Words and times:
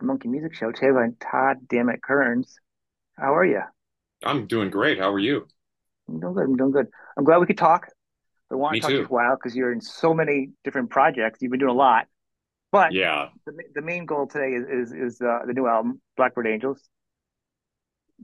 Laughing 0.00 0.06
Monkey 0.06 0.28
Music 0.28 0.54
Show. 0.54 0.72
Today 0.72 0.86
I'm 0.98 1.14
Todd 1.20 1.68
Dammit 1.68 2.02
Kerns. 2.02 2.56
How 3.18 3.34
are 3.36 3.44
you? 3.44 3.60
I'm 4.24 4.46
doing 4.46 4.70
great. 4.70 4.98
How 4.98 5.12
are 5.12 5.18
you? 5.18 5.46
I'm 6.08 6.20
doing 6.20 6.32
good. 6.32 6.44
I'm 6.44 6.56
doing 6.56 6.70
good. 6.70 6.86
I'm 7.18 7.24
glad 7.24 7.36
we 7.38 7.46
could 7.46 7.58
talk. 7.58 7.86
I 8.50 8.54
want 8.54 8.72
Me 8.72 8.80
to 8.80 8.82
talk 8.82 8.88
to 8.88 8.94
you 8.96 9.02
too. 9.02 9.08
for 9.08 9.20
a 9.20 9.26
while 9.26 9.36
because 9.36 9.54
you're 9.54 9.72
in 9.72 9.82
so 9.82 10.14
many 10.14 10.52
different 10.64 10.88
projects. 10.88 11.40
You've 11.42 11.50
been 11.50 11.60
doing 11.60 11.70
a 11.72 11.74
lot. 11.74 12.06
But 12.72 12.92
Yeah. 12.92 13.28
the, 13.44 13.52
the 13.74 13.82
main 13.82 14.06
goal 14.06 14.26
today 14.26 14.52
is 14.54 14.64
is, 14.90 14.92
is 14.92 15.20
uh, 15.20 15.40
the 15.46 15.52
new 15.52 15.66
album, 15.66 16.00
Blackbird 16.16 16.46
Angels. 16.46 16.80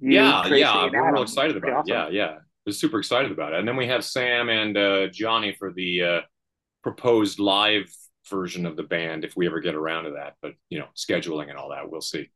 You, 0.01 0.13
Yeah, 0.15 0.43
Tracii, 0.47 0.61
yeah. 0.61 0.83
We're 0.85 0.91
real 0.93 1.05
Adam. 1.05 1.23
It's 1.25 1.33
excited 1.33 1.61
pretty 1.61 1.73
about 1.75 1.89
it. 1.89 1.93
awesome. 1.93 2.15
Yeah, 2.15 2.25
yeah. 2.27 2.39
We're 2.65 2.73
super 2.73 2.99
excited 3.01 3.33
about 3.33 3.53
it. 3.53 3.59
And 3.59 3.69
then 3.69 3.77
we 3.77 3.87
have 3.89 4.03
Sam 4.03 4.49
and 4.49 4.77
uh, 4.79 5.09
Johnny 5.09 5.55
for 5.59 5.73
the 5.75 6.03
uh, 6.03 6.21
proposed 6.83 7.39
live 7.39 7.85
version 8.29 8.67
of 8.67 8.77
the 8.77 8.83
band 8.83 9.25
if 9.25 9.37
we 9.37 9.47
ever 9.47 9.61
get 9.61 9.75
around 9.75 10.05
to 10.05 10.11
that. 10.13 10.35
But 10.43 10.55
you 10.69 10.79
know, 10.79 10.89
scheduling 10.97 11.49
and 11.49 11.59
all 11.59 11.71
that, 11.71 11.91
we'll 11.91 12.01
see. 12.01 12.31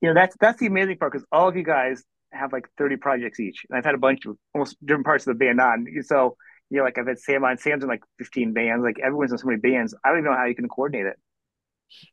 You 0.00 0.08
know, 0.08 0.14
that's 0.14 0.36
that's 0.40 0.60
the 0.60 0.66
amazing 0.66 0.98
part 0.98 1.12
because 1.12 1.26
all 1.32 1.48
of 1.48 1.56
you 1.56 1.64
guys 1.64 2.04
have 2.32 2.52
like 2.52 2.68
30 2.78 2.96
projects 2.96 3.40
each. 3.40 3.64
And 3.68 3.78
I've 3.78 3.84
had 3.84 3.94
a 3.94 3.98
bunch 3.98 4.26
of 4.26 4.36
almost 4.54 4.76
different 4.84 5.06
parts 5.06 5.26
of 5.26 5.36
the 5.36 5.44
band 5.44 5.60
on. 5.60 5.86
So, 6.02 6.36
you 6.70 6.78
know, 6.78 6.84
like 6.84 6.98
I've 6.98 7.06
had 7.06 7.18
Sam 7.18 7.44
on. 7.44 7.58
Sam's 7.58 7.82
in 7.82 7.88
like 7.88 8.02
15 8.18 8.52
bands. 8.52 8.84
Like 8.84 8.98
everyone's 9.02 9.32
in 9.32 9.38
so 9.38 9.46
many 9.46 9.60
bands. 9.60 9.94
I 10.04 10.10
don't 10.10 10.18
even 10.18 10.30
know 10.30 10.36
how 10.36 10.44
you 10.44 10.54
can 10.54 10.68
coordinate 10.68 11.06
it. 11.06 11.16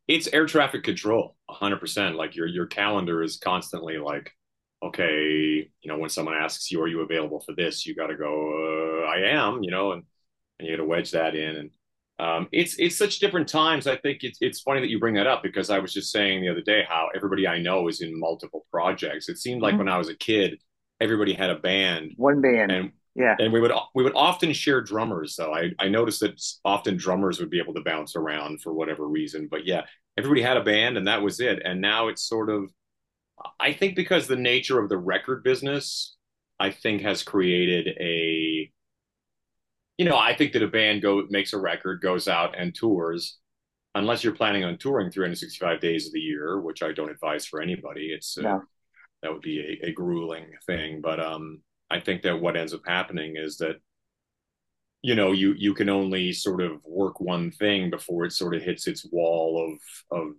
It's 0.08 0.30
air 0.32 0.46
traffic 0.46 0.84
control, 0.84 1.36
100%. 1.50 2.16
Like 2.16 2.36
your 2.36 2.48
your 2.48 2.66
calendar 2.66 3.22
is 3.22 3.38
constantly 3.38 3.98
like, 3.98 4.32
okay, 4.82 5.70
you 5.82 5.88
know, 5.92 5.98
when 5.98 6.10
someone 6.10 6.36
asks 6.36 6.72
you, 6.72 6.82
are 6.82 6.88
you 6.88 7.02
available 7.02 7.42
for 7.42 7.54
this? 7.54 7.86
You 7.86 7.94
got 7.94 8.08
to 8.08 8.16
go, 8.16 9.04
uh, 9.04 9.08
I 9.08 9.32
am, 9.32 9.64
you 9.64 9.72
know, 9.72 9.92
and 9.92 10.04
and 10.60 10.68
you 10.68 10.76
got 10.76 10.82
to 10.82 10.88
wedge 10.88 11.12
that 11.12 11.36
in. 11.36 11.56
And 11.58 11.72
um, 12.20 12.48
it's 12.52 12.78
it's 12.80 12.98
such 12.98 13.20
different 13.20 13.48
times. 13.48 13.88
I 13.88 13.98
think 13.98 14.20
it's 14.24 14.38
it's 14.42 14.62
funny 14.62 14.80
that 14.82 14.90
you 14.90 15.00
bring 15.00 15.16
that 15.16 15.28
up 15.28 15.44
because 15.44 15.70
I 15.70 15.80
was 15.80 15.94
just 15.94 16.12
saying 16.12 16.42
the 16.42 16.50
other 16.50 16.62
day 16.62 16.84
how 16.88 17.10
everybody 17.16 17.48
I 17.48 17.60
know 17.60 17.88
is 17.88 18.02
in 18.02 18.18
multiple 18.20 18.66
projects. 18.72 19.28
It 19.30 19.38
seemed 19.38 19.62
like 19.62 19.76
Mhm. 19.76 19.80
when 19.80 19.90
I 19.90 19.98
was 19.98 20.10
a 20.10 20.16
kid, 20.16 20.60
everybody 21.02 21.34
had 21.34 21.50
a 21.50 21.60
band, 21.60 22.14
One 22.18 22.42
band. 22.42 22.72
and 22.72 22.92
Yeah. 23.16 23.36
and 23.40 23.52
we 23.52 23.60
would 23.60 23.72
we 23.94 24.04
would 24.04 24.16
often 24.16 24.54
share 24.54 24.82
drummers. 24.82 25.36
Though 25.36 25.54
I 25.54 25.72
I 25.80 25.90
noticed 25.90 26.22
that 26.22 26.42
often 26.64 26.96
drummers 26.98 27.40
would 27.40 27.50
be 27.50 27.60
able 27.60 27.74
to 27.74 27.82
bounce 27.82 28.16
around 28.16 28.62
for 28.62 28.74
whatever 28.74 29.08
reason. 29.08 29.48
But 29.50 29.66
yeah, 29.66 29.86
everybody 30.18 30.42
had 30.42 30.58
a 30.58 30.64
band, 30.64 30.98
and 30.98 31.08
that 31.08 31.22
was 31.22 31.40
it. 31.42 31.62
And 31.66 31.82
now 31.82 32.08
it's 32.08 32.24
sort 32.24 32.50
of 32.50 32.72
I 33.60 33.74
think 33.74 33.96
because 33.98 34.28
the 34.28 34.38
nature 34.38 34.80
of 34.82 34.88
the 34.90 34.98
record 34.98 35.44
business, 35.44 36.16
I 36.60 36.72
think 36.72 37.02
has 37.02 37.24
created 37.24 37.90
a 38.00 38.72
you 39.98 40.06
know, 40.06 40.18
I 40.18 40.36
think 40.36 40.54
that 40.54 40.64
a 40.64 40.68
band 40.68 41.02
go 41.02 41.26
makes 41.30 41.54
a 41.54 41.58
record, 41.58 42.02
goes 42.02 42.28
out 42.28 42.56
and 42.58 42.74
tours, 42.76 43.38
unless 43.96 44.24
you're 44.24 44.34
planning 44.36 44.64
on 44.64 44.78
touring 44.78 45.10
365 45.10 45.80
days 45.80 46.08
of 46.08 46.14
the 46.14 46.20
year, 46.20 46.60
which 46.60 46.84
I 46.84 46.92
don't 46.92 47.10
advise 47.12 47.46
for 47.46 47.62
anybody. 47.62 48.08
It's 48.12 48.38
uh, 48.38 48.42
No. 48.42 48.64
that 49.22 49.32
would 49.32 49.42
be 49.42 49.80
a, 49.84 49.88
a 49.88 49.92
grueling 49.94 50.48
thing. 50.66 51.02
But 51.02 51.20
um, 51.20 51.62
I 51.90 52.00
think 52.00 52.24
that 52.24 52.42
what 52.42 52.58
ends 52.58 52.74
up 52.74 52.82
happening 52.86 53.36
is 53.38 53.58
that 53.58 53.78
you 55.02 55.14
know 55.16 55.32
you 55.34 55.54
you 55.58 55.74
can 55.76 55.88
only 55.88 56.34
sort 56.34 56.62
of 56.62 56.84
work 56.84 57.20
one 57.22 57.52
thing 57.52 57.90
before 57.92 58.26
it 58.26 58.32
sort 58.32 58.56
of 58.56 58.64
hits 58.64 58.88
its 58.88 59.06
wall 59.12 59.72
of 60.12 60.18
of 60.20 60.34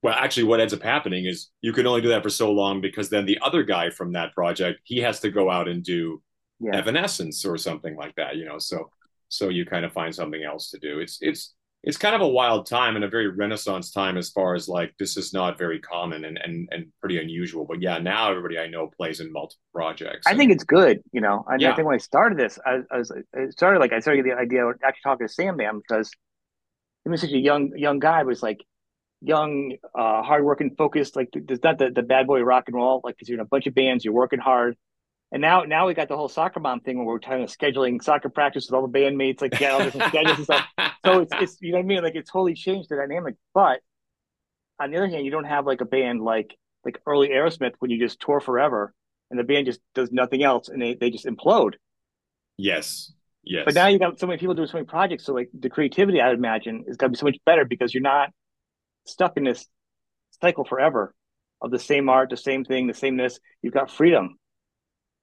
well 0.00 0.14
actually 0.14 0.44
what 0.44 0.60
ends 0.60 0.72
up 0.72 0.80
happening 0.82 1.24
is 1.26 1.48
you 1.60 1.72
can 1.72 1.84
only 1.84 2.00
do 2.00 2.08
that 2.10 2.22
for 2.22 2.30
so 2.30 2.52
long 2.52 2.80
because 2.80 3.10
then 3.10 3.26
the 3.26 3.38
other 3.42 3.64
guy 3.64 3.90
from 3.90 4.12
that 4.12 4.32
project 4.32 4.78
he 4.84 4.98
has 4.98 5.18
to 5.18 5.30
go 5.30 5.50
out 5.50 5.66
and 5.66 5.82
do 5.82 6.22
Yeah. 6.60 6.76
evanescence 6.76 7.44
or 7.44 7.56
something 7.56 7.94
like 7.96 8.14
that 8.16 8.36
you 8.36 8.44
know 8.44 8.58
so 8.58 8.90
so 9.28 9.48
you 9.48 9.64
kind 9.64 9.84
of 9.84 9.92
find 9.92 10.14
something 10.14 10.42
else 10.42 10.70
to 10.70 10.78
do 10.78 10.98
it's 10.98 11.18
it's 11.20 11.54
it's 11.84 11.96
kind 11.96 12.16
of 12.16 12.20
a 12.20 12.26
wild 12.26 12.66
time 12.66 12.96
and 12.96 13.04
a 13.04 13.08
very 13.08 13.28
renaissance 13.28 13.92
time 13.92 14.16
as 14.16 14.30
far 14.30 14.56
as 14.56 14.68
like 14.68 14.92
this 14.98 15.16
is 15.16 15.32
not 15.32 15.56
very 15.56 15.78
common 15.78 16.24
and 16.24 16.36
and, 16.42 16.68
and 16.72 16.86
pretty 17.00 17.18
unusual 17.20 17.64
but 17.64 17.80
yeah 17.80 17.98
now 17.98 18.28
everybody 18.30 18.58
i 18.58 18.66
know 18.66 18.88
plays 18.88 19.20
in 19.20 19.30
multiple 19.32 19.62
projects 19.72 20.26
I 20.26 20.36
think 20.36 20.50
it's 20.50 20.64
good, 20.64 21.00
you 21.12 21.20
know. 21.20 21.44
I, 21.48 21.56
Yeah. 21.58 21.70
I 21.72 21.76
think 21.76 21.86
when 21.86 21.94
I 21.94 21.98
started 21.98 22.36
this, 22.38 22.58
I, 22.66 22.80
I 22.90 22.98
was 22.98 23.12
it 23.12 23.52
started 23.52 23.78
like 23.78 23.92
I 23.92 24.00
started 24.00 24.24
the 24.24 24.32
idea 24.32 24.66
of 24.66 24.74
actually 24.84 25.02
talking 25.04 25.26
to 25.28 25.32
Sam 25.32 25.56
Man 25.56 25.78
because 25.78 26.10
he 27.04 27.10
was 27.10 27.20
such 27.20 27.30
a 27.30 27.38
young 27.38 27.72
young 27.76 28.00
guy, 28.00 28.24
was 28.24 28.42
like 28.42 28.58
young, 29.20 29.76
uh, 29.94 30.22
hardworking, 30.22 30.74
focused. 30.76 31.16
Like 31.16 31.28
there's 31.32 31.62
not 31.62 31.78
the, 31.78 31.90
the 31.90 32.02
bad 32.02 32.26
boy 32.26 32.40
rock 32.40 32.64
and 32.66 32.76
roll. 32.76 33.00
Like 33.04 33.16
because 33.16 33.28
you're 33.28 33.38
in 33.38 33.46
a 33.46 33.48
bunch 33.48 33.66
of 33.66 33.74
bands, 33.74 34.04
you're 34.04 34.14
working 34.14 34.40
hard. 34.40 34.76
And 35.30 35.42
now 35.42 35.62
now 35.62 35.86
we 35.86 35.94
got 35.94 36.08
the 36.08 36.16
whole 36.16 36.28
soccer 36.28 36.60
mom 36.60 36.80
thing 36.80 36.96
where 36.96 37.06
we're 37.06 37.20
kind 37.20 37.42
of 37.42 37.50
scheduling 37.50 38.02
soccer 38.02 38.30
practice 38.30 38.66
with 38.66 38.74
all 38.74 38.86
the 38.86 38.98
bandmates, 38.98 39.42
like 39.42 39.52
get 39.52 39.72
all 39.72 39.82
different 39.84 40.08
schedules 40.12 40.36
and 40.38 40.44
stuff. 40.44 40.66
So 41.04 41.20
it's 41.20 41.32
it's 41.34 41.56
you 41.60 41.72
know 41.72 41.78
what 41.78 41.84
I 41.84 41.86
mean? 41.86 42.02
Like 42.02 42.14
it's 42.14 42.30
totally 42.30 42.54
changed 42.54 42.88
the 42.88 42.96
dynamic. 42.96 43.34
But 43.52 43.80
on 44.80 44.90
the 44.90 44.96
other 44.96 45.08
hand, 45.08 45.24
you 45.24 45.30
don't 45.30 45.44
have 45.44 45.66
like 45.66 45.80
a 45.80 45.84
band 45.84 46.22
like 46.22 46.56
like 46.84 47.00
early 47.06 47.28
Aerosmith 47.28 47.74
when 47.80 47.90
you 47.90 47.98
just 47.98 48.20
tour 48.20 48.40
forever 48.40 48.94
and 49.30 49.38
the 49.38 49.44
band 49.44 49.66
just 49.66 49.80
does 49.94 50.10
nothing 50.10 50.42
else 50.42 50.68
and 50.68 50.80
they, 50.80 50.94
they 50.94 51.10
just 51.10 51.26
implode. 51.26 51.74
yes 52.56 53.12
yes 53.44 53.64
But 53.66 53.74
now 53.74 53.88
you 53.88 53.98
got 53.98 54.18
so 54.18 54.26
many 54.26 54.38
people 54.38 54.54
doing 54.54 54.68
so 54.68 54.78
many 54.78 54.86
projects, 54.86 55.24
so 55.24 55.34
like 55.34 55.50
the 55.58 55.68
creativity 55.68 56.20
I 56.20 56.28
would 56.28 56.38
imagine 56.38 56.84
is 56.86 56.96
gonna 56.96 57.10
be 57.10 57.18
so 57.18 57.26
much 57.26 57.36
better 57.44 57.64
because 57.64 57.92
you're 57.92 58.02
not 58.02 58.30
stuck 59.06 59.36
in 59.36 59.44
this 59.44 59.66
cycle 60.40 60.64
forever 60.64 61.14
of 61.60 61.70
the 61.70 61.78
same 61.78 62.08
art, 62.08 62.30
the 62.30 62.36
same 62.36 62.64
thing, 62.64 62.86
the 62.86 62.94
same 62.94 63.16
this. 63.16 63.38
You've 63.62 63.74
got 63.74 63.90
freedom. 63.90 64.38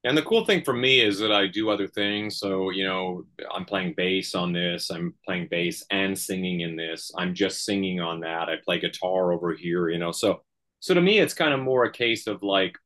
And 0.06 0.16
the 0.16 0.22
cool 0.22 0.46
thing 0.46 0.64
for 0.64 0.74
me 0.74 1.00
is 1.02 1.18
that 1.20 1.32
I 1.32 1.48
do 1.48 1.70
other 1.70 1.88
things. 1.88 2.38
So, 2.38 2.70
you 2.70 2.86
know, 2.86 3.26
I'm 3.54 3.66
playing 3.66 3.94
bass 3.96 4.34
on 4.36 4.54
this, 4.54 4.90
I'm 4.90 5.14
playing 5.26 5.48
bass 5.50 5.84
and 5.90 6.18
singing 6.18 6.60
in 6.62 6.76
this. 6.76 7.12
I'm 7.18 7.34
just 7.34 7.66
singing 7.66 8.00
on 8.00 8.20
that. 8.20 8.48
I 8.48 8.56
play 8.64 8.80
guitar 8.80 9.32
over 9.32 9.54
here, 9.54 9.90
you 9.90 9.98
know. 9.98 10.12
So, 10.12 10.42
so 10.80 10.94
to 10.94 11.02
me 11.02 11.18
it's 11.20 11.34
kind 11.34 11.54
of 11.54 11.60
more 11.60 11.84
a 11.84 11.92
case 11.92 12.28
of 12.28 12.42
like 12.44 12.76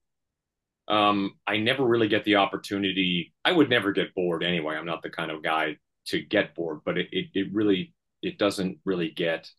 um 0.88 1.32
I 1.46 1.58
never 1.58 1.84
really 1.86 2.08
get 2.08 2.24
the 2.24 2.36
opportunity. 2.36 3.34
I 3.44 3.52
would 3.52 3.70
never 3.70 3.92
get 3.92 4.14
bored 4.14 4.42
anyway. 4.44 4.76
I'm 4.76 4.86
not 4.86 5.02
the 5.02 5.10
kind 5.10 5.30
of 5.30 5.42
guy 5.42 5.76
to 6.06 6.20
get 6.20 6.54
bored, 6.54 6.80
but 6.84 6.98
it 6.98 7.08
it, 7.12 7.26
it 7.34 7.48
really 7.52 7.94
it 8.22 8.38
doesn't 8.38 8.78
really 8.84 9.10
get 9.10 9.50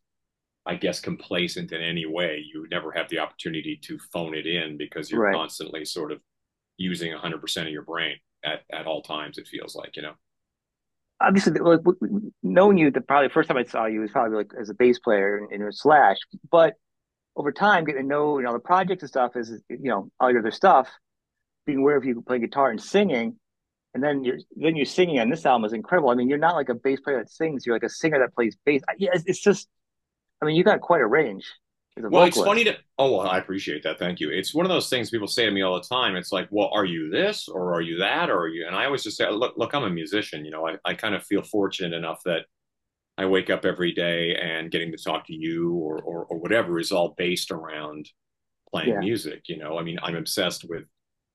I 0.65 0.75
guess 0.75 0.99
complacent 1.01 1.73
in 1.73 1.81
any 1.81 2.05
way. 2.07 2.43
You 2.53 2.67
never 2.71 2.91
have 2.93 3.09
the 3.09 3.19
opportunity 3.19 3.79
to 3.83 3.99
phone 4.13 4.35
it 4.35 4.47
in 4.47 4.77
because 4.77 5.11
you're 5.11 5.21
Right. 5.21 5.33
constantly 5.33 5.85
sort 5.85 6.11
of 6.11 6.21
using 6.81 7.13
100% 7.13 7.61
of 7.61 7.69
your 7.69 7.83
brain 7.83 8.15
at, 8.43 8.61
at 8.71 8.87
all 8.87 9.01
times 9.01 9.37
it 9.37 9.47
feels 9.47 9.75
like 9.75 9.95
you 9.95 10.01
know 10.01 10.13
Obviously, 11.23 11.53
like 11.59 11.81
knowing 12.41 12.79
you, 12.79 12.89
the 12.89 12.99
probably 12.99 13.29
first 13.29 13.47
time 13.47 13.57
I 13.57 13.63
saw 13.63 13.85
you 13.85 13.99
was 13.99 14.09
probably 14.09 14.37
like 14.37 14.53
as 14.59 14.71
a 14.71 14.73
bass 14.73 14.97
player 14.97 15.47
in, 15.51 15.59
your 15.59 15.71
Slash. 15.71 16.17
But 16.49 16.73
over 17.35 17.51
time, 17.51 17.85
getting 17.85 18.01
to 18.01 18.07
know 18.07 18.39
you 18.39 18.43
know 18.43 18.53
the 18.53 18.59
projects 18.59 19.03
and 19.03 19.09
stuff 19.09 19.35
is 19.35 19.51
you 19.69 19.77
know 19.83 20.09
all 20.19 20.31
your 20.31 20.39
other 20.39 20.49
stuff, 20.49 20.89
being 21.67 21.77
aware 21.77 21.95
of 21.95 22.05
you 22.05 22.23
playing 22.23 22.41
guitar 22.41 22.71
and 22.71 22.81
singing, 22.81 23.35
and 23.93 24.03
then 24.03 24.23
you're 24.23 24.39
then 24.55 24.75
you're 24.75 24.83
singing 24.83 25.19
on 25.19 25.29
this 25.29 25.45
album 25.45 25.63
is 25.65 25.73
incredible. 25.73 26.09
I 26.09 26.15
mean, 26.15 26.27
you're 26.27 26.39
not 26.39 26.55
like 26.55 26.69
a 26.69 26.73
bass 26.73 26.99
player 27.01 27.19
that 27.19 27.29
sings; 27.29 27.67
you're 27.67 27.75
like 27.75 27.83
a 27.83 27.89
singer 27.89 28.17
that 28.17 28.33
plays 28.33 28.57
bass. 28.65 28.81
Yeah, 28.97 29.11
it's, 29.13 29.25
it's 29.27 29.39
just, 29.39 29.67
I 30.41 30.45
mean, 30.45 30.55
you 30.55 30.63
got 30.63 30.81
quite 30.81 31.01
a 31.01 31.07
range 31.07 31.45
a 31.45 31.70
well 31.97 32.23
it's 32.23 32.37
funny 32.37 32.63
to 32.63 32.75
oh 32.97 33.11
well 33.17 33.27
i 33.27 33.37
appreciate 33.37 33.83
that. 33.83 33.99
Thank 33.99 34.19
you. 34.19 34.29
It's 34.29 34.53
one 34.55 34.65
of 34.65 34.69
those 34.69 34.89
things 34.89 35.09
people 35.09 35.27
say 35.27 35.45
to 35.45 35.51
me 35.51 35.61
all 35.61 35.75
the 35.75 35.87
time. 35.87 36.15
It's 36.15 36.31
like 36.31 36.47
well 36.49 36.69
are 36.73 36.85
you 36.85 37.09
this 37.09 37.47
or 37.49 37.73
are 37.73 37.81
you 37.81 37.97
that 37.97 38.29
or 38.29 38.39
are 38.39 38.47
you 38.47 38.65
and 38.65 38.75
i 38.75 38.85
always 38.85 39.03
just 39.03 39.17
say 39.17 39.29
look 39.29 39.55
look 39.57 39.73
i'm 39.75 39.83
a 39.83 39.89
musician 39.89 40.45
you 40.45 40.51
know 40.51 40.67
i, 40.67 40.77
I 40.85 40.93
kind 40.93 41.15
of 41.15 41.23
feel 41.25 41.41
fortunate 41.43 41.93
enough 41.93 42.21
that 42.25 42.45
i 43.17 43.25
wake 43.25 43.49
up 43.49 43.65
every 43.65 43.91
day 43.91 44.35
and 44.35 44.71
getting 44.71 44.91
to 44.93 44.97
talk 44.97 45.27
to 45.27 45.33
you 45.35 45.73
or 45.73 45.99
or, 46.01 46.25
or 46.25 46.37
whatever 46.37 46.79
is 46.79 46.91
all 46.93 47.13
based 47.17 47.51
around 47.51 48.09
playing 48.71 48.89
Yeah. 48.89 48.99
music 48.99 49.49
you 49.49 49.57
know? 49.57 49.77
I 49.77 49.83
mean 49.83 49.99
i'm 50.01 50.15
obsessed 50.15 50.63
with 50.69 50.85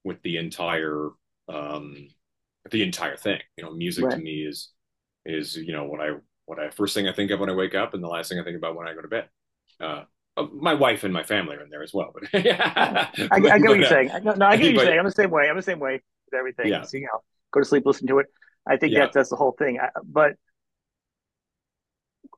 with 0.05 0.23
the 0.23 0.39
entire 0.39 1.11
um 1.49 2.09
the 2.71 2.83
entire 2.83 3.17
thing 3.17 3.41
you 3.59 3.65
know? 3.65 3.73
Music 3.73 4.09
to 4.09 4.17
me 4.17 4.43
is 4.47 4.71
is 5.27 5.55
you 5.57 5.73
know 5.73 5.85
what 5.85 6.01
i 6.01 6.13
what 6.47 6.59
i 6.59 6.71
first 6.71 6.95
thing 6.95 7.07
i 7.09 7.13
think 7.13 7.31
of 7.31 7.41
when 7.41 7.51
i 7.51 7.55
wake 7.55 7.75
up 7.75 7.93
and 7.93 8.03
the 8.03 8.09
last 8.09 8.29
thing 8.31 8.39
i 8.41 8.45
think 8.45 8.57
about 8.57 8.75
when 8.75 8.89
i 8.89 8.95
go 8.95 9.03
to 9.03 9.09
bed. 9.09 9.29
Uh, 9.79 10.05
my 10.53 10.75
wife 10.75 11.05
and 11.05 11.13
my 11.15 11.23
family 11.23 11.57
are 11.57 11.63
in 11.63 11.71
there 11.71 11.83
as 11.83 11.95
well 11.95 12.13
but 12.15 12.45
yeah 12.45 13.09
I, 13.17 13.37
I 13.37 13.41
get 13.41 13.69
what 13.69 13.79
you're 13.79 13.87
uh, 13.87 13.89
saying. 13.89 14.11
No, 14.23 14.35
no, 14.35 14.47
I 14.47 14.57
get 14.57 14.63
what 14.63 14.63
you're 14.65 14.75
but- 14.75 14.85
saying. 14.87 14.99
I'm 14.99 15.05
the 15.05 15.11
same 15.13 15.31
way. 15.31 15.49
I'm 15.49 15.57
the 15.57 15.63
same 15.63 15.79
way 15.79 16.03
with 16.31 16.39
everything. 16.39 16.69
Yeah. 16.69 16.83
So, 16.83 16.97
you 16.99 17.05
know, 17.05 17.21
go 17.53 17.61
to 17.61 17.67
sleep, 17.67 17.85
listen 17.87 18.07
to 18.09 18.19
it. 18.19 18.27
I 18.69 18.77
think 18.77 18.93
Yeah. 18.93 19.01
that's 19.01 19.15
that's 19.15 19.31
the 19.31 19.37
whole 19.37 19.53
thing. 19.53 19.79
I, 19.81 19.89
but 20.05 20.33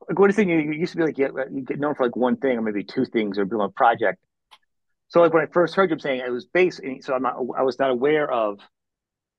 like, 0.07 0.17
what 0.19 0.29
is 0.29 0.35
thing 0.35 0.49
you, 0.49 0.59
you 0.59 0.71
used 0.73 0.93
to 0.93 0.97
be 0.97 1.03
like 1.03 1.17
you, 1.17 1.31
you 1.51 1.61
get 1.61 1.79
known 1.79 1.95
for 1.95 2.05
like 2.05 2.15
one 2.15 2.37
thing 2.37 2.57
or 2.57 2.61
maybe 2.61 2.83
two 2.83 3.05
things 3.05 3.37
or 3.37 3.45
doing 3.45 3.61
a 3.65 3.69
project. 3.69 4.19
So 5.09 5.21
like 5.21 5.33
when 5.33 5.43
I 5.43 5.47
first 5.51 5.75
heard 5.75 5.89
you 5.89 5.99
saying 5.99 6.21
it 6.25 6.31
was 6.31 6.45
bass, 6.45 6.79
so 7.01 7.13
I'm 7.13 7.23
not 7.23 7.35
I 7.57 7.63
was 7.63 7.79
not 7.79 7.89
aware 7.89 8.31
of 8.31 8.59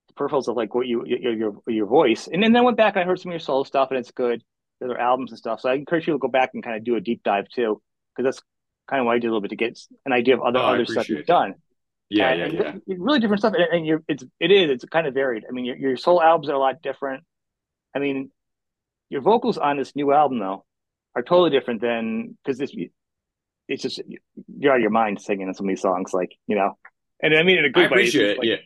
the 0.08 0.14
peripherals 0.14 0.48
of 0.48 0.56
like 0.56 0.74
what 0.74 0.86
you 0.86 1.04
your 1.06 1.32
your, 1.32 1.54
your 1.66 1.86
voice. 1.86 2.28
And 2.30 2.42
then 2.42 2.54
I 2.56 2.60
went 2.60 2.76
back 2.76 2.96
and 2.96 3.02
I 3.02 3.06
heard 3.06 3.20
some 3.20 3.30
of 3.30 3.34
your 3.34 3.40
solo 3.40 3.64
stuff 3.64 3.88
and 3.90 3.98
it's 3.98 4.10
good. 4.10 4.42
The 4.80 4.86
other 4.86 4.98
albums 4.98 5.30
and 5.30 5.38
stuff. 5.38 5.60
So 5.60 5.70
I 5.70 5.74
encourage 5.74 6.06
you 6.06 6.14
to 6.14 6.18
go 6.18 6.28
back 6.28 6.50
and 6.54 6.62
kind 6.62 6.76
of 6.76 6.84
do 6.84 6.96
a 6.96 7.00
deep 7.00 7.22
dive 7.22 7.48
too, 7.48 7.80
because 8.16 8.24
that's 8.34 8.42
kind 8.88 9.00
of 9.00 9.06
what 9.06 9.12
I 9.16 9.18
did 9.18 9.26
a 9.28 9.30
little 9.30 9.40
bit 9.40 9.50
to 9.50 9.56
get 9.56 9.78
an 10.06 10.12
idea 10.12 10.34
of 10.34 10.42
other 10.42 10.58
Oh, 10.58 10.62
other 10.74 10.84
stuff 10.86 11.08
you've 11.08 11.18
that. 11.18 11.26
done. 11.26 11.54
yeah 12.08 12.30
and, 12.30 12.38
yeah 12.38 12.44
and 12.46 12.54
yeah 12.54 12.72
re- 12.86 12.96
really 12.98 13.20
different 13.20 13.40
stuff. 13.40 13.54
And, 13.54 13.64
and 13.78 13.86
you're, 13.86 14.02
it's 14.08 14.24
it 14.40 14.50
is 14.50 14.70
it's 14.70 14.84
kind 14.86 15.06
of 15.06 15.14
varied. 15.14 15.44
I 15.48 15.52
mean, 15.52 15.64
your 15.64 15.76
your 15.76 15.96
solo 15.96 16.22
albums 16.22 16.48
are 16.48 16.54
a 16.54 16.58
lot 16.58 16.82
different. 16.82 17.22
I 17.94 17.98
mean, 18.00 18.30
your 19.08 19.20
vocals 19.20 19.58
on 19.58 19.76
this 19.76 19.94
new 19.96 20.12
album 20.12 20.38
though 20.38 20.64
are 21.16 21.22
totally 21.22 21.50
different 21.50 21.80
than 21.80 22.36
because 22.44 22.58
this 22.58 22.72
it's 23.68 23.82
just 23.82 24.00
you're 24.58 24.72
out 24.72 24.76
of 24.76 24.82
your 24.82 24.90
mind 24.90 25.20
singing 25.20 25.52
some 25.54 25.66
of 25.66 25.68
these 25.68 25.80
songs, 25.82 26.12
like 26.12 26.32
you 26.46 26.56
know. 26.56 26.76
And 27.22 27.34
I 27.34 27.42
mean 27.42 27.58
in 27.58 27.64
a 27.64 27.70
good 27.70 27.84
I 27.84 27.86
appreciate 27.86 28.22
way. 28.24 28.30
it. 28.32 28.38
Like, 28.38 28.46
yeah, 28.48 28.56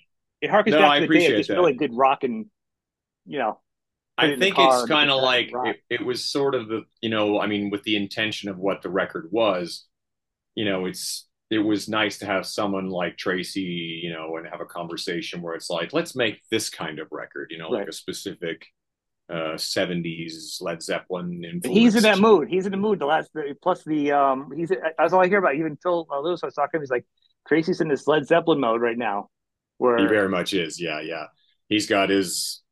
it 0.49 0.51
harkens 0.51 0.71
no, 0.73 0.79
back 0.81 0.91
I 0.91 1.01
to 1.01 1.07
the 1.07 1.19
day 1.19 1.27
of 1.33 1.37
just 1.39 1.49
that. 1.49 1.55
really 1.57 1.75
good 1.75 1.95
rock 1.95 2.25
and 2.25 2.47
you 3.27 3.39
know. 3.39 3.61
I 4.17 4.37
think 4.37 4.57
it's 4.59 4.87
kind 4.87 5.11
of 5.11 5.23
like 5.23 5.51
it, 5.65 5.77
it 5.91 6.05
was 6.05 6.25
sort 6.25 6.55
of 6.55 6.69
the 6.69 6.83
you 7.01 7.11
know 7.11 7.41
I 7.41 7.47
mean 7.47 7.71
with 7.71 7.83
the 7.83 7.97
intention 7.97 8.49
of 8.49 8.59
what 8.59 8.83
the 8.83 8.89
record 8.89 9.29
was, 9.31 9.87
you 10.55 10.65
know 10.65 10.87
it's 10.87 11.27
it 11.51 11.59
was 11.59 11.89
nice 11.89 12.19
to 12.19 12.27
have 12.27 12.47
someone 12.47 12.89
like 12.89 13.17
Tracii, 13.17 14.03
you 14.03 14.13
know, 14.13 14.37
and 14.37 14.47
have 14.49 14.61
a 14.61 14.65
conversation 14.65 15.43
where 15.43 15.55
it's 15.55 15.71
like 15.71 15.93
let's 15.93 16.17
make 16.17 16.41
this 16.51 16.71
kind 16.71 16.99
of 16.99 17.09
record, 17.11 17.49
you 17.51 17.59
know, 17.59 17.69
like 17.69 17.89
a 17.89 17.93
specific 17.93 18.67
uh 19.31 19.55
70s 19.55 20.61
Led 20.61 20.83
Zeppelin 20.83 21.61
He's 21.65 21.95
in 21.95 22.03
that 22.03 22.19
mood. 22.19 22.49
He's 22.49 22.67
in 22.67 22.73
the 22.73 22.79
mood. 22.79 22.99
The 22.99 23.07
last, 23.07 23.31
the, 23.33 23.57
plus 23.63 23.85
the 23.85 24.13
um, 24.13 24.51
he's 24.55 24.71
that's 24.99 25.13
all 25.13 25.23
I 25.23 25.29
hear 25.29 25.39
about. 25.39 25.55
Even 25.55 25.77
Phil 25.83 26.07
uh, 26.11 26.21
Lewis, 26.21 26.41
I 26.43 26.47
was 26.47 26.55
talking. 26.55 26.81
He's 26.81 26.91
like, 26.91 27.07
Tracii's 27.49 27.81
in 27.81 27.89
this 27.89 28.07
Led 28.07 28.27
Zeppelin 28.27 28.61
mode 28.61 28.81
right 28.81 28.99
now, 28.99 29.29
Where 29.79 29.99
He 29.99 30.07
very 30.07 30.29
much 30.29 30.55
is. 30.55 30.81
Yeah, 30.81 31.01
yeah. 31.01 31.27
He's 31.69 31.87
got 31.87 32.11
his 32.11 32.64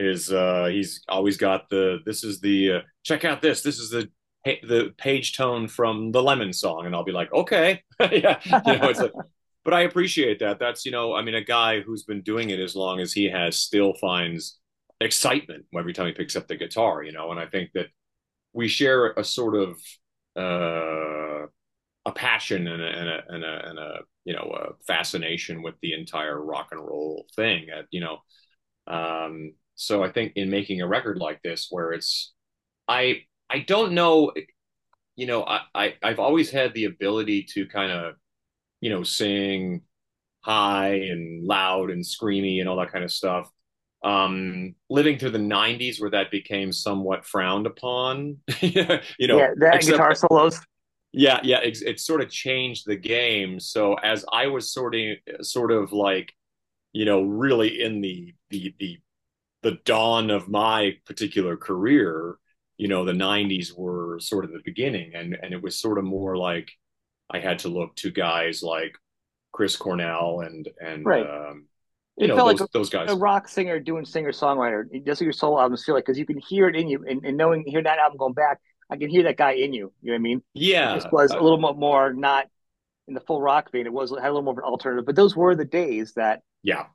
his 0.00 0.32
uh 0.32 0.66
he's 0.66 1.02
always 1.08 1.36
got 1.36 1.68
the 1.68 1.98
this 2.04 2.24
is 2.24 2.40
the 2.40 2.72
uh, 2.72 2.80
check 3.04 3.24
out 3.24 3.42
this. 3.42 3.62
This 3.62 3.78
is 3.78 3.90
the 3.90 4.08
the 4.44 4.94
page 4.96 5.36
tone 5.36 5.68
from 5.68 6.12
the 6.12 6.22
Lemon 6.22 6.52
song 6.52 6.86
and 6.86 6.94
I'll 6.94 7.04
be 7.04 7.12
like, 7.12 7.32
"Okay." 7.32 7.82
yeah. 8.00 8.40
You 8.44 8.78
know, 8.78 8.88
it's 8.88 9.00
like 9.00 9.12
but 9.64 9.74
I 9.74 9.82
appreciate 9.82 10.38
that. 10.40 10.58
That's, 10.58 10.86
you 10.86 10.92
know, 10.92 11.14
I 11.14 11.22
mean 11.22 11.34
a 11.34 11.44
guy 11.44 11.80
who's 11.80 12.04
been 12.04 12.22
doing 12.22 12.50
it 12.50 12.60
as 12.60 12.74
long 12.74 13.00
as 13.00 13.12
he 13.12 13.30
has 13.30 13.58
still 13.58 13.94
finds 13.94 14.58
excitement 15.00 15.66
every 15.78 15.92
time 15.92 16.06
he 16.06 16.12
picks 16.12 16.36
up 16.36 16.48
the 16.48 16.56
guitar, 16.56 17.02
you 17.02 17.12
know, 17.12 17.30
and 17.30 17.40
I 17.40 17.46
think 17.46 17.70
that 17.74 17.88
we 18.52 18.68
share 18.68 19.12
a 19.12 19.24
sort 19.24 19.56
of 19.56 19.78
uh 20.36 21.46
a 22.06 22.12
passion 22.12 22.66
and 22.66 22.82
a, 22.82 22.86
and 22.86 23.08
a, 23.08 23.22
and 23.28 23.44
a, 23.44 23.68
and 23.68 23.78
a 23.78 23.98
you 24.24 24.34
know 24.34 24.50
a 24.54 24.84
fascination 24.86 25.62
with 25.62 25.74
the 25.82 25.92
entire 25.92 26.40
rock 26.42 26.68
and 26.72 26.80
roll 26.80 27.26
thing 27.36 27.66
you 27.90 28.00
know 28.00 28.18
um 28.86 29.52
so 29.80 30.02
i 30.02 30.10
think 30.10 30.32
in 30.36 30.50
making 30.50 30.80
a 30.80 30.86
record 30.86 31.18
like 31.18 31.40
this 31.42 31.68
where 31.70 31.92
it's 31.92 32.32
i 32.88 33.22
i 33.48 33.58
don't 33.60 33.92
know 33.92 34.32
you 35.16 35.26
know 35.26 35.42
i, 35.44 35.60
I 35.74 35.94
i've 36.02 36.18
always 36.18 36.50
had 36.50 36.74
the 36.74 36.84
ability 36.84 37.46
to 37.54 37.66
kind 37.66 37.92
of 37.92 38.14
you 38.80 38.90
know 38.90 39.02
sing 39.02 39.82
high 40.42 40.94
and 40.94 41.46
loud 41.46 41.90
and 41.90 42.04
screamy 42.04 42.60
and 42.60 42.68
all 42.68 42.76
that 42.76 42.92
kind 42.92 43.04
of 43.04 43.12
stuff 43.12 43.50
um 44.02 44.74
living 44.88 45.18
through 45.18 45.30
the 45.30 45.38
90s 45.38 46.00
where 46.00 46.10
that 46.10 46.30
became 46.30 46.72
somewhat 46.72 47.26
frowned 47.26 47.66
upon 47.66 48.38
you 48.60 49.26
know 49.28 49.38
yeah, 49.38 49.52
that 49.58 49.74
except 49.74 49.96
guitar 49.98 50.14
solos. 50.14 50.60
yeah, 51.12 51.40
yeah, 51.42 51.58
it's 51.62 51.82
it 51.82 51.98
sort 52.00 52.20
of 52.20 52.30
changed 52.30 52.86
the 52.86 52.96
game. 52.96 53.58
So 53.58 53.94
as 53.94 54.24
I 54.32 54.46
was 54.46 54.72
sort 54.72 54.94
of 54.94 55.44
sort 55.44 55.72
of 55.72 55.92
like, 55.92 56.32
you 56.92 57.04
know, 57.04 57.22
really 57.22 57.82
in 57.82 58.00
the 58.00 58.34
the 58.50 58.74
the 58.78 58.98
the 59.62 59.78
dawn 59.84 60.30
of 60.30 60.48
my 60.48 60.96
particular 61.06 61.56
career, 61.56 62.36
you 62.78 62.88
know, 62.88 63.04
the 63.04 63.12
90s 63.12 63.72
were 63.76 64.18
sort 64.20 64.44
of 64.44 64.52
the 64.52 64.60
beginning 64.64 65.14
and 65.14 65.36
and 65.40 65.52
it 65.54 65.62
was 65.62 65.80
sort 65.80 65.98
of 65.98 66.04
more 66.04 66.36
like 66.36 66.70
I 67.30 67.40
had 67.40 67.60
to 67.60 67.68
look 67.68 67.94
to 67.96 68.10
guys 68.10 68.62
like 68.62 68.94
Chris 69.52 69.76
Cornell 69.76 70.40
and 70.40 70.68
and 70.80 71.04
Right. 71.04 71.26
um 71.26 71.66
you 72.16 72.26
It 72.26 72.28
know 72.28 72.36
felt 72.36 72.48
those 72.48 72.60
like 72.60 72.70
those 72.72 72.90
guys. 72.90 73.10
a 73.10 73.16
rock 73.16 73.48
singer 73.48 73.80
doing 73.80 74.04
singer 74.04 74.32
songwriter. 74.32 74.84
Just 75.06 75.20
like 75.20 75.24
your 75.26 75.32
solo 75.32 75.60
albums 75.60 75.84
feel 75.84 75.94
like 75.94 76.04
because 76.04 76.18
you 76.18 76.26
can 76.26 76.38
hear 76.38 76.68
it 76.68 76.76
in 76.76 76.88
you, 76.88 77.04
and, 77.08 77.24
and 77.24 77.36
knowing 77.36 77.64
hear 77.66 77.82
that 77.82 77.98
album 77.98 78.18
going 78.18 78.34
back, 78.34 78.60
I 78.90 78.96
can 78.96 79.08
hear 79.10 79.22
that 79.24 79.36
guy 79.38 79.52
in 79.52 79.72
you. 79.72 79.92
You 80.02 80.10
know 80.10 80.14
what 80.14 80.16
I 80.16 80.18
mean? 80.18 80.42
Yeah. 80.54 80.94
just 80.96 81.12
was 81.12 81.32
uh, 81.32 81.40
a 81.40 81.42
little 81.42 81.58
bit 81.58 81.78
more 81.78 82.12
not 82.12 82.46
in 83.08 83.14
the 83.14 83.20
full 83.20 83.40
rock 83.40 83.72
vein. 83.72 83.86
It 83.86 83.92
was 83.92 84.10
had 84.10 84.18
a 84.20 84.32
little 84.32 84.42
more 84.42 84.54
of 84.54 84.58
an 84.58 84.64
alternative, 84.64 85.06
but 85.06 85.16
those 85.16 85.34
were 85.36 85.54
the 85.54 85.64
days 85.64 86.12
that 86.14 86.42
Yeah. 86.62 86.86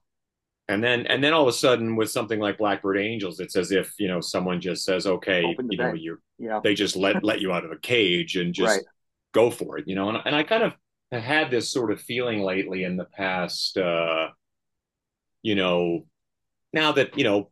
And 0.67 0.83
then 0.83 1.06
and 1.07 1.23
then 1.23 1.33
all 1.33 1.44
of 1.44 1.47
a 1.47 1.53
sudden 1.53 1.95
with 1.95 2.09
something 2.09 2.39
like 2.39 2.57
Blackbird 2.57 2.97
Angels, 2.97 3.39
it's 3.39 3.56
as 3.56 3.71
if, 3.71 3.94
you 4.00 4.07
know, 4.07 4.19
someone 4.21 4.59
just 4.62 4.83
says, 4.83 5.06
okay, 5.06 5.62
you 5.69 5.77
know, 5.77 5.94
You 6.38 6.47
know, 6.50 6.63
they 6.63 6.75
just 6.75 6.95
let 6.95 7.23
let 7.23 7.41
you 7.41 7.53
out 7.53 7.65
of 7.65 7.71
a 7.71 7.77
cage 7.79 8.38
and 8.38 8.53
just 8.53 8.81
right? 8.81 8.85
go 9.33 9.51
for 9.51 9.77
it, 9.77 9.88
you 9.88 9.95
know. 9.95 10.09
And, 10.09 10.19
and 10.25 10.35
I 10.35 10.44
kind 10.44 10.63
of 10.63 10.73
had 11.12 11.51
this 11.51 11.69
sort 11.69 11.91
of 11.91 12.01
feeling 12.01 12.41
lately 12.41 12.83
in 12.83 12.97
the 12.97 13.06
past, 13.06 13.77
uh, 13.77 14.29
you 15.44 15.56
know, 15.56 16.06
now 16.73 16.94
that 16.94 17.17
you 17.17 17.23
know, 17.23 17.51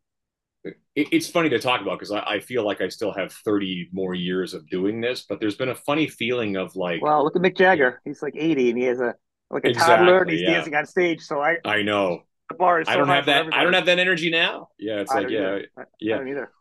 it, 0.65 0.75
it's 0.95 1.29
funny 1.29 1.49
to 1.49 1.59
talk 1.59 1.81
about 1.81 1.99
because 1.99 2.11
I, 2.11 2.21
I 2.21 2.39
feel 2.39 2.65
like 2.65 2.81
I 2.81 2.89
still 2.89 3.13
have 3.13 3.33
thirty 3.33 3.89
more 3.93 4.13
years 4.15 4.53
of 4.53 4.69
doing 4.69 5.01
this, 5.01 5.23
but 5.27 5.39
there's 5.39 5.55
been 5.57 5.69
a 5.69 5.75
funny 5.75 6.07
feeling 6.07 6.57
of 6.57 6.75
like, 6.75 7.07
Well, 7.07 7.23
look 7.23 7.35
at 7.35 7.41
Mick 7.41 7.57
Jagger. 7.57 8.01
He's 8.05 8.21
like 8.21 8.35
eighty, 8.37 8.69
and 8.69 8.77
he 8.77 8.85
has 8.85 8.99
a 8.99 9.15
like 9.49 9.65
a 9.65 9.69
Exactly, 9.69 9.71
toddler, 9.71 10.21
and 10.21 10.29
he's 10.31 10.41
yeah. 10.41 10.43
dancing 10.43 10.75
on 10.75 10.85
stage. 10.85 11.21
So 11.21 11.41
I 11.41 11.57
I 11.65 11.83
know 11.83 12.23
the 12.49 12.55
bar 12.55 12.81
is. 12.81 12.87
So 12.87 12.93
I 12.93 12.97
don't 12.97 13.07
have 13.07 13.25
that, 13.27 13.37
everybody. 13.39 13.61
I 13.61 13.63
don't 13.63 13.73
have 13.73 13.85
that 13.87 13.99
energy 13.99 14.29
now. 14.29 14.69
Yeah, 14.77 14.99
it's 15.01 15.11
I 15.11 15.19
like 15.19 15.29
yeah, 15.29 15.39
either. 15.39 15.67
Yeah. 15.99 16.15
I 16.15 16.17
don't 16.19 16.27
either. 16.29 16.51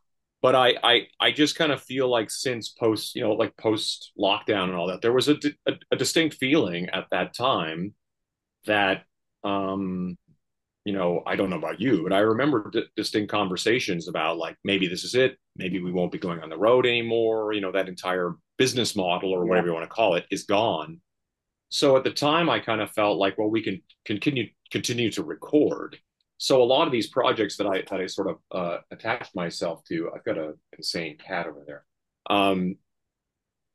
but 0.40 0.54
I, 0.54 0.74
I 0.82 1.06
I 1.20 1.32
just 1.32 1.56
kind 1.56 1.72
of 1.72 1.82
feel 1.82 2.08
like 2.08 2.30
since 2.30 2.68
post 2.70 3.14
you 3.14 3.22
know 3.22 3.32
like 3.32 3.56
post 3.56 4.12
lockdown 4.18 4.64
and 4.64 4.74
all 4.74 4.88
that 4.88 5.02
there 5.02 5.12
was 5.12 5.28
a, 5.28 5.36
a, 5.66 5.72
a 5.92 5.96
distinct 5.96 6.36
feeling 6.36 6.88
at 6.90 7.06
that 7.10 7.34
time 7.34 7.94
that 8.66 9.04
um 9.44 10.16
you 10.84 10.92
know 10.92 11.22
I 11.26 11.36
don't 11.36 11.50
know 11.50 11.58
about 11.58 11.80
you 11.80 12.02
but 12.04 12.12
I 12.12 12.20
remember 12.20 12.70
d- 12.72 12.84
distinct 12.96 13.30
conversations 13.30 14.08
about 14.08 14.38
like 14.38 14.56
maybe 14.64 14.88
this 14.88 15.04
is 15.04 15.14
it 15.14 15.36
maybe 15.56 15.80
we 15.80 15.92
won't 15.92 16.12
be 16.12 16.18
going 16.18 16.40
on 16.40 16.48
the 16.50 16.58
road 16.58 16.86
anymore 16.86 17.52
you 17.52 17.60
know 17.60 17.72
that 17.72 17.88
entire 17.88 18.34
business 18.58 18.94
model 18.96 19.30
or 19.32 19.44
Yeah. 19.44 19.48
whatever 19.50 19.66
you 19.68 19.74
want 19.74 19.84
to 19.84 19.94
call 19.94 20.14
it 20.14 20.26
is 20.30 20.44
gone 20.44 21.00
so 21.72 21.96
at 21.96 22.04
the 22.04 22.10
time 22.10 22.48
I 22.48 22.60
kind 22.60 22.80
of 22.80 22.90
felt 22.90 23.18
like 23.18 23.38
well 23.38 23.50
we 23.50 23.62
can 23.62 23.82
continue 24.04 24.48
continue 24.70 25.10
to 25.12 25.22
record 25.22 25.98
so 26.42 26.60
a 26.60 26.64
lot 26.64 26.88
of 26.88 26.92
these 26.92 27.06
projects 27.06 27.56
that 27.58 27.68
I 27.68 27.84
that 27.88 28.00
I 28.00 28.06
sort 28.08 28.28
of 28.28 28.36
uh, 28.50 28.78
attached 28.90 29.32
myself 29.36 29.84
to, 29.84 30.10
I've 30.12 30.24
got 30.24 30.38
an 30.38 30.54
insane 30.76 31.16
cat 31.16 31.46
over 31.46 31.62
there. 31.64 31.84
Um, 32.28 32.78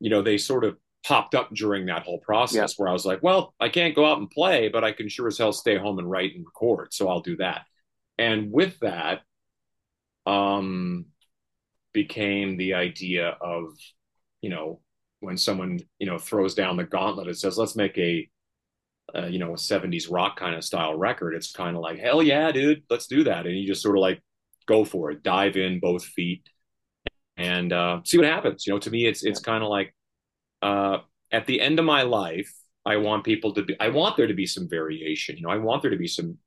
you 0.01 0.09
know, 0.09 0.21
they 0.21 0.37
sort 0.37 0.65
of 0.65 0.75
popped 1.05 1.33
up 1.33 1.49
during 1.53 1.85
that 1.85 2.03
whole 2.03 2.19
process 2.19 2.73
where 2.77 2.89
I 2.89 2.91
was 2.91 3.05
like, 3.05 3.23
well, 3.23 3.53
I 3.57 3.69
can't 3.69 3.95
go 3.95 4.05
out 4.05 4.17
and 4.17 4.29
play, 4.29 4.67
but 4.67 4.83
I 4.83 4.91
can 4.91 5.07
sure 5.07 5.27
as 5.27 5.37
hell 5.37 5.53
stay 5.53 5.77
home 5.77 5.97
and 5.97 6.11
write 6.11 6.35
and 6.35 6.45
record. 6.45 6.93
So 6.93 7.07
I'll 7.07 7.21
do 7.21 7.37
that. 7.37 7.61
And 8.17 8.51
with 8.51 8.77
that, 8.79 9.21
um, 10.25 11.05
became 11.93 12.57
the 12.57 12.73
idea 12.73 13.29
of, 13.39 13.77
you 14.41 14.49
know, 14.49 14.81
when 15.19 15.37
someone 15.37 15.79
you 15.99 16.07
know 16.07 16.17
throws 16.17 16.55
down 16.55 16.77
the 16.77 16.83
gauntlet, 16.83 17.27
and 17.27 17.37
says, 17.37 17.57
let's 17.57 17.75
make 17.75 17.97
a 17.97 18.29
uh, 19.15 19.27
you 19.27 19.39
know, 19.39 19.51
a 19.51 19.57
70s 19.57 20.11
rock 20.11 20.37
kind 20.37 20.55
of 20.55 20.63
style 20.63 20.97
record, 20.97 21.33
it's 21.33 21.51
kind 21.51 21.75
of 21.75 21.81
like, 21.81 21.99
hell 21.99 22.21
yeah, 22.21 22.51
dude, 22.51 22.83
let's 22.89 23.07
do 23.07 23.23
that. 23.23 23.45
And 23.45 23.57
you 23.57 23.65
just 23.65 23.81
sort 23.81 23.97
of 23.97 24.01
like 24.01 24.21
go 24.65 24.83
for 24.83 25.11
it, 25.11 25.23
dive 25.23 25.55
in 25.55 25.79
both 25.79 26.03
feet 26.03 26.47
and 27.37 27.71
uh, 27.71 28.01
see 28.03 28.17
what 28.17 28.27
happens. 28.27 28.67
You 28.67 28.73
know, 28.73 28.79
to 28.79 28.91
me, 28.91 29.05
it's, 29.05 29.23
it's 29.23 29.39
kind 29.39 29.63
of 29.63 29.69
like 29.69 29.95
uh, 30.61 30.99
at 31.31 31.45
the 31.45 31.61
end 31.61 31.79
of 31.79 31.85
my 31.85 32.01
life, 32.01 32.53
I 32.85 32.97
want 32.97 33.23
people 33.23 33.53
to 33.53 33.63
be, 33.63 33.79
I 33.79 33.89
want 33.89 34.17
there 34.17 34.27
to 34.27 34.33
be 34.33 34.45
some 34.45 34.67
variation. 34.67 35.37
You 35.37 35.43
know, 35.43 35.49
I 35.49 35.57
want 35.57 35.81
there 35.81 35.91
to 35.91 35.97
be 35.97 36.07
some, 36.07 36.37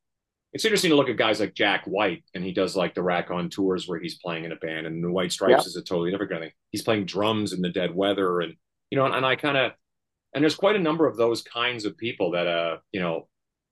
it's 0.52 0.64
interesting 0.64 0.90
to 0.90 0.96
look 0.96 1.08
at 1.08 1.16
guys 1.16 1.38
like 1.38 1.54
Jack 1.54 1.84
White 1.84 2.24
and 2.34 2.42
he 2.42 2.52
does 2.52 2.74
like 2.74 2.94
the 2.94 3.02
Raconteurs 3.02 3.86
where 3.86 4.00
he's 4.00 4.18
playing 4.18 4.44
in 4.44 4.52
a 4.52 4.56
band 4.56 4.86
and 4.86 5.02
the 5.02 5.10
White 5.10 5.32
Stripes 5.32 5.66
is 5.66 5.76
a 5.76 5.82
totally 5.82 6.10
different 6.10 6.32
kind 6.32 6.42
of 6.42 6.48
thing. 6.48 6.54
He's 6.70 6.82
playing 6.82 7.04
drums 7.04 7.52
in 7.52 7.62
the 7.62 7.68
dead 7.68 7.94
weather 7.94 8.40
and, 8.40 8.54
you 8.90 8.98
know, 8.98 9.06
and, 9.06 9.14
and 9.14 9.24
I 9.24 9.36
kind 9.36 9.56
of, 9.56 9.72
and 10.34 10.42
there's 10.42 10.56
quite 10.56 10.76
a 10.76 10.80
number 10.80 11.06
of 11.06 11.16
those 11.16 11.42
kinds 11.42 11.84
of 11.84 11.96
people 11.96 12.32
that 12.32 12.46
uh 12.46 12.78
you 12.92 13.00
know 13.00 13.28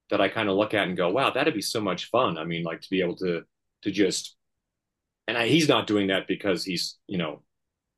that 0.09 0.21
I 0.21 0.27
kind 0.27 0.49
of 0.49 0.55
look 0.55 0.73
at 0.73 0.87
and 0.87 0.97
go, 0.97 1.09
wow, 1.09 1.29
that'd 1.29 1.53
be 1.53 1.61
so 1.61 1.79
much 1.79 2.09
fun. 2.09 2.37
I 2.37 2.43
mean, 2.43 2.63
like 2.63 2.81
to 2.81 2.89
be 2.89 3.01
able 3.01 3.15
to 3.17 3.43
to 3.83 3.91
just 3.91 4.35
and 5.27 5.37
I, 5.37 5.47
he's 5.47 5.69
not 5.69 5.87
doing 5.87 6.07
that 6.07 6.27
because 6.27 6.65
he's 6.65 6.97
you 7.07 7.17
know 7.17 7.43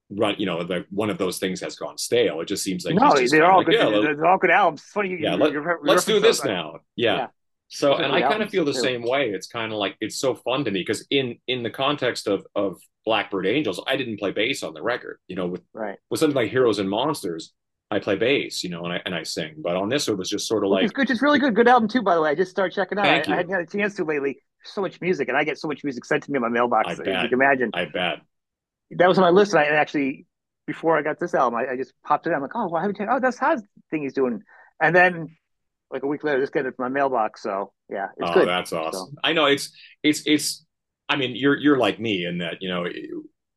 run 0.10 0.36
you 0.38 0.46
know 0.46 0.58
like 0.58 0.86
one 0.90 1.10
of 1.10 1.18
those 1.18 1.40
things 1.40 1.62
has 1.62 1.76
gone 1.76 1.98
stale. 1.98 2.42
It 2.42 2.48
just 2.48 2.64
seems 2.64 2.86
like 2.86 2.96
no, 2.96 3.14
they're 3.16 3.46
all 3.46 3.60
like, 3.60 3.68
good. 3.68 3.76
yeah, 3.76 3.90
they're 3.90 4.26
all 4.26 4.38
good 4.38 4.52
albums. 4.52 4.82
It's 4.82 4.92
funny. 4.92 5.10
You, 5.10 5.18
yeah, 5.18 5.36
you, 5.36 5.38
let, 5.38 5.84
let's 5.84 6.06
do 6.06 6.20
this 6.20 6.44
now. 6.44 6.80
Yeah. 6.96 7.16
Yeah. 7.16 7.28
So 7.74 7.96
and 7.96 8.12
I 8.14 8.22
kind 8.22 8.44
of 8.44 8.50
feel 8.50 8.66
the 8.66 8.74
too. 8.74 8.80
same 8.80 9.02
way. 9.02 9.30
It's 9.30 9.48
kind 9.48 9.72
of 9.72 9.78
like 9.78 9.96
it's 10.02 10.20
so 10.20 10.36
fun 10.36 10.66
to 10.66 10.72
me 10.72 10.82
because 10.82 11.06
in 11.10 11.38
in 11.48 11.64
the 11.64 11.70
context 11.70 12.28
of 12.28 12.46
of 12.56 12.78
Blackbird 13.06 13.48
Angels, 13.48 13.82
I 13.88 13.96
didn't 13.96 14.18
play 14.20 14.32
bass 14.32 14.62
on 14.62 14.74
the 14.74 14.82
record. 14.84 15.20
You 15.28 15.36
know, 15.38 15.48
with 15.48 15.62
Right. 15.74 15.98
with 16.10 16.20
something 16.20 16.36
like 16.36 16.52
Heroes 16.52 16.80
and 16.80 16.90
Monsters, 16.90 17.54
I 17.90 18.00
play 18.00 18.16
bass, 18.18 18.64
you 18.64 18.70
know, 18.70 18.84
and 18.84 18.94
I 18.94 19.02
and 19.06 19.16
I 19.16 19.24
sing. 19.24 19.56
But 19.58 19.78
on 19.78 19.88
this, 19.90 20.08
it 20.10 20.18
was 20.18 20.30
just 20.30 20.48
sort 20.48 20.66
of 20.66 20.70
Which 20.72 20.92
like 20.98 21.10
is. 21.10 21.12
It's 21.12 21.22
really 21.22 21.40
good. 21.40 21.56
Good 21.56 21.68
album 21.70 21.88
too, 21.88 22.02
by 22.02 22.16
the 22.16 22.22
way. 22.22 22.32
I 22.32 22.36
just 22.36 22.52
started 22.52 22.76
checking 22.76 22.98
out. 23.00 23.06
Thank 23.06 23.30
I, 23.30 23.34
I 23.34 23.36
hadn't 23.38 23.54
had 23.54 23.62
a 23.64 23.66
chance 23.66 23.96
to 23.96 24.04
lately. 24.04 24.42
So 24.64 24.82
much 24.82 25.00
music, 25.02 25.28
and 25.30 25.38
I 25.38 25.44
get 25.44 25.58
so 25.58 25.68
much 25.68 25.84
music 25.84 26.06
sent 26.06 26.24
to 26.24 26.32
me 26.32 26.36
in 26.38 26.42
my 26.42 26.50
mailbox. 26.50 26.88
I 26.88 26.92
as 26.92 27.00
bet. 27.00 27.24
You 27.24 27.30
can 27.30 27.34
imagine. 27.42 27.72
I 27.74 27.86
bet. 27.86 28.20
that 28.92 29.08
was 29.08 29.18
on 29.18 29.24
my 29.24 29.30
list. 29.32 29.54
And 29.54 29.62
I 29.62 29.66
actually, 29.68 30.28
before 30.68 30.98
I 30.98 31.02
got 31.02 31.20
this 31.20 31.34
album, 31.34 31.58
I, 31.58 31.72
I 31.74 31.78
just 31.78 31.94
popped 32.06 32.28
it. 32.28 32.30
in. 32.30 32.36
I'm 32.36 32.42
like, 32.44 32.52
oh, 32.54 32.68
well, 32.68 32.76
I 32.76 32.82
haven't 32.82 32.98
checked. 32.98 33.10
Oh, 33.12 33.20
that's 33.20 33.40
Haas 33.40 33.62
thing 33.90 34.04
he's 34.04 34.14
doing. 34.14 34.42
And 34.80 34.96
then, 34.96 35.36
like 35.92 36.04
a 36.04 36.08
week 36.08 36.24
later, 36.24 36.40
just 36.40 36.54
get 36.54 36.66
it 36.66 36.76
from 36.76 36.92
my 36.92 37.00
mailbox. 37.00 37.44
So 37.44 37.74
yeah, 37.90 38.08
it's 38.18 38.30
oh, 38.30 38.34
good. 38.34 38.48
that's 38.48 38.74
awesome. 38.74 39.16
I 39.24 39.34
know 39.34 39.46
it's 39.46 39.72
it's 40.04 40.24
it's. 40.26 40.66
I 41.10 41.18
mean, 41.18 41.36
you're 41.36 41.58
you're 41.58 41.78
like 41.78 42.00
me 42.00 42.26
in 42.26 42.38
that 42.40 42.62
you 42.62 42.70
know 42.70 42.86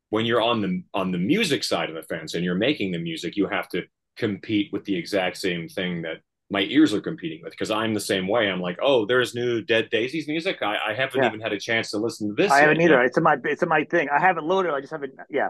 when 0.09 0.25
you're 0.25 0.41
on 0.41 0.61
the 0.61 0.83
on 0.93 1.11
the 1.11 1.17
music 1.17 1.63
side 1.63 1.89
of 1.89 1.95
the 1.95 2.03
fence 2.03 2.33
and 2.33 2.43
you're 2.43 2.55
making 2.55 2.91
the 2.91 2.99
music, 2.99 3.35
you 3.35 3.47
have 3.47 3.69
to 3.69 3.83
compete 4.17 4.71
with 4.71 4.85
the 4.85 4.95
exact 4.95 5.37
same 5.37 5.67
thing 5.67 6.01
that 6.03 6.17
my 6.49 6.61
ears 6.61 6.93
are 6.93 7.01
competing 7.01 7.41
with 7.43 7.51
because 7.51 7.71
I'm 7.71 7.93
the 7.93 7.99
same 7.99 8.27
way. 8.27 8.49
I'm 8.49 8.61
like, 8.61 8.77
oh, 8.81 9.05
there's 9.05 9.33
new 9.33 9.61
Dead 9.61 9.89
Daisies 9.89 10.27
music. 10.27 10.57
I, 10.61 10.77
I 10.89 10.93
haven't 10.93 11.21
yeah. 11.21 11.27
even 11.27 11.41
had 11.41 11.53
a 11.53 11.59
chance 11.59 11.89
to 11.91 11.97
listen 11.97 12.29
to 12.29 12.35
this. 12.35 12.51
I 12.51 12.59
haven't 12.59 12.81
either. 12.81 13.01
It's 13.03 13.17
in 13.17 13.23
my 13.23 13.37
it's 13.43 13.63
in 13.63 13.69
my 13.69 13.83
thing. 13.85 14.07
I 14.15 14.19
haven't 14.19 14.45
loaded. 14.45 14.71
I 14.71 14.79
just 14.79 14.91
haven't. 14.91 15.13
Yeah. 15.29 15.49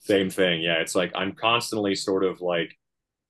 Same 0.00 0.30
thing. 0.30 0.62
Yeah, 0.62 0.74
it's 0.74 0.94
like 0.94 1.12
I'm 1.14 1.32
constantly 1.32 1.94
sort 1.94 2.24
of 2.24 2.40
like 2.40 2.72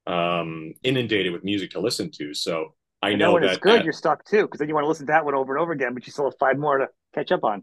um 0.07 0.73
inundated 0.83 1.33
with 1.33 1.43
music 1.43 1.71
to 1.71 1.81
listen 1.81 2.11
to. 2.19 2.35
So 2.35 2.75
I 3.07 3.11
and 3.11 3.19
know 3.21 3.35
when 3.35 3.43
that 3.43 3.53
it's 3.53 3.59
good, 3.59 3.81
that, 3.81 3.85
you're 3.85 3.93
stuck 3.93 4.25
too, 4.25 4.43
because 4.43 4.59
then 4.59 4.69
you 4.69 4.75
want 4.75 4.85
to 4.85 4.89
listen 4.89 5.07
to 5.07 5.13
that 5.13 5.25
one 5.25 5.35
over 5.35 5.55
and 5.55 5.63
over 5.63 5.73
again, 5.73 5.95
but 5.95 6.07
you 6.07 6.13
still 6.13 6.25
have 6.25 6.39
five 6.41 6.59
more 6.59 6.79
to 6.79 6.89
catch 7.15 7.31
up 7.31 7.45
on. 7.45 7.63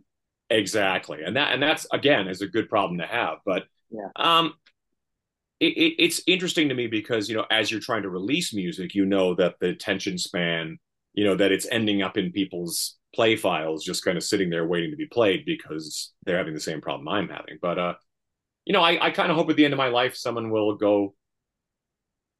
Exactly, 0.49 1.19
and 1.23 1.35
that 1.35 1.53
and 1.53 1.61
that's 1.61 1.85
again 1.91 2.27
is 2.27 2.41
a 2.41 2.47
good 2.47 2.69
problem 2.69 2.99
to 2.99 3.05
have. 3.05 3.39
But 3.45 3.63
yeah, 3.89 4.07
um, 4.15 4.53
it, 5.59 5.73
it, 5.77 6.03
it's 6.03 6.21
interesting 6.27 6.69
to 6.69 6.75
me 6.75 6.87
because 6.87 7.27
you 7.27 7.35
know 7.35 7.45
as 7.51 7.71
you're 7.71 7.81
trying 7.81 8.03
to 8.03 8.09
release 8.09 8.53
music, 8.53 8.95
you 8.95 9.05
know 9.05 9.35
that 9.35 9.55
the 9.59 9.69
attention 9.69 10.17
span, 10.17 10.77
you 11.13 11.25
know 11.25 11.35
that 11.35 11.51
it's 11.51 11.67
ending 11.69 12.01
up 12.01 12.17
in 12.17 12.31
people's 12.31 12.97
play 13.13 13.35
files, 13.35 13.83
just 13.83 14.05
kind 14.05 14.17
of 14.17 14.23
sitting 14.23 14.49
there 14.49 14.65
waiting 14.65 14.91
to 14.91 14.97
be 14.97 15.05
played 15.05 15.43
because 15.45 16.13
they're 16.25 16.37
having 16.37 16.53
the 16.53 16.59
same 16.59 16.81
problem 16.81 17.07
I'm 17.07 17.29
having. 17.29 17.57
But 17.61 17.77
uh, 17.77 17.93
you 18.65 18.73
know, 18.73 18.81
I, 18.81 19.07
I 19.07 19.11
kind 19.11 19.29
of 19.29 19.37
hope 19.37 19.49
at 19.49 19.57
the 19.57 19.65
end 19.65 19.73
of 19.73 19.77
my 19.77 19.89
life 19.89 20.15
someone 20.15 20.51
will 20.51 20.75
go, 20.75 21.15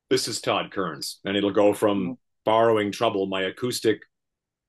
"This 0.10 0.30
is 0.30 0.40
Todd 0.40 0.72
Kerns," 0.72 1.20
and 1.26 1.36
it'll 1.36 1.52
go 1.52 1.74
from 1.74 2.00
mm-hmm. 2.00 2.14
Borrowing 2.46 2.92
trouble, 2.92 3.26
my 3.28 3.42
acoustic 3.44 4.02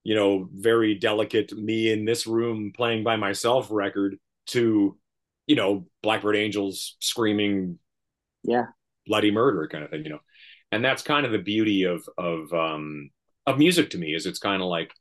you 0.05 0.15
know, 0.15 0.49
very 0.53 0.95
delicate 0.95 1.53
me 1.57 1.91
in 1.91 2.05
this 2.05 2.27
room 2.27 2.73
playing 2.77 3.03
by 3.03 3.17
myself 3.17 3.69
record 3.71 4.19
to, 4.47 4.97
you 5.47 5.57
know, 5.57 5.87
Blackbird 6.03 6.37
Angels 6.37 6.97
screaming, 7.01 7.79
yeah, 8.43 8.67
bloody 9.07 9.31
murder 9.31 9.67
kind 9.67 9.83
of 9.83 9.91
thing, 9.91 10.05
you 10.05 10.11
know. 10.11 10.21
And 10.71 10.85
that's 10.85 11.03
kind 11.03 11.25
of 11.25 11.33
the 11.33 11.39
beauty 11.39 11.85
of 11.85 12.07
of 12.19 12.53
um 12.53 13.11
of 13.47 13.59
music 13.59 13.91
to 13.91 13.99
me 13.99 14.15
is 14.15 14.27
it's 14.27 14.39
kind 14.39 14.63
of 14.63 14.69
like 14.69 14.93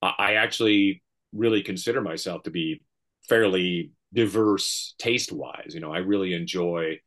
I 0.00 0.34
actually 0.34 1.02
really 1.32 1.62
consider 1.62 2.00
myself 2.00 2.44
to 2.44 2.50
be 2.50 2.82
fairly 3.28 3.92
diverse 4.12 4.94
taste 4.98 5.32
wise. 5.32 5.72
You 5.74 5.80
know, 5.80 5.92
I 5.92 5.98
really 5.98 6.34
enjoy 6.34 7.00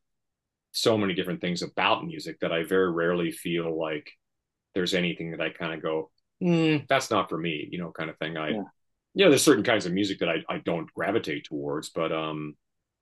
so 0.72 0.98
many 0.98 1.14
different 1.14 1.40
things 1.40 1.62
about 1.62 2.06
music 2.06 2.40
that 2.42 2.52
I 2.52 2.64
very 2.64 2.92
rarely 2.92 3.32
feel 3.32 3.80
like 3.80 4.12
there's 4.76 4.94
anything 4.94 5.32
that 5.32 5.42
I 5.42 5.50
kind 5.50 5.74
of 5.74 5.82
go, 5.82 6.12
mm, 6.44 6.86
that's 6.88 7.10
not 7.10 7.30
for 7.30 7.38
me, 7.38 7.68
you 7.72 7.80
know, 7.80 7.92
kind 7.92 8.10
of 8.10 8.18
thing. 8.18 8.38
I, 8.38 8.50
yeah. 8.50 8.64
you 9.14 9.26
know, 9.26 9.30
there's 9.32 9.44
certain 9.44 9.64
kinds 9.64 9.86
of 9.86 9.94
music 9.94 10.20
that 10.20 10.30
I, 10.30 10.44
I 10.48 10.60
don't 10.60 10.94
gravitate 10.94 11.46
towards, 11.46 11.90
but 11.90 12.12
um, 12.12 12.56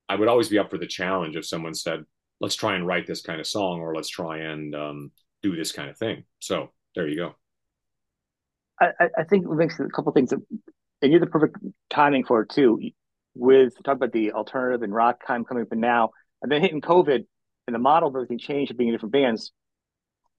I 0.07 0.15
would 0.15 0.27
always 0.27 0.49
be 0.49 0.59
up 0.59 0.69
for 0.69 0.77
the 0.77 0.87
challenge 0.87 1.35
if 1.35 1.45
someone 1.45 1.73
said, 1.73 2.03
let's 2.39 2.55
try 2.55 2.75
and 2.75 2.85
write 2.85 3.07
this 3.07 3.21
kind 3.21 3.39
of 3.39 3.47
song 3.47 3.79
or 3.79 3.95
let's 3.95 4.09
try 4.09 4.37
and 4.37 4.75
um, 4.75 5.11
do 5.41 5.55
this 5.55 5.71
kind 5.71 5.89
of 5.89 5.97
thing. 5.97 6.23
So 6.39 6.71
there 6.95 7.07
you 7.07 7.17
go. 7.17 7.35
I, 8.79 8.91
I 9.17 9.23
think 9.23 9.45
it 9.45 9.51
makes 9.51 9.79
a 9.79 9.87
couple 9.87 10.11
things, 10.11 10.31
that, 10.31 10.39
and 11.01 11.11
you're 11.11 11.19
the 11.19 11.27
perfect 11.27 11.57
timing 11.89 12.25
for 12.25 12.41
it 12.41 12.49
too. 12.49 12.79
With 13.35 13.73
talk 13.83 13.95
about 13.95 14.11
the 14.11 14.33
alternative 14.33 14.83
and 14.83 14.93
rock 14.93 15.25
time 15.25 15.43
coming 15.43 15.63
up 15.63 15.71
and 15.71 15.81
now, 15.81 16.11
and 16.41 16.51
then 16.51 16.61
hitting 16.61 16.81
COVID 16.81 17.25
and 17.65 17.73
the 17.73 17.79
model 17.79 18.09
of 18.09 18.15
everything 18.15 18.37
changed 18.37 18.71
of 18.71 18.77
being 18.77 18.89
in 18.89 18.93
different 18.93 19.13
bands. 19.13 19.51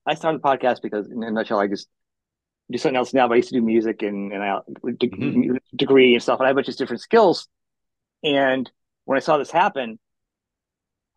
I 0.07 0.15
started 0.15 0.43
the 0.43 0.49
podcast 0.49 0.83
because, 0.83 1.11
in 1.11 1.23
a 1.23 1.31
nutshell, 1.31 1.59
I 1.59 1.67
just 1.67 1.89
do 2.71 2.79
something 2.79 2.97
else 2.97 3.13
now, 3.13 3.29
but 3.29 3.35
I 3.35 3.37
used 3.37 3.51
to 3.51 3.55
do 3.55 3.63
music 3.63 4.03
and, 4.03 4.33
and 4.33 4.43
I 4.43 4.59
de- 4.99 5.09
mm-hmm. 5.09 5.57
degree 5.75 6.15
and 6.15 6.23
stuff. 6.23 6.41
And 6.41 6.47
I 6.47 6.49
have 6.49 6.57
a 6.57 6.59
bunch 6.59 6.69
of 6.69 6.77
different 6.77 7.03
skills. 7.03 7.49
And 8.23 8.71
when 9.05 9.17
I 9.17 9.21
saw 9.21 9.37
this 9.37 9.51
happen, 9.51 9.99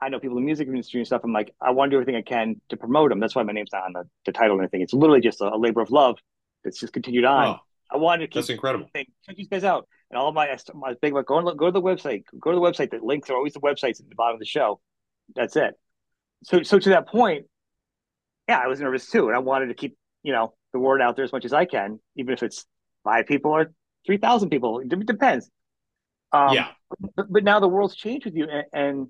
I 0.02 0.10
know 0.10 0.20
people 0.20 0.38
in 0.38 0.44
the 0.44 0.46
music 0.46 0.68
industry 0.68 1.00
and 1.00 1.08
stuff. 1.08 1.22
I'm 1.24 1.34
like, 1.34 1.54
I 1.62 1.72
want 1.72 1.90
to 1.90 1.96
do 1.96 2.02
everything 2.02 2.16
I 2.16 2.22
can 2.22 2.62
to 2.70 2.78
promote 2.78 3.10
them. 3.10 3.20
That's 3.20 3.36
why 3.36 3.44
my 3.44 3.54
name's 3.54 3.72
not 3.74 3.84
on 3.84 3.94
the, 3.94 4.04
the 4.26 4.32
title 4.32 4.58
or 4.58 4.62
anything. 4.62 4.82
It's 4.82 4.94
literally 4.94 5.22
just 5.22 5.42
a, 5.42 5.54
a 5.54 5.58
labor 5.58 5.82
of 5.82 5.90
love 5.90 6.18
that's 6.64 6.80
just 6.80 6.94
continued 6.94 7.26
on. 7.26 7.48
Oh, 7.48 7.60
I 7.90 7.98
wanted 7.98 8.24
to 8.24 8.28
keep 8.28 8.36
that's 8.36 8.50
incredible. 8.50 8.90
Saying, 8.94 9.08
check 9.26 9.38
these 9.38 9.48
guys 9.48 9.64
out. 9.64 9.88
And 10.12 10.18
all 10.18 10.30
of 10.30 10.36
my, 10.36 10.56
my 10.76 10.94
big 11.02 11.14
about 11.14 11.26
go 11.26 11.40
and 11.40 11.58
go 11.58 11.66
to 11.66 11.72
the 11.72 11.82
website. 11.82 12.26
Go 12.40 12.52
to 12.52 12.56
the 12.56 12.62
website. 12.62 12.92
The 12.92 13.00
links 13.02 13.30
are 13.30 13.36
always 13.36 13.54
the 13.54 13.60
websites 13.60 14.00
at 14.00 14.10
the 14.10 14.16
bottom 14.16 14.36
of 14.36 14.40
the 14.40 14.46
show. 14.46 14.80
That's 15.36 15.56
it. 15.56 15.74
So, 16.44 16.62
so 16.64 16.78
to 16.78 16.90
that 16.90 17.08
point, 17.08 17.48
yeah, 18.48 18.60
I 18.60 18.68
was 18.68 18.80
nervous 18.80 19.10
too, 19.10 19.28
and 19.28 19.36
I 19.36 19.40
wanted 19.40 19.68
to 19.68 19.74
keep, 19.74 19.98
you 20.24 20.32
know, 20.32 20.54
the 20.74 20.80
word 20.80 21.02
out 21.02 21.16
there 21.16 21.26
as 21.26 21.32
much 21.32 21.46
as 21.46 21.54
I 21.54 21.66
can, 21.66 22.00
even 22.16 22.34
if 22.34 22.44
it's 22.44 22.66
five 23.04 23.26
people 23.26 23.52
or 23.52 23.74
three 24.06 24.18
thousand 24.18 24.50
people. 24.50 24.80
It 24.80 25.06
depends. 25.06 25.50
Um, 26.32 26.54
yeah. 26.54 26.68
But, 27.16 27.32
but, 27.32 27.44
now 27.44 27.60
the 27.60 27.68
world's 27.68 27.96
changed 27.96 28.26
with 28.26 28.36
you, 28.36 28.48
and, 28.50 28.66
and 28.74 29.08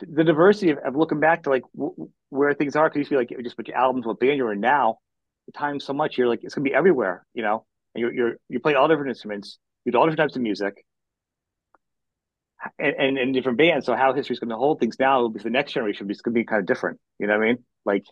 the 0.00 0.24
diversity 0.24 0.70
of, 0.70 0.78
of, 0.78 0.96
looking 0.96 1.20
back 1.20 1.44
to 1.44 1.50
like 1.50 1.62
w- 1.76 2.10
where 2.30 2.54
things 2.54 2.76
are. 2.76 2.88
Because 2.88 3.00
you 3.00 3.04
feel 3.04 3.18
like 3.18 3.30
you 3.30 3.42
just 3.42 3.56
put 3.56 3.68
your 3.68 3.76
albums, 3.76 4.06
what 4.06 4.20
band 4.20 4.36
you're 4.36 4.52
in 4.52 4.60
now. 4.60 4.98
The 5.46 5.52
time 5.52 5.80
so 5.80 5.92
much, 5.92 6.18
you're 6.18 6.28
like 6.28 6.40
it's 6.42 6.54
gonna 6.54 6.64
be 6.64 6.74
everywhere, 6.74 7.24
you 7.34 7.42
know. 7.42 7.64
And 7.94 8.02
you're 8.02 8.12
you're 8.12 8.36
you 8.48 8.60
play 8.60 8.74
all 8.74 8.88
different 8.88 9.10
instruments, 9.10 9.58
you 9.84 9.92
do 9.92 9.98
all 9.98 10.04
different 10.04 10.18
types 10.18 10.36
of 10.36 10.42
music. 10.42 10.84
And, 12.78 12.94
and, 12.96 13.18
and 13.18 13.34
different 13.34 13.56
bands. 13.56 13.86
So 13.86 13.94
how 13.94 14.12
history's 14.12 14.40
going 14.40 14.50
to 14.50 14.56
hold 14.56 14.80
things 14.80 14.98
now 14.98 15.28
with 15.28 15.44
the 15.44 15.50
next 15.50 15.72
generation 15.72 16.10
is 16.10 16.20
going 16.22 16.34
to 16.34 16.40
be 16.40 16.44
kind 16.44 16.58
of 16.58 16.66
different. 16.66 16.98
You 17.20 17.28
know 17.28 17.38
what 17.38 17.44
I 17.44 17.46
mean? 17.50 17.64
Like 17.84 18.04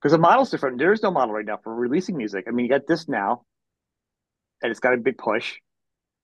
because 0.00 0.12
the 0.12 0.18
model's 0.18 0.50
different. 0.50 0.78
There 0.78 0.92
is 0.92 1.02
no 1.02 1.10
model 1.10 1.34
right 1.34 1.44
now 1.44 1.58
for 1.62 1.74
releasing 1.74 2.16
music. 2.16 2.44
I 2.48 2.52
mean, 2.52 2.66
you 2.66 2.70
got 2.70 2.86
this 2.86 3.08
now, 3.08 3.42
and 4.62 4.70
it's 4.70 4.80
got 4.80 4.94
a 4.94 4.96
big 4.96 5.18
push, 5.18 5.56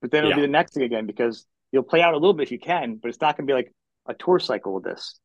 but 0.00 0.10
then 0.10 0.20
it'll 0.20 0.30
yeah. 0.30 0.36
be 0.36 0.42
the 0.42 0.48
next 0.48 0.74
thing 0.74 0.84
again 0.84 1.06
because 1.06 1.46
you'll 1.72 1.82
play 1.82 2.02
out 2.02 2.14
a 2.14 2.16
little 2.16 2.34
bit 2.34 2.44
if 2.44 2.52
you 2.52 2.58
can, 2.58 2.96
but 2.96 3.08
it's 3.08 3.20
not 3.20 3.36
going 3.36 3.46
to 3.46 3.50
be 3.50 3.54
like 3.54 3.72
a 4.06 4.14
tour 4.14 4.38
cycle 4.38 4.74
with 4.74 4.84
this. 4.84 5.18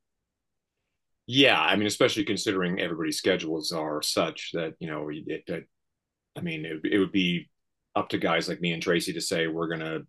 Yeah, 1.27 1.61
I 1.61 1.75
mean, 1.75 1.85
especially 1.85 2.23
considering 2.23 2.79
everybody's 2.79 3.17
schedules 3.17 3.71
are 3.71 4.01
such 4.01 4.51
that 4.53 4.73
you 4.79 4.89
know, 4.89 5.09
it, 5.09 5.43
it, 5.45 5.67
I 6.35 6.41
mean, 6.41 6.65
it, 6.65 6.79
it 6.91 6.97
would 6.97 7.11
be 7.11 7.49
up 7.95 8.09
to 8.09 8.17
guys 8.17 8.49
like 8.49 8.61
me 8.61 8.71
and 8.71 8.81
Tracii 8.81 9.13
to 9.13 9.21
say 9.21 9.45
we're 9.45 9.67
gonna, 9.67 9.99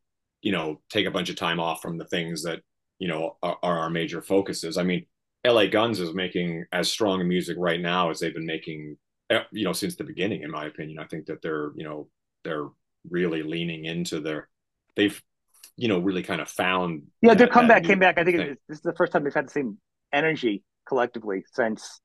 you 0.43 0.53
know, 0.53 0.81
take 0.91 1.07
a 1.07 1.11
bunch 1.11 1.31
of 1.31 1.37
time 1.37 1.61
off 1.61 1.83
from 1.83 1.99
the 1.99 2.07
things 2.07 2.43
that 2.45 2.61
you 2.99 3.09
know 3.09 3.37
are, 3.43 3.59
are 3.63 3.79
our 3.81 3.91
major 3.91 4.23
focuses. 4.23 4.77
I 4.79 4.83
mean, 4.83 5.07
LA 5.47 5.67
Guns 5.67 6.01
is 6.01 6.15
making 6.15 6.67
as 6.73 6.91
strong 6.91 7.21
a 7.21 7.25
music 7.25 7.57
right 7.59 7.81
now 7.81 8.11
as 8.11 8.21
they've 8.21 8.35
been 8.35 8.47
making, 8.47 8.97
eh, 9.31 9.43
you 9.53 9.65
know, 9.65 9.73
since 9.73 9.97
the 9.97 10.05
beginning. 10.05 10.43
In 10.43 10.51
my 10.51 10.67
opinion, 10.67 10.99
I 10.99 11.07
think 11.07 11.27
that 11.27 11.43
they're, 11.43 11.71
you 11.77 11.85
know, 11.85 12.09
they're 12.45 12.69
really 13.09 13.43
leaning 13.43 13.87
into 13.87 14.21
their, 14.21 14.49
they've, 14.97 15.21
you 15.77 15.89
know, 15.89 15.99
really 15.99 16.23
kind 16.23 16.41
of 16.41 16.49
found. 16.49 17.05
Yeah, 17.23 17.31
that, 17.31 17.39
their 17.39 17.47
comeback 17.47 17.85
came 17.85 17.99
back. 17.99 18.19
I 18.19 18.25
think 18.25 18.37
this 18.69 18.79
is 18.79 18.81
the 18.81 18.95
first 18.95 19.13
time 19.13 19.25
they've 19.25 19.33
had 19.33 19.47
the 19.47 19.53
same 19.53 19.79
energy 20.13 20.63
collectively 20.87 21.45
since 21.55 22.01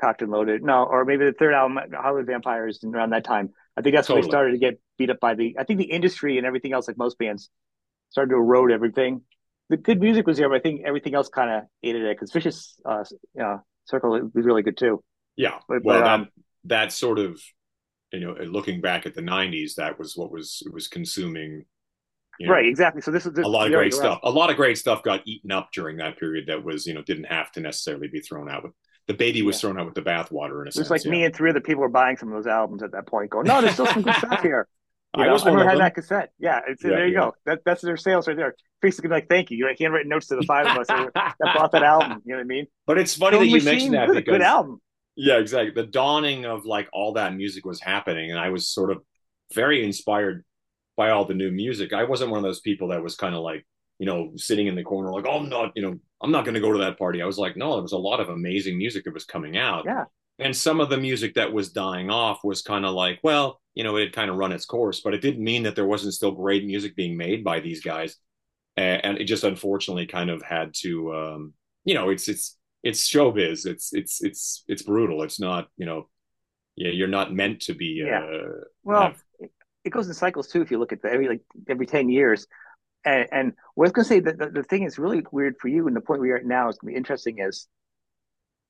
Cocked 0.00 0.22
and 0.22 0.32
Loaded. 0.32 0.64
No, 0.64 0.84
or 0.84 1.04
maybe 1.04 1.24
the 1.24 1.32
third 1.32 1.54
album, 1.54 1.78
Hollywood 1.94 2.26
Vampires, 2.26 2.82
around 2.82 3.10
that 3.10 3.24
time. 3.24 3.50
I 3.76 3.82
think 3.82 3.94
that's 3.94 4.08
totally. 4.08 4.22
when 4.22 4.28
they 4.28 4.30
started 4.30 4.52
to 4.52 4.58
get 4.58 4.80
beat 4.98 5.10
up 5.10 5.20
by 5.20 5.34
the. 5.34 5.56
I 5.58 5.64
think 5.64 5.78
the 5.78 5.84
industry 5.84 6.38
and 6.38 6.46
everything 6.46 6.72
else, 6.72 6.88
like 6.88 6.98
most 6.98 7.18
bands, 7.18 7.50
started 8.10 8.30
to 8.30 8.36
erode 8.36 8.72
everything 8.72 9.22
the 9.68 9.76
good 9.76 10.00
music 10.00 10.26
was 10.26 10.38
there, 10.38 10.48
but 10.48 10.56
I 10.56 10.60
think 10.60 10.82
everything 10.84 11.14
else 11.14 11.28
kind 11.28 11.50
of 11.50 11.64
aided 11.82 12.02
it 12.02 12.16
because 12.16 12.32
Vicious 12.32 12.78
uh, 12.84 13.04
you 13.10 13.42
know, 13.42 13.60
Circle 13.86 14.30
was 14.34 14.44
really 14.44 14.62
good 14.62 14.76
too. 14.76 15.02
Yeah, 15.36 15.58
but, 15.68 15.84
well, 15.84 16.00
but, 16.00 16.08
um, 16.08 16.28
that, 16.64 16.86
that 16.86 16.92
sort 16.92 17.18
of 17.18 17.40
you 18.12 18.20
know, 18.20 18.34
looking 18.44 18.80
back 18.80 19.06
at 19.06 19.14
the 19.14 19.22
'90s, 19.22 19.74
that 19.76 19.98
was 19.98 20.16
what 20.16 20.30
was 20.30 20.62
was 20.72 20.88
consuming. 20.88 21.64
You 22.38 22.46
know, 22.46 22.52
right, 22.52 22.66
exactly. 22.66 23.00
So 23.00 23.10
this 23.10 23.26
is 23.26 23.36
a 23.38 23.42
lot 23.42 23.66
of 23.66 23.72
great 23.72 23.94
stuff. 23.94 24.20
A 24.22 24.30
lot 24.30 24.50
of 24.50 24.56
great 24.56 24.76
stuff 24.78 25.02
got 25.02 25.22
eaten 25.26 25.50
up 25.50 25.70
during 25.72 25.96
that 25.98 26.18
period. 26.18 26.46
That 26.48 26.62
was, 26.62 26.86
you 26.86 26.92
know, 26.92 27.02
didn't 27.02 27.24
have 27.24 27.50
to 27.52 27.60
necessarily 27.60 28.08
be 28.08 28.20
thrown 28.20 28.50
out 28.50 28.62
with 28.62 28.72
the 29.06 29.14
baby 29.14 29.42
was 29.42 29.56
yeah. 29.56 29.60
thrown 29.60 29.80
out 29.80 29.86
with 29.86 29.94
the 29.94 30.02
bathwater. 30.02 30.60
In 30.60 30.66
a 30.66 30.70
it 30.70 30.76
was 30.76 30.90
like 30.90 31.04
yeah. 31.04 31.10
me 31.10 31.24
and 31.24 31.34
three 31.34 31.48
other 31.48 31.60
people 31.60 31.80
were 31.80 31.88
buying 31.88 32.16
some 32.16 32.28
of 32.28 32.34
those 32.34 32.46
albums 32.46 32.82
at 32.82 32.92
that 32.92 33.06
point, 33.06 33.30
going, 33.30 33.46
"No, 33.46 33.60
there's 33.60 33.72
still 33.72 33.86
some 33.86 34.02
good 34.02 34.14
stuff 34.18 34.42
here." 34.42 34.68
You 35.16 35.22
I, 35.22 35.26
know, 35.26 35.36
I 35.36 35.50
never 35.50 35.68
had 35.68 35.80
that 35.80 35.94
cassette. 35.94 36.30
Yeah, 36.38 36.60
yeah 36.68 36.74
there 36.80 37.06
you 37.06 37.14
yeah. 37.14 37.20
go. 37.20 37.34
That, 37.46 37.60
that's 37.64 37.82
their 37.82 37.96
sales 37.96 38.28
right 38.28 38.36
there. 38.36 38.54
Basically, 38.82 39.10
like, 39.10 39.28
thank 39.28 39.50
you. 39.50 39.56
You 39.56 39.66
like 39.66 39.78
handwritten 39.78 40.10
notes 40.10 40.26
to 40.26 40.36
the 40.36 40.42
five 40.42 40.66
of 40.66 40.76
us 40.76 40.86
that, 40.88 41.34
bought 41.40 41.72
that 41.72 41.82
album. 41.82 42.22
You 42.24 42.32
know 42.32 42.38
what 42.38 42.44
I 42.44 42.46
mean? 42.46 42.66
But 42.86 42.98
it's 42.98 43.16
funny 43.16 43.38
that 43.38 43.46
you 43.46 43.62
mentioned 43.62 43.94
that 43.94 44.08
because 44.08 44.24
good 44.24 44.42
album. 44.42 44.80
Yeah, 45.16 45.38
exactly. 45.38 45.70
The 45.70 45.88
dawning 45.88 46.44
of 46.44 46.66
like 46.66 46.88
all 46.92 47.14
that 47.14 47.34
music 47.34 47.64
was 47.64 47.80
happening, 47.80 48.30
and 48.30 48.38
I 48.38 48.50
was 48.50 48.68
sort 48.68 48.90
of 48.90 49.02
very 49.54 49.82
inspired 49.82 50.44
by 50.96 51.10
all 51.10 51.24
the 51.24 51.34
new 51.34 51.50
music. 51.50 51.92
I 51.92 52.04
wasn't 52.04 52.30
one 52.30 52.38
of 52.38 52.44
those 52.44 52.60
people 52.60 52.88
that 52.88 53.02
was 53.02 53.16
kind 53.16 53.34
of 53.34 53.42
like, 53.42 53.66
you 53.98 54.06
know, 54.06 54.32
sitting 54.36 54.66
in 54.66 54.74
the 54.74 54.82
corner 54.82 55.12
like, 55.12 55.26
oh, 55.26 55.38
I'm 55.38 55.48
not, 55.48 55.72
you 55.74 55.82
know, 55.82 55.98
I'm 56.22 56.30
not 56.30 56.44
going 56.44 56.54
to 56.54 56.60
go 56.60 56.72
to 56.72 56.78
that 56.80 56.98
party. 56.98 57.22
I 57.22 57.26
was 57.26 57.38
like, 57.38 57.56
no, 57.56 57.74
there 57.74 57.82
was 57.82 57.92
a 57.92 57.98
lot 57.98 58.20
of 58.20 58.28
amazing 58.28 58.78
music 58.78 59.04
that 59.04 59.14
was 59.14 59.24
coming 59.24 59.56
out. 59.56 59.84
Yeah. 59.86 60.04
And 60.38 60.54
some 60.54 60.80
of 60.80 60.90
the 60.90 60.98
music 60.98 61.34
that 61.34 61.52
was 61.52 61.72
dying 61.72 62.10
off 62.10 62.44
was 62.44 62.62
kind 62.62 62.84
of 62.84 62.94
like, 62.94 63.20
well, 63.22 63.60
you 63.74 63.84
know, 63.84 63.96
it 63.96 64.04
had 64.04 64.12
kind 64.12 64.30
of 64.30 64.36
run 64.36 64.52
its 64.52 64.66
course, 64.66 65.00
but 65.00 65.14
it 65.14 65.22
didn't 65.22 65.42
mean 65.42 65.62
that 65.62 65.74
there 65.74 65.86
wasn't 65.86 66.14
still 66.14 66.32
great 66.32 66.64
music 66.64 66.94
being 66.94 67.16
made 67.16 67.42
by 67.42 67.60
these 67.60 67.82
guys. 67.82 68.16
And, 68.76 69.04
and 69.04 69.18
it 69.18 69.24
just 69.24 69.44
unfortunately 69.44 70.06
kind 70.06 70.28
of 70.28 70.42
had 70.42 70.74
to, 70.82 71.14
um, 71.14 71.54
you 71.84 71.94
know, 71.94 72.10
it's, 72.10 72.28
it's, 72.28 72.58
it's 72.82 73.08
showbiz. 73.08 73.64
It's, 73.64 73.94
it's, 73.94 74.22
it's, 74.22 74.64
it's 74.68 74.82
brutal. 74.82 75.22
It's 75.22 75.40
not, 75.40 75.68
you 75.78 75.86
know, 75.86 76.08
yeah, 76.76 76.90
you're 76.90 77.08
not 77.08 77.32
meant 77.32 77.60
to 77.62 77.74
be. 77.74 78.02
Yeah. 78.06 78.20
Uh, 78.20 78.64
well, 78.84 79.02
have... 79.02 79.22
it 79.84 79.90
goes 79.90 80.06
in 80.06 80.14
cycles 80.14 80.48
too. 80.48 80.60
If 80.60 80.70
you 80.70 80.78
look 80.78 80.92
at 80.92 81.00
the, 81.00 81.10
every, 81.10 81.28
like 81.28 81.40
every 81.68 81.86
10 81.86 82.10
years, 82.10 82.46
and, 83.06 83.28
and 83.32 83.52
what 83.74 83.84
I 83.84 83.86
was 83.86 83.92
going 83.92 84.04
to 84.04 84.08
say 84.08 84.20
that 84.20 84.38
the, 84.38 84.60
the 84.60 84.62
thing 84.62 84.82
is 84.82 84.98
really 84.98 85.24
weird 85.32 85.56
for 85.58 85.68
you, 85.68 85.86
and 85.86 85.96
the 85.96 86.00
point 86.02 86.20
we 86.20 86.30
are 86.30 86.36
at 86.36 86.44
now 86.44 86.68
is 86.68 86.76
going 86.76 86.92
to 86.92 86.94
be 86.94 86.98
interesting 86.98 87.38
is 87.38 87.68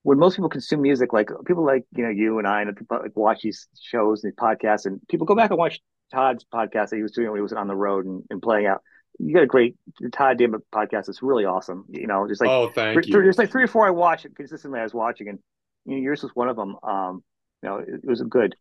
when 0.07 0.21
most 0.21 0.37
people 0.37 0.49
consume 0.49 0.83
music, 0.83 1.13
like 1.13 1.31
people 1.47 1.67
like 1.67 1.85
you 1.97 2.05
know 2.05 2.11
you 2.11 2.39
and 2.39 2.47
I, 2.47 2.63
and 2.63 2.77
people 2.77 2.97
like 3.03 3.17
watch 3.17 3.43
these 3.43 3.67
shows 3.81 4.23
and 4.23 4.33
these 4.33 4.37
podcasts, 4.37 4.87
and 4.87 5.01
people 5.09 5.27
go 5.27 5.35
back 5.35 5.51
and 5.51 5.59
watch 5.59 5.81
Todd's 6.15 6.45
podcast 6.45 6.91
that 6.91 6.97
he 6.97 7.03
was 7.03 7.11
doing 7.11 7.29
when 7.29 7.39
he 7.39 7.43
was 7.43 7.53
on 7.53 7.67
the 7.67 7.75
road 7.75 8.07
and, 8.07 8.23
and 8.31 8.41
playing 8.41 8.67
out. 8.67 8.83
You 9.19 9.35
got 9.35 9.43
a 9.43 9.47
great 9.47 9.75
Todd 10.13 10.39
Dammit 10.39 10.61
podcast. 10.73 11.09
It's 11.09 11.23
really 11.23 11.45
awesome. 11.45 11.87
You 11.89 12.07
know, 12.07 12.29
just 12.29 12.41
like 12.41 12.49
oh, 12.49 12.71
thank 12.73 12.95
three, 12.95 13.03
you. 13.09 13.21
There's 13.21 13.37
like 13.37 13.51
three 13.51 13.65
or 13.65 13.67
four 13.67 13.85
I 13.85 13.91
watch 13.91 14.25
it 14.25 14.37
consistently. 14.37 14.79
I 14.79 14.85
was 14.85 14.95
watching, 14.95 15.29
and 15.29 15.41
you 15.87 15.97
know, 15.97 16.03
yours 16.03 16.23
was 16.23 16.31
one 16.35 16.49
of 16.49 16.55
them. 16.55 16.77
Um, 16.85 17.25
you 17.65 17.69
know, 17.69 17.79
it, 17.79 17.89
it 17.89 18.09
was 18.09 18.23
good. 18.23 18.55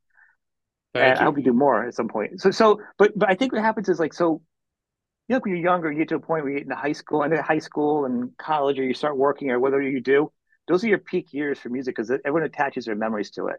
Thank 0.96 1.06
and 1.06 1.20
you. 1.20 1.22
I 1.22 1.26
hope 1.26 1.38
you 1.38 1.44
do 1.44 1.54
more 1.54 1.86
at 1.86 1.94
some 1.94 2.08
point. 2.08 2.42
So, 2.42 2.50
so, 2.50 2.82
but, 2.98 3.12
but 3.16 3.30
I 3.30 3.36
think 3.36 3.54
what 3.54 3.62
happens 3.62 3.88
is 3.88 4.00
like, 4.00 4.14
so, 4.14 4.42
you 5.28 5.36
know, 5.36 5.42
when 5.44 5.54
you're 5.54 5.64
younger, 5.64 5.92
you 5.92 6.00
get 6.00 6.10
to 6.10 6.16
a 6.16 6.20
point 6.20 6.44
where 6.44 6.54
you 6.54 6.58
get 6.58 6.64
into 6.64 6.76
high 6.76 6.94
school, 6.94 7.22
and 7.22 7.38
high 7.38 7.60
school 7.60 8.06
and 8.06 8.36
college, 8.38 8.80
or 8.80 8.84
you 8.84 8.96
start 8.96 9.16
working, 9.16 9.52
or 9.52 9.60
whatever 9.60 9.84
you 9.84 10.02
do. 10.02 10.32
Those 10.68 10.84
are 10.84 10.88
your 10.88 10.98
peak 10.98 11.34
years 11.34 11.60
for 11.60 11.70
music 11.70 11.96
because 11.96 12.12
everyone 12.12 12.44
attaches 12.44 12.86
their 12.86 12.96
memories 12.96 13.32
to 13.32 13.48
it. 13.48 13.58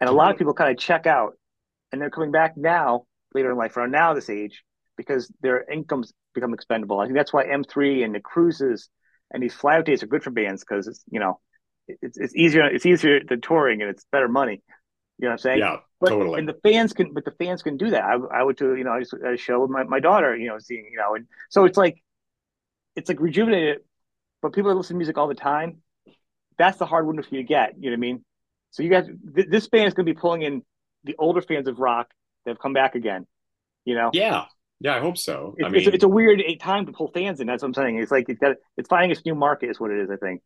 And 0.00 0.08
a 0.08 0.12
lot 0.12 0.30
of 0.30 0.38
people 0.38 0.54
kind 0.54 0.70
of 0.70 0.78
check 0.78 1.06
out, 1.06 1.34
and 1.90 2.00
they're 2.00 2.10
coming 2.10 2.30
back 2.30 2.56
now, 2.56 3.06
later 3.34 3.50
in 3.50 3.56
life, 3.56 3.76
around 3.76 3.90
now 3.90 4.14
this 4.14 4.30
age, 4.30 4.62
because 4.96 5.32
their 5.40 5.64
incomes 5.70 6.12
become 6.34 6.54
expendable. 6.54 7.00
I 7.00 7.04
think 7.04 7.16
that's 7.16 7.32
why 7.32 7.46
M3 7.46 8.04
and 8.04 8.14
the 8.14 8.20
cruises 8.20 8.88
and 9.30 9.42
these 9.42 9.54
flyout 9.54 9.84
days 9.84 10.02
are 10.02 10.06
good 10.06 10.22
for 10.22 10.30
bands 10.30 10.64
because 10.66 10.86
it's 10.86 11.04
you 11.10 11.20
know 11.20 11.38
it's 11.88 12.16
it's 12.16 12.34
easier 12.34 12.64
it's 12.64 12.86
easier 12.86 13.20
than 13.28 13.40
touring 13.40 13.82
and 13.82 13.90
it's 13.90 14.04
better 14.10 14.28
money. 14.28 14.62
You 15.18 15.24
know 15.24 15.30
what 15.30 15.32
I'm 15.32 15.38
saying? 15.38 15.58
Yeah, 15.58 15.76
but, 16.00 16.10
totally. 16.10 16.38
And 16.38 16.48
the 16.48 16.54
fans 16.62 16.92
can, 16.92 17.12
but 17.12 17.24
the 17.24 17.32
fans 17.32 17.62
can 17.62 17.76
do 17.76 17.90
that. 17.90 18.04
I, 18.04 18.14
I 18.38 18.42
would 18.42 18.56
do, 18.56 18.76
you 18.76 18.84
know, 18.84 18.92
I 18.92 19.00
just 19.00 19.14
a 19.14 19.36
show 19.36 19.60
with 19.60 19.70
my, 19.70 19.82
my 19.82 19.98
daughter, 19.98 20.36
you 20.36 20.46
know, 20.46 20.58
seeing, 20.60 20.88
you 20.92 20.96
know, 20.96 21.16
and 21.16 21.26
so 21.50 21.64
it's 21.64 21.76
like, 21.76 22.00
it's 22.94 23.08
like 23.08 23.18
rejuvenated. 23.20 23.78
But 24.42 24.52
people 24.52 24.70
that 24.70 24.76
listen 24.76 24.94
to 24.94 24.98
music 24.98 25.18
all 25.18 25.26
the 25.26 25.34
time, 25.34 25.78
that's 26.58 26.78
the 26.78 26.86
hard 26.86 27.06
one 27.06 27.20
for 27.22 27.34
you 27.34 27.42
to 27.42 27.46
get. 27.46 27.74
You 27.78 27.90
know 27.90 27.94
what 27.94 27.98
I 27.98 28.00
mean? 28.00 28.24
So 28.70 28.82
you 28.82 28.90
guys, 28.90 29.06
th- 29.34 29.48
this 29.48 29.68
band 29.68 29.88
is 29.88 29.94
going 29.94 30.06
to 30.06 30.12
be 30.12 30.18
pulling 30.18 30.42
in 30.42 30.62
the 31.04 31.16
older 31.18 31.40
fans 31.40 31.68
of 31.68 31.78
rock 31.78 32.10
that 32.44 32.52
have 32.52 32.58
come 32.58 32.72
back 32.72 32.94
again. 32.94 33.26
You 33.84 33.94
know? 33.94 34.10
Yeah, 34.12 34.44
yeah, 34.80 34.94
I 34.94 35.00
hope 35.00 35.18
so. 35.18 35.54
It's, 35.56 35.66
I 35.66 35.70
mean, 35.70 35.82
it's, 35.82 35.94
it's, 35.94 36.04
a 36.04 36.08
weird 36.08 36.42
time 36.60 36.86
to 36.86 36.92
pull 36.92 37.10
fans 37.12 37.40
in. 37.40 37.46
That's 37.46 37.62
what 37.62 37.68
I'm 37.68 37.74
saying. 37.74 37.98
It's 37.98 38.12
like 38.12 38.28
it's 38.28 38.38
got 38.38 38.56
it's 38.76 38.88
finding 38.88 39.10
its 39.10 39.24
new 39.24 39.34
market 39.34 39.70
is 39.70 39.80
what 39.80 39.90
it 39.90 39.98
is. 39.98 40.10
I 40.10 40.16
think. 40.16 40.42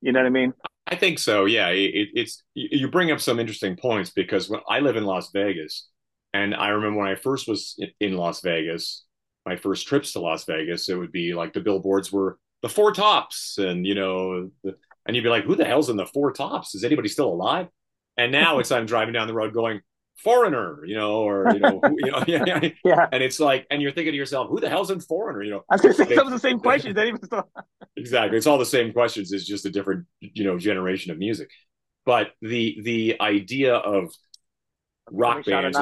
You 0.00 0.12
know 0.12 0.20
what 0.20 0.26
I 0.26 0.30
mean? 0.30 0.54
I 0.86 0.96
think 0.96 1.18
so. 1.18 1.44
Yeah, 1.44 1.68
it, 1.68 2.08
it's 2.14 2.42
you 2.54 2.88
bring 2.88 3.10
up 3.10 3.20
some 3.20 3.38
interesting 3.38 3.76
points 3.76 4.10
because 4.10 4.48
when 4.48 4.60
I 4.68 4.80
live 4.80 4.96
in 4.96 5.04
Las 5.04 5.30
Vegas, 5.32 5.88
and 6.32 6.54
I 6.54 6.68
remember 6.68 7.00
when 7.00 7.08
I 7.08 7.14
first 7.14 7.46
was 7.46 7.78
in 8.00 8.16
Las 8.16 8.40
Vegas, 8.40 9.04
my 9.44 9.56
first 9.56 9.86
trips 9.86 10.12
to 10.12 10.20
Las 10.20 10.44
Vegas, 10.44 10.88
it 10.88 10.96
would 10.96 11.12
be 11.12 11.34
like 11.34 11.52
the 11.52 11.60
billboards 11.60 12.10
were 12.10 12.38
the 12.62 12.68
Four 12.68 12.92
Tops, 12.92 13.58
and 13.58 13.86
you 13.86 13.94
know, 13.94 14.50
the, 14.64 14.76
and 15.08 15.16
you'd 15.16 15.24
be 15.24 15.28
like, 15.28 15.44
"Who 15.44 15.56
the 15.56 15.64
hell's 15.64 15.90
in 15.90 15.96
the 15.96 16.06
Four 16.06 16.32
Tops? 16.32 16.76
Is 16.76 16.84
anybody 16.84 17.08
still 17.08 17.32
alive?" 17.32 17.66
And 18.16 18.30
now 18.30 18.60
it's 18.60 18.70
I'm 18.70 18.86
driving 18.86 19.14
down 19.14 19.26
the 19.26 19.34
road 19.34 19.52
going, 19.52 19.80
foreigner, 20.18 20.84
you 20.84 20.96
know, 20.96 21.22
or 21.22 21.50
you 21.52 21.60
know, 21.60 21.80
you 21.84 22.10
know, 22.10 22.24
yeah, 22.26 22.68
yeah. 22.84 23.06
And 23.12 23.22
it's 23.22 23.40
like, 23.40 23.66
and 23.70 23.80
you're 23.80 23.92
thinking 23.92 24.12
to 24.12 24.16
yourself, 24.16 24.48
who 24.50 24.60
the 24.60 24.68
hell's 24.68 24.90
in 24.90 25.00
foreigner? 25.00 25.42
You 25.42 25.52
know, 25.52 25.64
I 25.70 25.74
was 25.74 25.80
going 25.82 25.94
to 25.94 26.04
say 26.04 26.14
some 26.14 26.26
of 26.26 26.32
the 26.32 26.38
same 26.38 26.60
questions. 26.60 26.98
Exactly, 27.96 28.36
it's 28.36 28.46
all 28.46 28.58
the 28.58 28.66
same 28.66 28.92
questions. 28.92 29.32
It's 29.32 29.46
just 29.46 29.66
a 29.66 29.70
different, 29.70 30.06
you 30.20 30.44
know, 30.44 30.58
generation 30.58 31.12
of 31.12 31.18
music. 31.18 31.50
But 32.04 32.32
the 32.40 32.78
the 32.82 33.16
idea 33.20 33.74
of 33.74 34.12
rock 35.10 35.44
bands, 35.44 35.78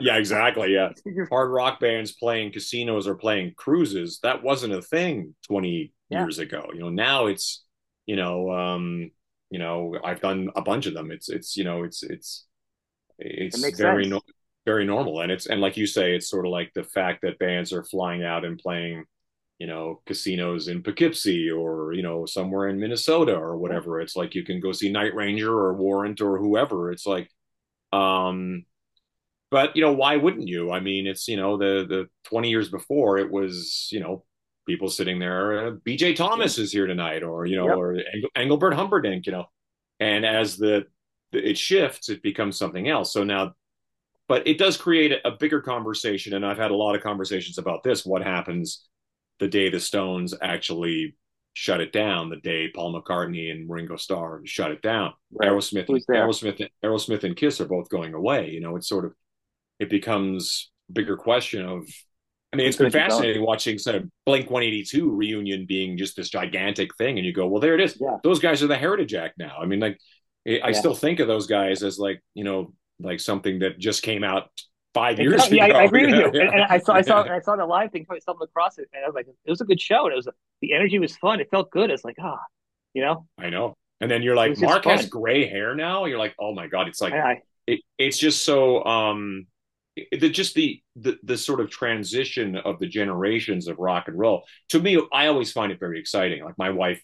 yeah, 0.00 0.16
exactly, 0.16 0.74
yeah, 0.74 0.90
hard 1.30 1.50
rock 1.50 1.80
bands 1.80 2.12
playing 2.12 2.52
casinos 2.52 3.06
or 3.06 3.14
playing 3.14 3.54
cruises, 3.56 4.20
that 4.22 4.42
wasn't 4.42 4.74
a 4.74 4.82
thing 4.82 5.34
20 5.46 5.92
yeah. 6.10 6.22
years 6.22 6.38
ago. 6.38 6.70
You 6.72 6.80
know, 6.80 6.88
now 6.88 7.26
it's, 7.26 7.64
you 8.08 8.16
know, 8.16 8.50
um, 8.50 9.10
you 9.50 9.58
know, 9.58 9.98
I've 10.02 10.22
done 10.22 10.48
a 10.56 10.62
bunch 10.62 10.86
of 10.86 10.94
them. 10.94 11.10
It's 11.10 11.28
it's 11.28 11.58
you 11.58 11.64
know, 11.64 11.84
it's 11.84 12.02
it's 12.02 12.46
it's 13.18 13.62
it 13.62 13.76
very 13.76 14.06
no, 14.06 14.22
very 14.64 14.86
normal. 14.86 15.20
And 15.20 15.30
it's 15.30 15.46
and 15.46 15.60
like 15.60 15.76
you 15.76 15.86
say 15.86 16.16
it's 16.16 16.30
sort 16.30 16.46
of 16.46 16.50
like 16.50 16.72
the 16.74 16.84
fact 16.84 17.20
that 17.22 17.38
bands 17.38 17.70
are 17.70 17.84
flying 17.84 18.24
out 18.24 18.46
and 18.46 18.58
playing 18.58 19.04
you 19.58 19.66
know 19.66 20.00
casinos 20.06 20.68
in 20.68 20.82
poughkeepsie 20.82 21.50
or 21.50 21.92
you 21.92 22.02
know 22.02 22.24
somewhere 22.24 22.68
in 22.68 22.80
minnesota 22.80 23.34
or 23.36 23.58
whatever. 23.58 24.00
It's 24.00 24.16
like 24.16 24.34
you 24.34 24.42
can 24.42 24.58
go 24.58 24.72
see 24.72 24.90
night 24.90 25.14
ranger 25.14 25.52
or 25.52 25.74
warrant 25.74 26.22
or 26.22 26.38
whoever. 26.38 26.90
It's 26.90 27.06
like 27.06 27.30
um 27.92 28.64
but 29.50 29.76
you 29.76 29.82
know 29.82 29.92
why 29.92 30.16
wouldn't 30.16 30.48
you? 30.48 30.72
I 30.72 30.80
mean 30.80 31.06
it's 31.06 31.28
you 31.28 31.36
know 31.36 31.58
the 31.58 31.84
the 31.86 32.08
20 32.24 32.48
years 32.48 32.70
before 32.70 33.18
it 33.18 33.30
was 33.30 33.88
you 33.92 34.00
know 34.00 34.24
people 34.68 34.88
sitting 34.88 35.18
there 35.18 35.66
uh, 35.66 35.70
bj 35.86 36.14
thomas 36.14 36.58
is 36.58 36.70
here 36.70 36.86
tonight 36.86 37.24
or 37.24 37.46
you 37.46 37.56
know 37.56 37.66
yep. 37.66 37.76
or 37.76 37.98
engelbert 38.36 38.74
humperdinck 38.74 39.26
you 39.26 39.32
know 39.32 39.46
and 39.98 40.24
as 40.24 40.56
the 40.56 40.86
it 41.32 41.58
shifts, 41.58 42.08
it 42.08 42.22
becomes 42.22 42.56
something 42.56 42.88
else. 42.88 43.12
So 43.12 43.24
now, 43.24 43.54
but 44.28 44.46
it 44.46 44.58
does 44.58 44.76
create 44.76 45.12
a, 45.24 45.30
bigger 45.30 45.60
conversation. 45.60 46.34
And 46.34 46.44
I've 46.44 46.58
had 46.58 46.70
a 46.70 46.76
lot 46.76 46.94
of 46.94 47.02
conversations 47.02 47.58
about 47.58 47.82
this. 47.82 48.04
What 48.04 48.22
happens 48.22 48.86
the 49.38 49.48
day 49.48 49.70
the 49.70 49.80
Stones 49.80 50.34
actually 50.42 51.16
shut 51.54 51.80
it 51.80 51.92
down? 51.92 52.28
The 52.28 52.36
day 52.36 52.70
Paul 52.74 53.00
McCartney 53.00 53.50
and 53.50 53.68
Ringo 53.68 53.96
Starr 53.96 54.42
shut 54.44 54.70
it 54.70 54.82
down. 54.82 55.14
Right. 55.32 55.50
Aerosmith, 55.50 55.88
Aerosmith, 56.10 56.68
Aerosmith, 56.84 57.24
and 57.24 57.36
Kiss 57.36 57.60
are 57.60 57.68
both 57.68 57.88
going 57.88 58.14
away. 58.14 58.50
You 58.50 58.60
know, 58.60 58.76
it's 58.76 58.88
sort 58.88 59.04
of 59.04 59.14
it 59.78 59.90
becomes 59.90 60.70
a 60.88 60.92
bigger 60.92 61.16
question 61.16 61.64
of. 61.64 61.88
I 62.52 62.56
mean, 62.56 62.66
it's 62.66 62.78
been 62.78 62.90
fascinating 62.90 63.42
watching 63.42 63.78
sort 63.78 63.96
of 63.96 64.08
Blink 64.24 64.50
182 64.50 65.10
reunion 65.10 65.66
being 65.66 65.98
just 65.98 66.16
this 66.16 66.30
gigantic 66.30 66.96
thing, 66.96 67.18
and 67.18 67.26
you 67.26 67.32
go, 67.32 67.46
"Well, 67.46 67.60
there 67.60 67.74
it 67.74 67.80
is. 67.80 67.98
Yeah. 68.00 68.16
Those 68.22 68.38
guys 68.38 68.62
are 68.62 68.66
the 68.66 68.76
Heritage 68.76 69.14
Act 69.14 69.38
now." 69.38 69.58
I 69.60 69.66
mean, 69.66 69.80
like 69.80 69.98
I 70.46 70.52
yeah. 70.52 70.72
still 70.72 70.94
think 70.94 71.20
of 71.20 71.28
those 71.28 71.46
guys 71.46 71.82
as 71.82 71.98
like 71.98 72.22
you 72.34 72.44
know 72.44 72.72
like 73.00 73.20
something 73.20 73.58
that 73.60 73.78
just 73.78 74.02
came 74.02 74.24
out 74.24 74.48
five 74.94 75.18
years 75.18 75.50
yeah, 75.50 75.66
ago. 75.66 75.76
I, 75.76 75.80
I 75.80 75.84
agree 75.84 76.06
with 76.06 76.14
you. 76.14 76.26
And, 76.40 76.50
and, 76.54 76.62
I 76.62 76.78
saw 76.78 76.94
I 76.94 77.02
saw 77.02 77.22
I 77.22 77.40
saw 77.40 77.56
the 77.56 77.66
live 77.66 77.92
thing. 77.92 78.06
I 78.10 78.18
stumbled 78.18 78.48
across 78.48 78.78
it, 78.78 78.88
and 78.94 79.04
I 79.04 79.06
was 79.06 79.14
like, 79.14 79.26
it 79.26 79.50
was 79.50 79.60
a 79.60 79.64
good 79.64 79.80
show. 79.80 80.04
And 80.04 80.12
it 80.12 80.16
was 80.16 80.28
the 80.62 80.72
energy 80.72 80.98
was 80.98 81.16
fun. 81.16 81.40
It 81.40 81.48
felt 81.50 81.70
good. 81.70 81.90
It's 81.90 82.04
like 82.04 82.16
ah, 82.20 82.34
oh, 82.34 82.46
you 82.94 83.02
know. 83.02 83.26
I 83.36 83.50
know. 83.50 83.76
And 84.00 84.10
then 84.10 84.22
you're 84.22 84.36
like, 84.36 84.58
Mark 84.60 84.84
has 84.84 85.06
gray 85.06 85.46
hair 85.48 85.74
now. 85.74 86.04
You're 86.06 86.18
like, 86.18 86.34
oh 86.38 86.54
my 86.54 86.66
god, 86.68 86.88
it's 86.88 87.00
like 87.00 87.12
I, 87.12 87.42
it, 87.66 87.80
it's 87.98 88.16
just 88.16 88.44
so 88.44 88.84
um 88.84 89.46
the 90.12 90.28
just 90.28 90.54
the, 90.54 90.82
the 90.96 91.18
the 91.22 91.36
sort 91.36 91.60
of 91.60 91.70
transition 91.70 92.56
of 92.56 92.78
the 92.78 92.86
generations 92.86 93.68
of 93.68 93.78
rock 93.78 94.08
and 94.08 94.18
roll. 94.18 94.44
To 94.70 94.80
me, 94.80 95.00
I 95.12 95.26
always 95.26 95.52
find 95.52 95.72
it 95.72 95.80
very 95.80 95.98
exciting. 96.00 96.44
Like 96.44 96.58
my 96.58 96.70
wife 96.70 97.02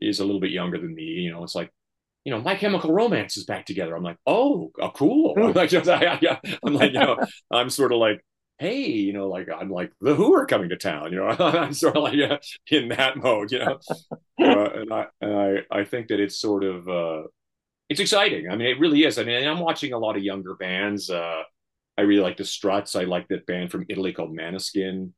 is 0.00 0.20
a 0.20 0.24
little 0.24 0.40
bit 0.40 0.50
younger 0.50 0.78
than 0.78 0.94
me. 0.94 1.04
You 1.04 1.32
know, 1.32 1.42
it's 1.44 1.54
like 1.54 1.70
you 2.24 2.32
know, 2.32 2.40
My 2.40 2.54
Chemical 2.54 2.92
Romance 2.92 3.36
is 3.36 3.44
back 3.44 3.66
together. 3.66 3.96
I'm 3.96 4.02
like, 4.02 4.18
oh, 4.26 4.70
oh 4.80 4.90
cool. 4.90 5.34
I'm 5.42 5.52
like, 5.52 5.72
I, 5.74 6.18
am 6.64 6.74
like, 6.74 6.92
you 6.92 7.00
know, 7.00 7.18
I'm 7.50 7.70
sort 7.70 7.92
of 7.92 7.98
like, 7.98 8.24
hey, 8.58 8.86
you 8.86 9.12
know, 9.12 9.28
like 9.28 9.48
I'm 9.54 9.70
like 9.70 9.92
the 10.00 10.14
Who 10.14 10.34
are 10.34 10.46
coming 10.46 10.68
to 10.68 10.76
town. 10.76 11.12
You 11.12 11.18
know, 11.18 11.28
I'm 11.38 11.74
sort 11.74 11.96
of 11.96 12.04
like 12.04 12.18
uh, 12.18 12.38
in 12.70 12.88
that 12.90 13.16
mode. 13.16 13.50
You 13.50 13.58
know, 13.60 13.78
uh, 14.40 14.70
and 14.70 14.92
I 14.92 15.06
and 15.20 15.34
I 15.34 15.80
I 15.80 15.84
think 15.84 16.08
that 16.08 16.20
it's 16.20 16.40
sort 16.40 16.64
of 16.64 16.88
uh, 16.88 17.22
it's 17.88 18.00
exciting. 18.00 18.48
I 18.48 18.56
mean, 18.56 18.68
it 18.68 18.78
really 18.78 19.04
is. 19.04 19.18
I 19.18 19.24
mean, 19.24 19.46
I'm 19.46 19.60
watching 19.60 19.92
a 19.92 19.98
lot 19.98 20.16
of 20.16 20.22
younger 20.22 20.54
bands. 20.54 21.10
Uh, 21.10 21.42
I 22.02 22.06
really 22.06 22.22
like 22.22 22.36
the 22.36 22.44
Struts. 22.44 22.96
I 22.96 23.04
like 23.04 23.28
that 23.28 23.46
band 23.46 23.70
from 23.70 23.86
Italy 23.88 24.12
called 24.12 24.36
Måneskin, 24.36 25.12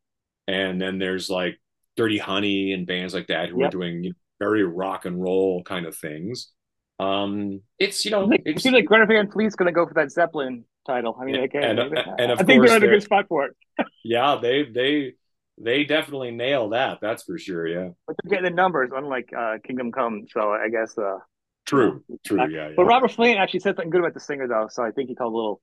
and 0.47 0.81
then 0.81 0.99
there's 0.99 1.31
like 1.31 1.59
Dirty 1.97 2.19
Honey 2.19 2.73
and 2.73 2.87
bands 2.87 3.15
like 3.15 3.29
that 3.29 3.49
who 3.49 3.61
yep. 3.61 3.69
are 3.69 3.71
doing 3.71 4.05
you 4.05 4.11
know, 4.11 4.17
very 4.39 4.65
rock 4.65 5.05
and 5.05 5.21
roll 5.21 5.63
kind 5.63 5.87
of 5.87 5.97
things 5.97 6.53
um, 6.99 7.61
it's 7.79 8.05
you 8.05 8.11
know, 8.11 8.31
it 8.33 8.61
seems 8.61 8.75
like 8.75 8.85
Greta 8.85 9.07
Van 9.07 9.31
Fleet's 9.31 9.57
going 9.57 9.67
to 9.67 9.73
go 9.73 9.87
for 9.87 9.95
that 9.95 10.13
Zeppelin 10.13 10.65
title. 10.87 11.17
I 11.21 11.25
mean, 11.25 11.37
and, 11.37 11.79
and, 11.79 11.99
and 12.19 12.33
I 12.33 12.37
think 12.37 12.65
they're 12.65 12.77
in 12.77 12.85
a 12.85 12.87
good 12.87 13.03
spot 13.03 13.27
for 13.29 13.47
it. 13.47 13.57
yeah, 14.05 14.39
they 14.41 14.65
they 14.65 15.15
they 15.61 15.85
definitely 15.85 16.31
nail 16.31 16.71
that. 16.71 16.99
That's 17.01 17.25
for 17.25 17.37
sure. 17.37 17.67
Yeah, 17.67 17.91
but 18.07 18.17
they're 18.23 18.31
getting 18.31 18.45
the 18.45 18.55
numbers, 18.55 18.91
unlike 18.95 19.31
uh, 19.37 19.57
Kingdom 19.65 19.91
Come. 19.91 20.27
So 20.31 20.53
I 20.53 20.69
guess. 20.69 20.97
Uh, 20.97 21.19
true, 21.67 22.05
true. 22.25 22.41
Uh, 22.41 22.47
yeah, 22.47 22.69
yeah, 22.69 22.75
But 22.77 22.85
Robert 22.85 23.11
Plant 23.11 23.41
actually 23.41 23.61
said 23.61 23.75
something 23.75 23.91
good 23.91 24.01
about 24.01 24.15
the 24.15 24.21
singer, 24.21 24.47
though. 24.47 24.69
So 24.71 24.85
I 24.85 24.93
think 24.93 25.09
he 25.09 25.17
called 25.17 25.33
a 25.33 25.37
little 25.37 25.63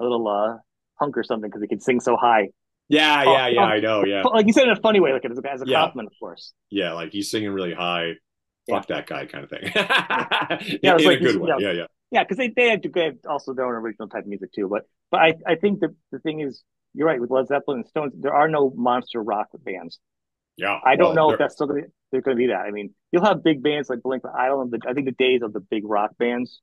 a 0.00 0.02
little 0.02 0.26
uh, 0.26 0.56
punk 0.98 1.16
or 1.16 1.22
something 1.22 1.50
because 1.50 1.62
he 1.62 1.68
can 1.68 1.80
sing 1.80 2.00
so 2.00 2.16
high. 2.16 2.48
Yeah, 2.88 3.22
yeah, 3.22 3.48
yeah. 3.48 3.60
I 3.60 3.78
know. 3.78 4.04
Yeah, 4.04 4.22
like 4.22 4.46
you 4.46 4.52
said 4.52 4.64
in 4.64 4.70
a 4.70 4.80
funny 4.80 4.98
way, 4.98 5.12
like 5.12 5.24
as 5.24 5.38
a, 5.38 5.52
as 5.52 5.62
a 5.62 5.66
yeah. 5.66 5.82
compliment, 5.82 6.08
of 6.08 6.18
course. 6.18 6.52
Yeah, 6.70 6.94
like 6.94 7.12
he's 7.12 7.30
singing 7.30 7.50
really 7.50 7.72
high 7.72 8.14
fuck 8.68 8.86
that 8.88 9.06
guy 9.06 9.26
kind 9.26 9.44
of 9.44 9.50
thing. 9.50 9.60
yeah, 10.82 10.94
in, 10.94 11.00
in 11.00 11.06
like, 11.06 11.20
a 11.20 11.22
good 11.22 11.36
way. 11.36 11.50
yeah, 11.58 11.72
yeah. 11.72 11.86
Yeah, 12.12 12.24
because 12.24 12.38
they 12.38 12.48
they 12.48 12.70
have, 12.70 12.80
they 12.82 13.04
have 13.04 13.14
also 13.28 13.54
their 13.54 13.66
own 13.66 13.74
original 13.74 14.08
type 14.08 14.24
of 14.24 14.28
music 14.28 14.52
too. 14.52 14.68
But 14.68 14.82
but 15.10 15.20
I, 15.20 15.34
I 15.46 15.54
think 15.54 15.80
the 15.80 15.94
the 16.10 16.18
thing 16.18 16.40
is 16.40 16.62
you're 16.92 17.06
right 17.06 17.20
with 17.20 17.30
Led 17.30 17.46
Zeppelin 17.46 17.78
and 17.78 17.88
Stones. 17.88 18.12
There 18.18 18.34
are 18.34 18.48
no 18.48 18.72
monster 18.74 19.22
rock 19.22 19.48
bands. 19.64 20.00
Yeah, 20.56 20.78
I 20.84 20.96
don't 20.96 21.14
well, 21.14 21.28
know 21.28 21.32
if 21.32 21.38
that's 21.38 21.54
still 21.54 21.68
gonna 21.68 21.82
they're 22.10 22.20
gonna 22.20 22.36
be 22.36 22.48
that. 22.48 22.62
I 22.66 22.72
mean, 22.72 22.92
you'll 23.12 23.24
have 23.24 23.44
big 23.44 23.62
bands 23.62 23.88
like 23.88 24.02
Blink, 24.02 24.24
but 24.24 24.32
I 24.34 24.46
don't 24.46 24.70
know. 24.70 24.78
I 24.88 24.92
think 24.92 25.06
the 25.06 25.12
days 25.12 25.42
of 25.42 25.52
the 25.52 25.60
big 25.60 25.84
rock 25.86 26.10
bands 26.18 26.60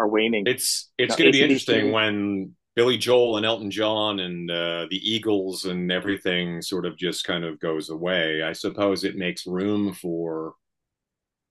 are 0.00 0.08
waning. 0.08 0.44
It's 0.46 0.90
it's 0.98 1.14
going 1.14 1.30
to 1.30 1.38
be 1.38 1.42
interesting 1.42 1.92
when 1.92 2.54
Billy 2.74 2.96
Joel 2.96 3.36
and 3.36 3.44
Elton 3.44 3.70
John 3.70 4.18
and 4.20 4.50
uh, 4.50 4.86
the 4.90 4.98
Eagles 5.02 5.66
and 5.66 5.92
everything 5.92 6.62
sort 6.62 6.86
of 6.86 6.96
just 6.96 7.24
kind 7.24 7.44
of 7.44 7.60
goes 7.60 7.90
away. 7.90 8.42
I 8.42 8.54
suppose 8.54 9.04
it 9.04 9.16
makes 9.16 9.46
room 9.46 9.92
for 9.92 10.54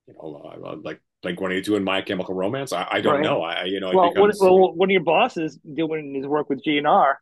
you 0.07 0.15
know, 0.15 0.79
like 0.83 0.99
like 1.23 1.39
182 1.39 1.75
and 1.75 1.85
My 1.85 2.01
Chemical 2.01 2.33
Romance. 2.33 2.73
I, 2.73 2.87
I 2.89 3.01
don't 3.01 3.15
right? 3.15 3.23
know. 3.23 3.43
I 3.43 3.65
you 3.65 3.79
know 3.79 3.91
Well, 3.93 4.05
one, 4.05 4.13
becomes 4.13 4.39
well, 4.41 4.73
one 4.73 4.89
of 4.89 4.91
your 4.91 5.03
bosses 5.03 5.59
doing 5.73 6.15
his 6.15 6.25
work 6.25 6.49
with 6.49 6.63
GNR. 6.65 7.15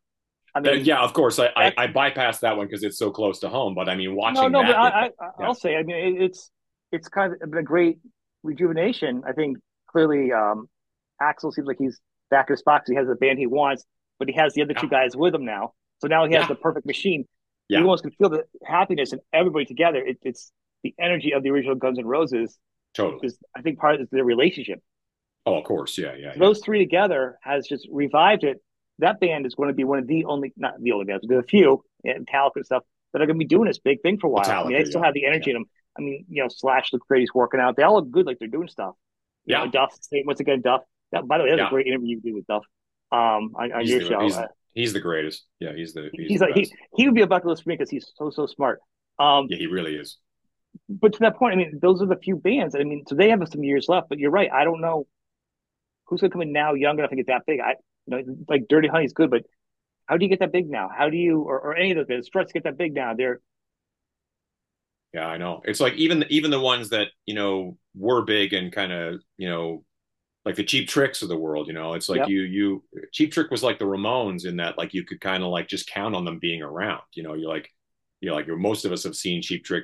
I 0.56 0.60
uh, 0.60 0.62
mean, 0.62 0.86
yeah, 0.86 1.02
of 1.02 1.14
course. 1.14 1.38
I 1.40 1.48
I, 1.56 1.74
I 1.78 1.88
bypassed 1.88 2.40
that 2.42 2.56
one 2.56 2.68
because 2.68 2.84
it's 2.84 2.98
so 2.98 3.12
close 3.12 3.40
to 3.40 3.50
home. 3.50 3.76
But 3.76 3.90
I 3.90 3.96
mean, 3.96 4.16
watching 4.16 4.52
no, 4.52 4.62
but 4.62 4.68
that 4.68 4.68
with 4.68 4.94
I, 5.20 5.26
I 5.26 5.30
yeah 5.40 5.46
I'll 5.46 5.54
say, 5.54 5.76
I 5.76 5.84
mean, 5.84 5.98
it, 5.98 6.22
it's 6.24 6.50
it's 6.94 7.10
kind 7.10 7.34
of 7.34 7.40
been 7.50 7.60
a 7.60 7.64
great 7.64 8.00
rejuvenation. 8.44 9.24
I 9.28 9.34
think 9.34 9.58
clearly, 9.88 10.32
um, 10.32 10.70
Axl 11.22 11.54
seems 11.54 11.68
like 11.68 11.78
he's 11.80 12.00
back 12.30 12.48
in 12.50 12.54
his 12.54 12.64
box. 12.64 12.90
He 12.90 12.96
has 12.96 13.08
the 13.08 13.16
band 13.16 13.40
he 13.40 13.48
wants, 13.48 13.86
but 14.20 14.28
he 14.28 14.36
has 14.36 14.54
the 14.54 14.62
other 14.62 14.74
yeah 14.74 14.82
two 14.82 14.90
guys 14.90 15.16
with 15.16 15.34
him 15.34 15.46
now. 15.46 15.74
So 16.00 16.08
now 16.08 16.26
he 16.26 16.34
has 16.34 16.44
yeah 16.44 16.48
the 16.48 16.56
perfect 16.56 16.86
machine. 16.86 17.26
You 17.70 17.80
almost 17.80 18.04
can 18.04 18.12
feel 18.12 18.30
the 18.30 18.44
happiness 18.66 19.12
and 19.12 19.22
everybody 19.34 19.66
together. 19.66 19.98
It, 19.98 20.20
it's 20.22 20.52
the 20.84 20.94
energy 21.00 21.34
of 21.34 21.44
the 21.44 21.50
original 21.50 21.76
Guns 21.76 22.00
N' 22.00 22.06
Roses 22.06 22.58
totally. 22.94 23.28
is, 23.28 23.38
I 23.56 23.62
think, 23.62 23.80
part 23.80 24.00
of 24.00 24.10
their 24.10 24.24
relationship. 24.24 24.82
Oh, 25.46 25.56
of 25.56 25.66
course. 25.66 25.98
Yeah 25.98 26.14
yeah 26.16 26.34
So 26.34 26.40
yeah 26.40 26.40
those 26.40 26.62
three 26.62 26.80
together 26.80 27.38
has 27.42 27.68
just 27.68 27.88
revived 27.92 28.44
it. 28.44 28.64
That 29.00 29.20
band 29.20 29.46
is 29.46 29.56
going 29.56 29.68
to 29.68 29.74
be 29.74 29.84
one 29.84 30.00
of 30.00 30.08
the 30.08 30.26
only, 30.26 30.54
not 30.58 30.82
the 30.82 30.92
only 30.94 31.06
bands, 31.06 31.26
but 31.28 31.36
a 31.36 31.44
few, 31.44 31.84
and 32.04 32.26
Metallica 32.26 32.52
and 32.56 32.66
stuff, 32.66 32.84
that 33.14 33.22
are 33.22 33.26
going 33.26 33.38
to 33.38 33.46
be 33.46 33.46
doing 33.46 33.68
this 33.68 33.80
big 33.80 34.02
thing 34.02 34.18
for 34.18 34.28
a 34.28 34.30
while. 34.30 34.50
I 34.50 34.68
mean, 34.68 34.78
they 34.78 34.86
still 34.86 35.02
Yeah 35.02 35.06
have 35.06 35.14
the 35.14 35.22
yeah 35.22 35.30
energy 35.30 35.52
in 35.52 35.56
them. 35.56 35.66
I 35.98 36.02
mean, 36.02 36.26
you 36.30 36.42
know, 36.42 36.50
Slash 36.50 36.94
looks 36.94 37.06
great. 37.08 37.22
He's 37.22 37.34
working 37.34 37.60
out. 37.60 37.76
They 37.76 37.84
all 37.84 37.96
look 37.96 38.10
good, 38.12 38.26
like 38.26 38.40
they're 38.40 38.48
doing 38.48 38.68
stuff. 38.68 38.96
You 39.46 39.56
know, 39.56 39.64
yeah 39.66 39.72
Duff, 39.72 39.98
once 40.26 40.40
again, 40.40 40.62
Duff. 40.62 40.82
That, 41.12 41.28
by 41.28 41.38
the 41.38 41.46
way, 41.46 41.52
that 41.52 41.58
was 41.58 41.68
a 41.68 41.70
great 41.70 41.88
interview 41.88 42.18
you 42.18 42.22
did 42.22 42.34
with 42.34 42.48
Duff 42.48 42.64
um, 43.12 43.54
on, 43.56 43.72
on 43.72 43.86
your 43.86 44.00
the 44.00 44.06
show. 44.06 44.22
he's 44.22 44.38
he's 44.74 44.94
the 44.94 45.00
greatest. 45.00 45.46
Yeah, 45.60 45.74
he's 45.76 45.94
the 45.94 46.10
he's 46.14 46.28
he's 46.28 46.40
the 46.40 46.46
like 46.46 46.56
he 46.56 46.62
best. 46.62 46.74
he 46.96 47.06
would 47.06 47.16
be 47.16 47.22
a 47.22 47.28
bucket 47.28 47.48
list 47.48 47.64
for 47.64 47.70
me 47.70 47.76
because 47.76 47.90
he's 47.90 48.12
so 48.16 48.30
so 48.30 48.46
smart. 48.46 48.80
Um, 49.20 49.48
Yeah, 49.50 49.58
he 49.58 49.68
really 49.68 49.96
is. 49.96 50.18
but 50.90 51.14
to 51.14 51.20
that 51.20 51.38
point, 51.38 51.54
I 51.54 51.58
mean, 51.58 51.80
those 51.82 52.02
are 52.02 52.08
the 52.08 52.18
few 52.18 52.36
bands. 52.36 52.76
I 52.76 52.84
mean, 52.84 53.04
so 53.08 53.16
they 53.16 53.30
have 53.30 53.42
some 53.50 53.64
years 53.64 53.86
left. 53.88 54.10
But 54.10 54.20
you're 54.20 54.32
right. 54.32 54.52
I 54.52 54.64
don't 54.64 54.82
know 54.82 55.08
who's 56.06 56.22
going 56.22 56.32
to 56.32 56.34
come 56.34 56.42
in 56.42 56.52
now, 56.52 56.74
young 56.74 56.98
enough 57.00 57.10
to 57.10 57.16
get 57.16 57.28
that 57.28 57.44
big. 57.46 57.60
I, 57.60 57.76
you 58.06 58.18
know, 58.18 58.36
like 58.48 58.64
Dirty 58.70 58.88
Honey's 58.88 59.14
good, 59.14 59.30
but 59.30 59.44
how 60.06 60.18
do 60.18 60.26
you 60.26 60.30
get 60.30 60.40
that 60.40 60.54
big 60.54 60.70
now? 60.70 60.90
How 60.96 61.10
do 61.10 61.18
you, 61.18 61.42
or, 61.42 61.60
or 61.60 61.76
any 61.76 61.92
of 61.92 61.98
those 61.98 62.08
bands, 62.08 62.28
Struts 62.28 62.54
get 62.54 62.64
that 62.64 62.78
big 62.78 62.94
now? 62.94 63.14
They're 63.14 63.42
Yeah, 65.14 65.28
I 65.28 65.38
know. 65.38 65.62
It's 65.66 65.80
like 65.80 65.94
even 65.96 66.26
even 66.30 66.52
the 66.52 66.60
ones 66.60 66.90
that 66.90 67.08
you 67.26 67.34
know 67.34 67.78
were 67.96 68.24
big 68.24 68.54
and 68.54 68.72
kind 68.72 68.92
of 68.92 69.22
you 69.38 69.50
know 69.50 69.84
like 70.48 70.56
the 70.56 70.64
Cheap 70.64 70.88
Tricks 70.88 71.22
of 71.22 71.28
the 71.28 71.38
world. 71.38 71.68
You 71.68 71.74
know, 71.74 71.94
it's 71.94 72.08
like 72.08 72.20
yep, 72.20 72.30
you 72.30 72.42
you 72.42 72.84
Cheap 73.12 73.34
Trick 73.34 73.52
was 73.52 73.64
like 73.64 73.80
the 73.80 73.86
Ramones 73.86 74.46
in 74.46 74.58
that 74.58 74.78
like 74.78 74.94
you 74.94 75.04
could 75.04 75.20
kind 75.20 75.44
of 75.44 75.50
like 75.50 75.68
just 75.68 75.90
count 75.90 76.16
on 76.16 76.24
them 76.24 76.40
being 76.40 76.62
around. 76.62 77.02
You 77.14 77.24
know, 77.24 77.34
you're 77.34 77.50
like 77.50 77.70
you 78.22 78.30
know 78.30 78.36
like 78.36 78.48
most 78.48 78.86
of 78.86 78.94
us 78.94 79.04
have 79.04 79.16
seen 79.16 79.42
Cheap 79.42 79.66
Trick 79.66 79.84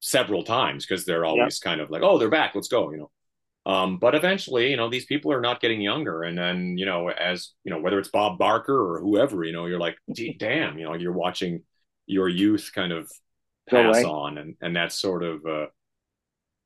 several 0.00 0.42
times 0.42 0.84
because 0.84 1.04
they're 1.04 1.24
yep, 1.24 1.30
always 1.30 1.60
kind 1.60 1.80
of 1.80 1.88
like 1.88 2.02
oh 2.02 2.18
they're 2.18 2.28
back 2.28 2.56
let's 2.56 2.66
go 2.66 2.90
you 2.90 2.98
know 2.98 3.10
um, 3.64 3.98
but 3.98 4.16
eventually 4.16 4.68
you 4.68 4.76
know 4.76 4.90
these 4.90 5.04
people 5.04 5.30
are 5.30 5.40
not 5.40 5.60
getting 5.60 5.80
younger 5.80 6.24
and 6.24 6.36
then 6.36 6.76
you 6.76 6.84
know 6.84 7.08
as 7.08 7.50
you 7.62 7.70
know 7.70 7.80
whether 7.80 8.00
it's 8.00 8.08
bob 8.08 8.36
barker 8.36 8.76
or 8.76 9.00
whoever 9.00 9.44
you 9.44 9.52
know 9.52 9.66
you're 9.66 9.78
like 9.78 9.96
damn 10.38 10.76
you 10.76 10.84
know 10.84 10.94
you're 10.94 11.12
watching 11.12 11.62
your 12.06 12.28
youth 12.28 12.72
kind 12.74 12.92
of 12.92 13.08
pass 13.70 14.02
on 14.02 14.38
and 14.38 14.56
and 14.60 14.74
that's 14.74 14.98
sort 14.98 15.22
of 15.22 15.46
uh 15.46 15.66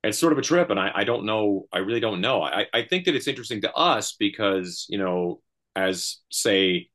it's 0.06 0.18
sort 0.18 0.32
of 0.32 0.38
a 0.38 0.42
trip 0.42 0.70
and 0.70 0.78
i 0.80 0.90
i 0.94 1.04
don't 1.04 1.24
know 1.24 1.66
i 1.72 1.78
really 1.78 2.00
don't 2.00 2.20
know 2.20 2.42
i 2.42 2.66
i 2.74 2.82
think 2.82 3.04
that 3.04 3.14
it's 3.14 3.28
interesting 3.28 3.60
to 3.60 3.72
us 3.74 4.16
because 4.18 4.86
you 4.88 4.98
know 4.98 5.40
as 5.74 6.18
say 6.30 6.88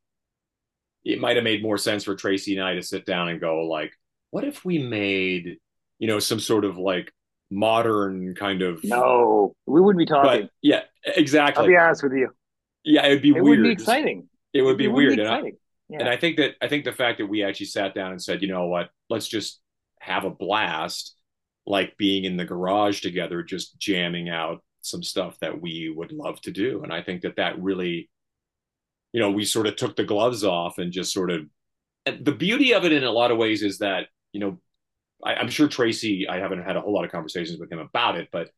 it 1.04 1.20
might 1.20 1.36
have 1.36 1.44
made 1.44 1.62
more 1.62 1.78
sense 1.78 2.04
for 2.04 2.14
tracy 2.14 2.56
and 2.56 2.64
i 2.66 2.74
to 2.74 2.82
sit 2.82 3.04
down 3.04 3.28
and 3.28 3.40
go 3.40 3.66
like 3.66 3.92
what 4.30 4.44
if 4.44 4.64
we 4.64 4.78
made 4.78 5.56
you 5.98 6.08
know 6.08 6.18
some 6.18 6.40
sort 6.40 6.64
of 6.64 6.78
like 6.78 7.12
modern 7.50 8.34
kind 8.34 8.62
of 8.62 8.82
No, 8.82 9.54
we 9.66 9.80
wouldn't 9.80 9.98
be 9.98 10.06
but 10.10 10.22
talking. 10.22 10.48
yeah 10.62 10.82
exactly. 11.04 11.60
I'll 11.62 11.68
be 11.68 11.76
honest 11.76 12.02
with 12.02 12.12
you. 12.14 12.30
yeah 12.84 13.04
it'd 13.06 13.22
be 13.22 13.32
weird. 13.32 13.44
It 13.44 13.48
wouldn't 13.48 13.66
be 13.66 13.72
exciting. 13.72 14.28
it 14.54 14.62
would 14.62 14.78
be 14.78 14.84
it 14.84 14.88
wouldn't 14.88 14.96
weird 14.96 15.16
be 15.16 15.22
and 15.22 15.30
I, 15.30 15.34
exciting. 15.36 15.58
and 15.90 16.08
I 16.08 16.16
think 16.16 16.38
that 16.38 16.54
I 16.62 16.68
think 16.68 16.84
the 16.84 16.92
fact 16.92 17.18
that 17.18 17.26
we 17.26 17.44
actually 17.44 17.66
sat 17.66 17.94
down 17.94 18.12
and 18.12 18.22
said, 18.22 18.40
you 18.42 18.48
know 18.48 18.66
what, 18.68 18.88
let's 19.10 19.28
just 19.28 19.60
have 20.00 20.24
a 20.24 20.30
blast, 20.30 21.14
like 21.66 21.96
being 21.96 22.24
in 22.24 22.36
the 22.36 22.44
garage 22.44 23.00
together, 23.00 23.42
just 23.42 23.78
jamming 23.78 24.28
out 24.28 24.62
some 24.80 25.02
stuff 25.02 25.38
that 25.40 25.60
we 25.60 25.92
would 25.94 26.12
love 26.12 26.40
to 26.42 26.50
do. 26.50 26.82
And 26.82 26.92
I 26.92 27.02
think 27.02 27.22
that 27.22 27.36
that 27.36 27.62
really, 27.62 28.10
you 29.12 29.20
know, 29.20 29.30
we 29.30 29.44
sort 29.44 29.66
of 29.66 29.76
took 29.76 29.96
the 29.96 30.04
gloves 30.04 30.44
off 30.44 30.78
and 30.78 30.92
just 30.92 31.12
sort 31.12 31.30
of. 31.30 31.42
And 32.04 32.24
the 32.24 32.32
beauty 32.32 32.74
of 32.74 32.84
it, 32.84 32.92
in 32.92 33.04
a 33.04 33.12
lot 33.12 33.30
of 33.30 33.38
ways, 33.38 33.62
is 33.62 33.78
that 33.78 34.08
you 34.32 34.40
know, 34.40 34.58
I, 35.22 35.34
I'm 35.34 35.48
sure 35.48 35.68
Tracii. 35.68 36.28
I 36.28 36.38
haven't 36.38 36.62
had 36.62 36.76
a 36.76 36.80
whole 36.80 36.92
lot 36.92 37.04
of 37.04 37.12
conversations 37.12 37.58
with 37.60 37.70
him 37.70 37.78
about 37.78 38.16
it, 38.16 38.28
but 38.32 38.50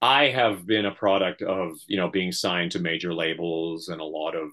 I 0.00 0.28
have 0.28 0.66
been 0.66 0.86
a 0.86 0.94
product 0.94 1.42
of, 1.42 1.72
you 1.86 1.96
know, 1.96 2.08
being 2.08 2.32
signed 2.32 2.72
to 2.72 2.78
major 2.78 3.12
labels 3.12 3.88
and 3.88 4.00
a 4.00 4.04
lot 4.04 4.36
of 4.36 4.50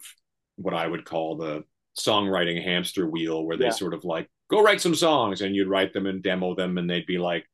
what 0.55 0.73
I 0.73 0.87
would 0.87 1.05
call 1.05 1.37
the 1.37 1.63
songwriting 1.97 2.61
hamster 2.63 3.07
wheel 3.07 3.45
where 3.45 3.57
they 3.57 3.65
yeah, 3.65 3.71
sort 3.71 3.93
of 3.93 4.03
like, 4.03 4.27
go 4.49 4.61
write 4.61 4.81
some 4.81 4.95
songs 4.95 5.41
and 5.41 5.55
you'd 5.55 5.67
write 5.67 5.93
them 5.93 6.05
and 6.05 6.23
demo 6.23 6.55
them 6.55 6.77
and 6.77 6.89
they'd 6.89 7.05
be 7.05 7.17
like, 7.17 7.45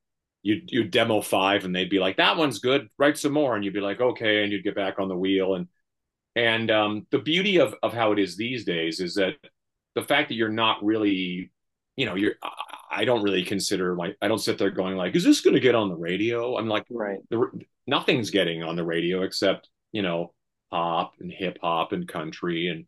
you'd, 0.44 0.72
you'd 0.72 0.92
demo 0.92 1.22
five 1.22 1.66
and 1.66 1.76
they'd 1.76 1.90
be 1.90 2.00
like, 2.00 2.18
that 2.18 2.38
one's 2.38 2.60
good, 2.60 2.90
write 2.98 3.18
some 3.18 3.34
more. 3.34 3.56
And 3.56 3.64
you'd 3.64 3.74
be 3.74 3.80
like, 3.80 4.02
okay. 4.02 4.44
And 4.44 4.52
you'd 4.52 4.64
get 4.64 4.76
back 4.76 5.00
on 5.00 5.08
the 5.08 5.16
wheel. 5.16 5.56
And, 5.56 5.68
and 6.36 6.72
um, 6.72 7.08
the 7.12 7.20
beauty 7.20 7.58
of, 7.58 7.76
of 7.84 7.94
how 7.94 8.12
it 8.12 8.20
is 8.20 8.36
these 8.36 8.66
days 8.66 9.00
is 9.00 9.16
that 9.16 9.36
the 9.96 10.04
fact 10.04 10.30
that 10.30 10.36
you're 10.36 10.50
not 10.50 10.84
really, 10.84 11.52
you 11.96 12.06
know, 12.06 12.16
you're, 12.16 12.36
I 12.90 13.06
don't 13.06 13.24
really 13.24 13.44
consider 13.44 13.96
like, 13.96 14.18
I 14.22 14.28
don't 14.28 14.40
sit 14.40 14.58
there 14.58 14.72
going 14.72 14.96
like, 14.96 15.16
is 15.16 15.24
this 15.24 15.42
going 15.42 15.54
to 15.54 15.60
get 15.60 15.76
on 15.76 15.90
the 15.90 15.96
radio? 15.96 16.58
I'm 16.58 16.68
like, 16.68 16.86
right. 16.90 17.20
the, 17.30 17.50
nothing's 17.88 18.30
getting 18.30 18.64
on 18.64 18.76
the 18.76 18.84
radio 18.84 19.24
except 19.24 19.70
you 19.92 20.02
know 20.02 20.34
pop 20.72 21.14
and 21.20 21.32
hip 21.32 21.58
hop 21.62 21.92
and 21.92 22.08
country 22.08 22.68
and 22.68 22.86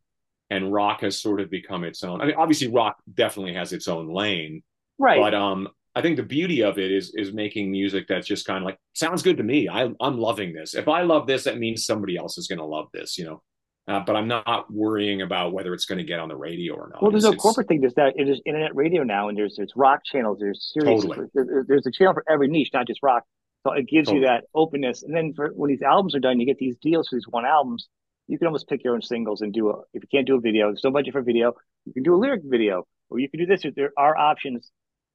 and 0.54 0.72
rock 0.72 1.02
has 1.02 1.22
sort 1.22 1.40
of 1.42 1.50
become 1.50 1.84
its 1.84 2.04
own. 2.04 2.22
I 2.22 2.26
mean, 2.26 2.36
obviously 2.36 2.68
rock 2.68 2.96
definitely 3.14 3.54
has 3.56 3.74
its 3.74 3.88
own 3.88 4.08
lane, 4.14 4.62
Right. 5.00 5.20
but 5.20 5.34
um, 5.34 5.68
I 5.96 6.02
think 6.02 6.18
the 6.18 6.24
beauty 6.38 6.62
of 6.64 6.78
it 6.78 6.92
is 6.92 7.14
is 7.16 7.34
making 7.34 7.72
music 7.72 8.06
that's 8.08 8.28
just 8.28 8.46
kind 8.46 8.58
of 8.60 8.64
like 8.64 8.78
sounds 8.94 9.22
good 9.24 9.38
to 9.38 9.44
me. 9.44 9.68
I 9.70 9.90
I'm 10.00 10.18
loving 10.30 10.54
this. 10.54 10.74
If 10.76 10.88
I 10.88 11.02
love 11.04 11.28
this, 11.28 11.44
that 11.46 11.58
means 11.58 11.86
somebody 11.86 12.16
else 12.18 12.38
is 12.38 12.48
going 12.48 12.60
to 12.60 12.66
love 12.66 12.88
this, 12.94 13.18
you 13.18 13.26
know. 13.26 13.42
Uh, 13.86 14.00
but 14.08 14.16
I'm 14.16 14.30
not 14.30 14.72
worrying 14.72 15.22
about 15.24 15.52
whether 15.52 15.74
it's 15.74 15.86
going 15.86 15.98
to 15.98 16.06
get 16.06 16.20
on 16.20 16.30
the 16.30 16.38
radio 16.38 16.74
or 16.74 16.88
not. 16.92 17.02
Well, 17.02 17.12
there's 17.12 17.26
It's 17.26 17.34
no 17.36 17.38
corporate 17.38 17.68
thing. 17.68 17.82
There's 17.82 17.96
that. 17.96 18.14
There's 18.16 18.42
internet 18.46 18.74
radio 18.76 19.04
now, 19.04 19.28
and 19.28 19.38
there's 19.38 19.56
there's 19.58 19.74
rock 19.76 20.00
channels. 20.06 20.38
There's 20.40 20.72
Sirius. 20.74 21.04
totally, 21.04 21.28
There's, 21.34 21.68
there's 21.68 21.86
a 21.86 21.92
channel 21.92 22.14
for 22.14 22.24
every 22.30 22.48
niche, 22.48 22.72
not 22.74 22.88
just 22.88 23.02
rock. 23.04 23.24
So 23.66 23.74
it 23.74 23.88
gives 23.88 24.10
you 24.10 24.22
that 24.22 24.46
openness. 24.54 25.04
And 25.04 25.14
then 25.16 25.34
for 25.34 25.50
when 25.56 25.70
these 25.70 25.82
albums 25.82 26.16
are 26.16 26.20
done, 26.20 26.40
you 26.40 26.46
get 26.46 26.58
these 26.60 26.78
deals 26.82 27.08
for 27.10 27.16
these 27.16 27.28
one 27.28 27.46
albums. 27.46 27.88
You 28.28 28.38
can 28.38 28.48
almost 28.48 28.68
pick 28.68 28.84
your 28.84 28.94
own 28.94 29.02
singles 29.02 29.42
and 29.42 29.54
do 29.54 29.70
a. 29.70 29.80
If 29.94 30.04
you 30.04 30.08
can't 30.12 30.26
do 30.26 30.36
a 30.36 30.40
video, 30.40 30.68
there's 30.68 30.84
no 30.84 30.92
budget 30.92 31.14
for 31.14 31.22
video. 31.22 31.54
You 31.86 31.94
can 31.94 32.04
do 32.04 32.16
a 32.16 32.18
lyric 32.18 32.42
video, 32.46 32.86
or 33.10 33.20
you 33.20 33.30
can 33.30 33.40
do 33.40 33.46
this. 33.46 33.64
There 33.76 33.92
are 33.98 34.18
options 34.18 34.72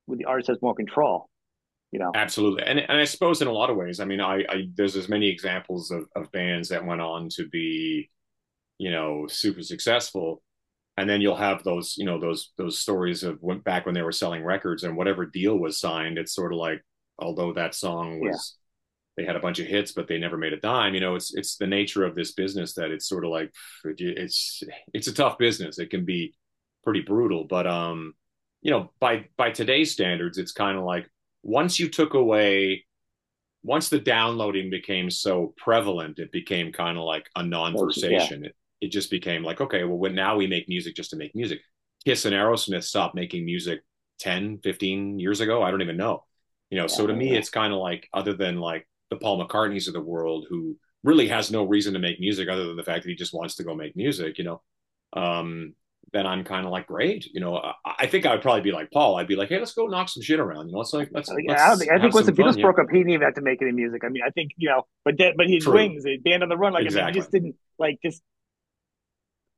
where 0.06 0.18
the 0.18 0.26
artist 0.26 0.48
has 0.48 0.58
more 0.60 0.74
control. 0.74 1.28
You 1.90 2.00
know. 2.00 2.12
absolutely. 2.14 2.64
And 2.64 2.78
and 2.78 2.98
I 2.98 3.04
suppose 3.04 3.40
in 3.40 3.48
a 3.48 3.52
lot 3.52 3.70
of 3.70 3.76
ways, 3.76 3.98
I 3.98 4.04
mean, 4.04 4.20
I, 4.20 4.44
I 4.48 4.68
there's 4.74 4.94
as 4.94 5.08
many 5.08 5.28
examples 5.28 5.90
of 5.90 6.04
of 6.14 6.30
bands 6.32 6.68
that 6.68 6.84
went 6.84 7.00
on 7.00 7.30
to 7.30 7.48
be 7.48 8.10
you 8.78 8.90
know 8.90 9.26
super 9.26 9.62
successful 9.62 10.42
and 10.96 11.08
then 11.08 11.20
you'll 11.20 11.36
have 11.36 11.62
those 11.62 11.94
you 11.96 12.04
know 12.04 12.18
those 12.18 12.52
those 12.56 12.78
stories 12.78 13.22
of 13.22 13.38
when, 13.40 13.58
back 13.60 13.86
when 13.86 13.94
they 13.94 14.02
were 14.02 14.12
selling 14.12 14.44
records 14.44 14.82
and 14.82 14.96
whatever 14.96 15.26
deal 15.26 15.56
was 15.56 15.78
signed 15.78 16.18
it's 16.18 16.34
sort 16.34 16.52
of 16.52 16.58
like 16.58 16.82
although 17.18 17.52
that 17.52 17.74
song 17.74 18.20
was 18.20 18.56
they 19.18 19.24
had 19.24 19.36
a 19.36 19.40
bunch 19.40 19.58
of 19.58 19.66
hits 19.66 19.90
but 19.92 20.06
they 20.06 20.16
never 20.16 20.36
made 20.38 20.52
a 20.52 20.60
dime 20.60 20.94
you 20.94 21.00
know 21.00 21.16
it's 21.16 21.34
it's 21.34 21.56
the 21.56 21.66
nature 21.66 22.04
of 22.04 22.14
this 22.14 22.32
business 22.32 22.74
that 22.74 22.90
it's 22.92 23.08
sort 23.08 23.24
of 23.24 23.30
like 23.30 23.52
it's 23.84 24.62
it's 24.94 25.08
a 25.08 25.12
tough 25.12 25.36
business 25.36 25.78
it 25.78 25.90
can 25.90 26.04
be 26.04 26.32
pretty 26.84 27.00
brutal 27.00 27.44
but 27.44 27.66
um 27.66 28.14
you 28.62 28.70
know 28.70 28.90
by 29.00 29.26
by 29.36 29.50
today's 29.50 29.90
standards 29.92 30.38
it's 30.38 30.52
kind 30.52 30.78
of 30.78 30.84
like 30.84 31.10
once 31.42 31.80
you 31.80 31.88
took 31.88 32.14
away 32.14 32.84
once 33.64 33.88
the 33.88 33.98
downloading 33.98 34.70
became 34.70 35.10
so 35.10 35.52
prevalent, 35.56 36.18
it 36.20 36.30
became 36.30 36.72
kind 36.72 36.96
of 36.96 37.04
like 37.04 37.28
a 37.34 37.42
non-versation. 37.42 38.44
It, 38.44 38.54
it 38.80 38.92
just 38.92 39.10
became 39.10 39.42
like, 39.42 39.60
okay, 39.60 39.82
well, 39.84 39.98
when 39.98 40.14
now 40.14 40.36
we 40.36 40.46
make 40.46 40.68
music 40.68 40.94
just 40.94 41.10
to 41.10 41.16
make 41.16 41.34
music. 41.34 41.60
Kiss 42.04 42.24
and 42.24 42.34
Aerosmith 42.34 42.84
stopped 42.84 43.16
making 43.16 43.44
music 43.44 43.80
10, 44.20 44.60
15 44.62 45.18
years 45.18 45.40
ago. 45.40 45.62
I 45.62 45.70
don't 45.72 45.82
even 45.82 45.96
know. 45.96 46.24
You 46.70 46.76
know, 46.78 46.84
Yeah. 46.84 46.88
so 46.88 47.06
to 47.08 47.12
me, 47.12 47.32
Yeah. 47.32 47.38
it's 47.38 47.50
kind 47.50 47.72
of 47.72 47.80
like, 47.80 48.08
other 48.14 48.32
than 48.34 48.58
like 48.60 48.88
the 49.10 49.16
Paul 49.16 49.44
McCartneys 49.44 49.88
of 49.88 49.94
the 49.94 50.00
world 50.00 50.46
who 50.48 50.76
really 51.04 51.28
has 51.28 51.50
no 51.50 51.64
reason 51.64 51.92
to 51.94 51.98
make 51.98 52.20
music 52.20 52.48
other 52.48 52.66
than 52.66 52.76
the 52.76 52.82
fact 52.82 53.04
that 53.04 53.08
he 53.10 53.14
just 53.16 53.34
wants 53.34 53.56
to 53.56 53.64
go 53.64 53.74
make 53.74 53.96
music, 53.96 54.38
you 54.38 54.44
know, 54.44 54.62
um, 55.12 55.74
then 56.12 56.26
I'm 56.26 56.42
kind 56.44 56.64
of 56.64 56.72
like, 56.72 56.86
great. 56.86 57.26
You 57.26 57.40
know, 57.40 57.56
I, 57.56 57.74
I 58.00 58.06
think 58.06 58.26
I 58.26 58.32
would 58.32 58.42
probably 58.42 58.62
be 58.62 58.72
like 58.72 58.90
Paul. 58.90 59.16
I'd 59.16 59.28
be 59.28 59.36
like, 59.36 59.48
hey, 59.50 59.58
let's 59.58 59.74
go 59.74 59.86
knock 59.86 60.08
some 60.08 60.22
shit 60.22 60.40
around. 60.40 60.66
You 60.66 60.72
know, 60.72 60.78
let's 60.78 60.92
like, 60.92 61.10
let's, 61.12 61.28
Yeah, 61.28 61.66
I 61.66 61.68
let's 61.68 61.80
think. 61.80 61.90
I 61.92 61.98
think 62.00 62.14
once 62.14 62.26
the 62.26 62.34
some 62.34 62.36
fun. 62.36 62.46
Beatles 62.46 62.56
Yeah. 62.56 62.62
broke 62.62 62.78
up, 62.78 62.86
he 62.90 62.98
didn't 62.98 63.12
even 63.12 63.24
have 63.24 63.34
to 63.34 63.42
make 63.42 63.60
any 63.62 63.72
music. 63.72 64.04
I 64.04 64.08
mean, 64.08 64.22
I 64.26 64.30
think 64.30 64.52
you 64.56 64.68
know, 64.68 64.86
but 65.04 65.18
that, 65.18 65.34
but 65.36 65.48
his 65.48 65.64
True. 65.64 65.74
wings, 65.74 66.04
the 66.04 66.16
band 66.18 66.42
on 66.42 66.48
the 66.48 66.56
run, 66.56 66.72
like 66.72 66.80
I 66.80 66.84
mean, 66.84 66.86
Exactly. 66.88 67.20
just 67.20 67.30
didn't 67.30 67.56
like 67.78 67.98
just 68.02 68.22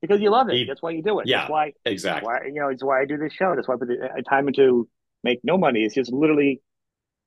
because 0.02 0.20
you 0.20 0.30
love 0.30 0.48
it. 0.48 0.56
He, 0.56 0.64
That's 0.64 0.82
why 0.82 0.90
you 0.90 1.02
do 1.02 1.20
it. 1.20 1.22
That's 1.22 1.30
yeah, 1.30 1.48
why. 1.48 1.72
Exactly. 1.84 2.26
why 2.26 2.46
you 2.46 2.60
know. 2.60 2.68
It's 2.68 2.82
why 2.82 3.00
I 3.00 3.04
do 3.04 3.16
this 3.16 3.32
show. 3.32 3.54
That's 3.54 3.68
why 3.68 3.74
I 3.74 3.78
put 3.78 3.88
the 3.88 4.04
uh, 4.04 4.22
time 4.28 4.48
into 4.48 4.88
make 5.22 5.40
no 5.44 5.56
money. 5.56 5.84
It's 5.84 5.94
just 5.94 6.12
literally 6.12 6.60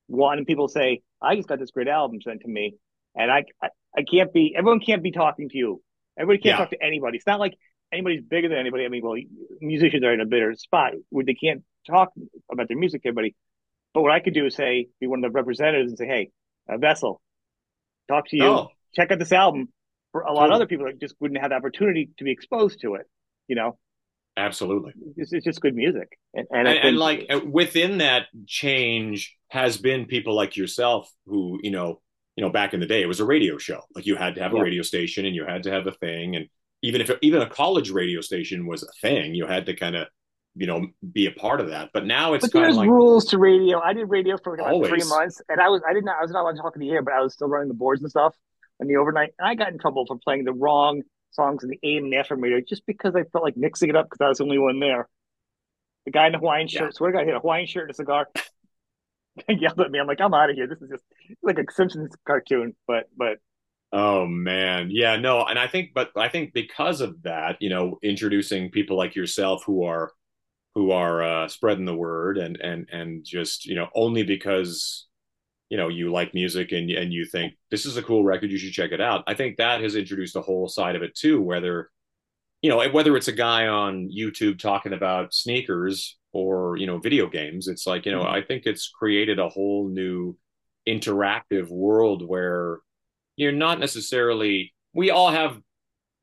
one 0.07 0.45
people 0.45 0.67
say, 0.67 1.01
I 1.21 1.35
just 1.35 1.47
got 1.47 1.59
this 1.59 1.71
great 1.71 1.87
album 1.87 2.21
sent 2.21 2.41
to 2.41 2.47
me, 2.47 2.75
and 3.15 3.31
I, 3.31 3.45
I, 3.61 3.69
I 3.97 4.03
can't 4.03 4.33
be. 4.33 4.53
Everyone 4.57 4.79
can't 4.79 5.03
be 5.03 5.11
talking 5.11 5.49
to 5.49 5.57
you. 5.57 5.81
Everybody 6.17 6.41
can't 6.41 6.53
Yeah, 6.53 6.57
talk 6.57 6.69
to 6.71 6.83
anybody. 6.83 7.17
It's 7.17 7.27
not 7.27 7.39
like 7.39 7.57
anybody's 7.91 8.21
bigger 8.21 8.49
than 8.49 8.57
anybody. 8.57 8.85
I 8.85 8.89
mean, 8.89 9.01
well, 9.03 9.17
musicians 9.61 10.03
are 10.03 10.13
in 10.13 10.21
a 10.21 10.25
better 10.25 10.55
spot 10.55 10.93
where 11.09 11.25
they 11.25 11.33
can't 11.33 11.63
talk 11.89 12.09
about 12.51 12.67
their 12.67 12.77
music 12.77 13.03
to 13.03 13.09
everybody. 13.09 13.35
But 13.93 14.01
what 14.01 14.11
I 14.11 14.19
could 14.19 14.33
do 14.33 14.45
is 14.45 14.55
say, 14.55 14.87
be 14.99 15.07
one 15.07 15.23
of 15.23 15.31
the 15.31 15.35
representatives 15.35 15.91
and 15.91 15.97
say, 15.97 16.07
hey, 16.07 16.31
uh, 16.67 16.77
Vessel, 16.77 17.21
talk 18.07 18.27
to 18.29 18.37
you. 18.37 18.43
oh, 18.45 18.69
Check 18.95 19.11
out 19.11 19.19
this 19.19 19.31
album. 19.31 19.69
For 20.11 20.21
a 20.21 20.31
lot 20.33 20.45
of 20.49 20.51
other 20.51 20.67
people 20.67 20.85
that 20.85 20.99
just 20.99 21.15
wouldn't 21.19 21.39
have 21.41 21.49
the 21.49 21.55
opportunity 21.55 22.11
to 22.17 22.23
be 22.23 22.31
exposed 22.31 22.81
to 22.81 22.95
it. 22.95 23.07
You 23.47 23.55
know, 23.55 23.77
absolutely. 24.37 24.93
it's, 25.17 25.33
it's 25.33 25.43
just 25.43 25.59
good 25.59 25.75
music, 25.75 26.17
and, 26.33 26.45
and 26.51 26.67
and, 26.67 26.77
and 26.77 26.97
like 26.97 27.25
uh, 27.29 27.39
within 27.43 27.97
that 27.97 28.27
change 28.45 29.35
has 29.53 29.77
been 29.77 30.05
people 30.05 30.35
like 30.35 30.57
yourself 30.57 31.11
who 31.27 31.59
you 31.61 31.69
know 31.69 32.01
you 32.35 32.43
know 32.43 32.49
back 32.49 32.73
in 32.73 32.79
the 32.79 32.87
day 32.87 33.03
it 33.03 33.07
was 33.07 33.19
a 33.19 33.25
radio 33.25 33.55
show 33.59 33.79
like 33.95 34.07
you 34.07 34.15
had 34.15 34.33
to 34.33 34.41
have 34.41 34.53
a 34.53 34.57
radio 34.57 34.81
station 34.81 35.25
and 35.27 35.35
you 35.35 35.45
had 35.45 35.61
to 35.61 35.71
have 35.71 35.85
a 35.85 35.91
thing 35.91 36.35
and 36.35 36.47
even 36.81 36.99
if 37.01 37.11
even 37.21 37.39
a 37.41 37.49
college 37.49 37.91
radio 37.91 38.19
station 38.19 38.65
was 38.65 38.81
a 38.81 38.91
thing 38.99 39.35
you 39.35 39.45
had 39.45 39.67
to 39.67 39.75
kind 39.75 39.95
of 39.95 40.07
you 40.55 40.65
know 40.65 40.87
be 41.11 41.27
a 41.27 41.31
part 41.31 41.61
of 41.61 41.69
that 41.69 41.91
but 41.93 42.03
now 42.03 42.33
it's 42.33 42.41
But 42.41 42.51
kind 42.51 42.65
of 42.65 42.75
there's 42.75 42.77
like 42.77 42.89
rules 42.89 43.25
to 43.25 43.37
radio. 43.37 43.79
I 43.79 43.93
did 43.93 44.09
radio 44.09 44.37
for 44.37 44.55
about 44.55 44.85
three 44.85 45.03
months, 45.03 45.41
and 45.49 45.61
I 45.61 45.69
was 45.69 45.81
I 45.87 45.93
did 45.93 46.03
not 46.03 46.17
I 46.17 46.21
was 46.23 46.31
not 46.31 46.41
allowed 46.41 46.55
to 46.55 46.61
talk 46.61 46.75
in 46.75 46.81
the 46.81 46.89
air, 46.91 47.01
but 47.01 47.13
I 47.13 47.21
was 47.21 47.33
still 47.33 47.47
running 47.47 47.69
the 47.69 47.73
boards 47.73 48.01
and 48.01 48.09
stuff 48.09 48.35
and 48.79 48.89
the 48.89 48.97
overnight. 48.97 49.33
And 49.39 49.47
I 49.47 49.55
got 49.55 49.71
in 49.71 49.79
trouble 49.79 50.05
for 50.05 50.17
playing 50.17 50.43
the 50.45 50.53
wrong 50.53 51.03
songs 51.31 51.63
in 51.63 51.69
the 51.69 51.79
AM 51.83 52.05
and 52.05 52.13
FM 52.13 52.41
radio 52.41 52.59
just 52.61 52.85
because 52.85 53.15
I 53.15 53.23
felt 53.23 53.43
like 53.43 53.57
mixing 53.57 53.89
it 53.89 53.95
up 53.95 54.07
because 54.09 54.23
I 54.23 54.29
was 54.29 54.39
the 54.39 54.43
only 54.45 54.59
one 54.59 54.79
there. 54.79 55.07
The 56.05 56.11
guy 56.11 56.25
in 56.27 56.33
the 56.33 56.39
Hawaiian 56.39 56.67
yeah 56.69 56.81
shirt, 56.81 56.95
swear 56.95 57.11
to 57.11 57.17
God, 57.17 57.23
he 57.23 57.29
had 57.29 57.37
a 57.37 57.39
Hawaiian 57.39 57.67
shirt 57.67 57.83
and 57.83 57.91
a 57.91 57.95
cigar. 57.95 58.27
yelled 59.49 59.79
at 59.79 59.91
me. 59.91 59.99
I'm 59.99 60.07
like, 60.07 60.21
I'm 60.21 60.33
out 60.33 60.49
of 60.49 60.55
here. 60.55 60.67
This 60.67 60.81
is 60.81 60.89
just 60.89 61.03
like 61.41 61.57
a 61.57 61.65
Simpsons 61.71 62.13
cartoon. 62.25 62.75
But 62.87 63.09
but 63.17 63.39
oh 63.95 64.25
man 64.25 64.89
yeah 64.89 65.15
no 65.15 65.45
and 65.45 65.59
i 65.59 65.67
think 65.67 65.91
but 65.93 66.09
i 66.17 66.27
think 66.27 66.51
because 66.51 66.99
of 66.99 67.21
that 67.21 67.57
you 67.59 67.69
know 67.69 67.99
introducing 68.01 68.71
people 68.71 68.97
like 68.97 69.15
yourself 69.15 69.63
who 69.65 69.83
are 69.83 70.11
who 70.75 70.89
are 70.89 71.21
uh, 71.21 71.47
spreading 71.47 71.85
the 71.85 71.95
word 71.95 72.39
and 72.39 72.57
and 72.57 72.89
and 72.91 73.23
just 73.23 73.65
you 73.65 73.75
know 73.75 73.87
only 73.93 74.23
because 74.23 75.05
you 75.69 75.77
know 75.77 75.87
you 75.87 76.11
like 76.11 76.33
music 76.33 76.71
and 76.71 76.89
and 76.89 77.13
you 77.13 77.25
think 77.25 77.53
this 77.69 77.85
is 77.85 77.95
a 77.95 78.01
cool 78.01 78.23
record 78.23 78.49
you 78.49 78.57
should 78.57 78.73
check 78.73 78.91
it 78.91 78.99
out 78.99 79.23
i 79.27 79.35
think 79.35 79.57
that 79.57 79.81
has 79.81 79.95
introduced 79.95 80.35
a 80.35 80.41
whole 80.41 80.67
side 80.67 80.95
of 80.95 81.03
it 81.03 81.15
too 81.15 81.39
whether 81.39 81.91
you 82.63 82.69
know 82.69 82.89
whether 82.89 83.15
it's 83.15 83.27
a 83.27 83.33
guy 83.33 83.67
on 83.67 84.09
youtube 84.09 84.57
talking 84.57 84.93
about 84.93 85.33
sneakers 85.33 86.17
or 86.31 86.75
you 86.77 86.87
know 86.87 86.97
video 86.97 87.27
games 87.27 87.67
it's 87.67 87.85
like 87.85 88.07
you 88.07 88.11
know 88.11 88.23
mhm. 88.23 88.31
i 88.31 88.41
think 88.41 88.63
it's 88.65 88.89
created 88.89 89.37
a 89.37 89.49
whole 89.49 89.87
new 89.87 90.35
interactive 90.87 91.69
world 91.69 92.27
where 92.27 92.79
you're 93.35 93.51
not 93.51 93.79
necessarily 93.79 94.73
we 94.93 95.11
all 95.11 95.29
have 95.29 95.59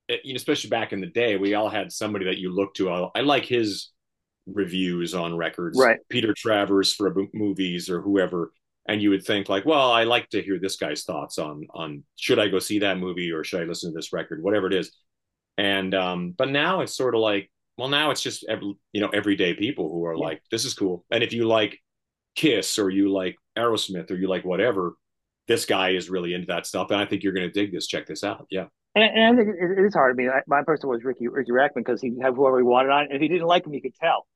eh, 0.08 0.16
you 0.24 0.32
know 0.32 0.36
especially 0.36 0.70
back 0.70 0.92
in 0.92 1.00
the 1.00 1.06
day 1.06 1.36
we 1.36 1.54
all 1.54 1.68
had 1.68 1.92
somebody 1.92 2.24
that 2.24 2.38
you 2.38 2.52
look 2.52 2.74
to 2.74 2.90
i, 2.90 3.10
I 3.14 3.20
like 3.20 3.44
his 3.44 3.90
reviews 4.46 5.14
on 5.14 5.36
records, 5.36 5.78
right, 5.78 5.98
Peter 6.08 6.34
Travers 6.36 6.94
for 6.94 7.14
movies 7.32 7.90
or 7.90 8.00
whoever, 8.00 8.52
and 8.88 9.00
you 9.02 9.10
would 9.10 9.24
think 9.24 9.48
like, 9.48 9.64
well, 9.64 9.90
I 9.90 10.04
like 10.04 10.28
to 10.30 10.42
hear 10.42 10.58
this 10.58 10.76
guy's 10.76 11.04
thoughts 11.04 11.38
on 11.38 11.66
on 11.70 12.04
should 12.16 12.38
I 12.38 12.48
go 12.48 12.58
see 12.58 12.80
that 12.80 12.98
movie 12.98 13.30
or 13.30 13.44
should 13.44 13.62
I 13.62 13.64
listen 13.64 13.92
to 13.92 13.96
this 13.96 14.12
record, 14.12 14.42
whatever 14.42 14.66
it 14.66 14.74
is. 14.74 14.92
And 15.58 15.94
um, 15.94 16.34
but 16.36 16.48
now 16.50 16.80
it's 16.80 16.96
sort 16.96 17.14
of 17.14 17.20
like, 17.20 17.50
well, 17.76 17.88
now 17.88 18.10
it's 18.10 18.22
just 18.22 18.44
every, 18.48 18.74
you 18.92 19.00
know 19.00 19.08
everyday 19.08 19.54
people 19.54 19.90
who 19.90 20.04
are 20.06 20.14
yeah. 20.14 20.24
like, 20.24 20.42
this 20.50 20.64
is 20.64 20.74
cool. 20.74 21.04
And 21.10 21.22
if 21.22 21.32
you 21.32 21.46
like 21.46 21.78
Kiss 22.34 22.78
or 22.78 22.90
you 22.90 23.12
like 23.12 23.36
Aerosmith 23.58 24.10
or 24.10 24.16
you 24.16 24.28
like 24.28 24.44
whatever, 24.44 24.94
this 25.48 25.66
guy 25.66 25.90
is 25.90 26.08
really 26.08 26.34
into 26.34 26.46
that 26.46 26.66
stuff, 26.66 26.90
and 26.90 27.00
I 27.00 27.04
think 27.04 27.22
you're 27.22 27.32
going 27.32 27.50
to 27.50 27.52
dig 27.52 27.72
this. 27.72 27.86
Check 27.86 28.06
this 28.06 28.24
out. 28.24 28.46
Yeah, 28.50 28.66
And, 28.94 29.04
and 29.04 29.22
I 29.22 29.36
think 29.36 29.56
it, 29.56 29.78
it 29.78 29.84
is 29.84 29.94
hard. 29.94 30.12
I 30.12 30.14
mean, 30.14 30.30
I, 30.30 30.40
my 30.46 30.62
person 30.62 30.88
was 30.88 31.04
Riki 31.04 31.28
Riki 31.28 31.50
Rachtman 31.50 31.76
because 31.76 32.00
he 32.00 32.18
had 32.22 32.34
whoever 32.34 32.58
he 32.58 32.64
wanted 32.64 32.90
on, 32.90 33.04
and 33.04 33.12
if 33.12 33.20
he 33.20 33.28
didn't 33.28 33.46
like 33.46 33.66
him, 33.66 33.74
you 33.74 33.82
could 33.82 33.94
tell. 33.94 34.26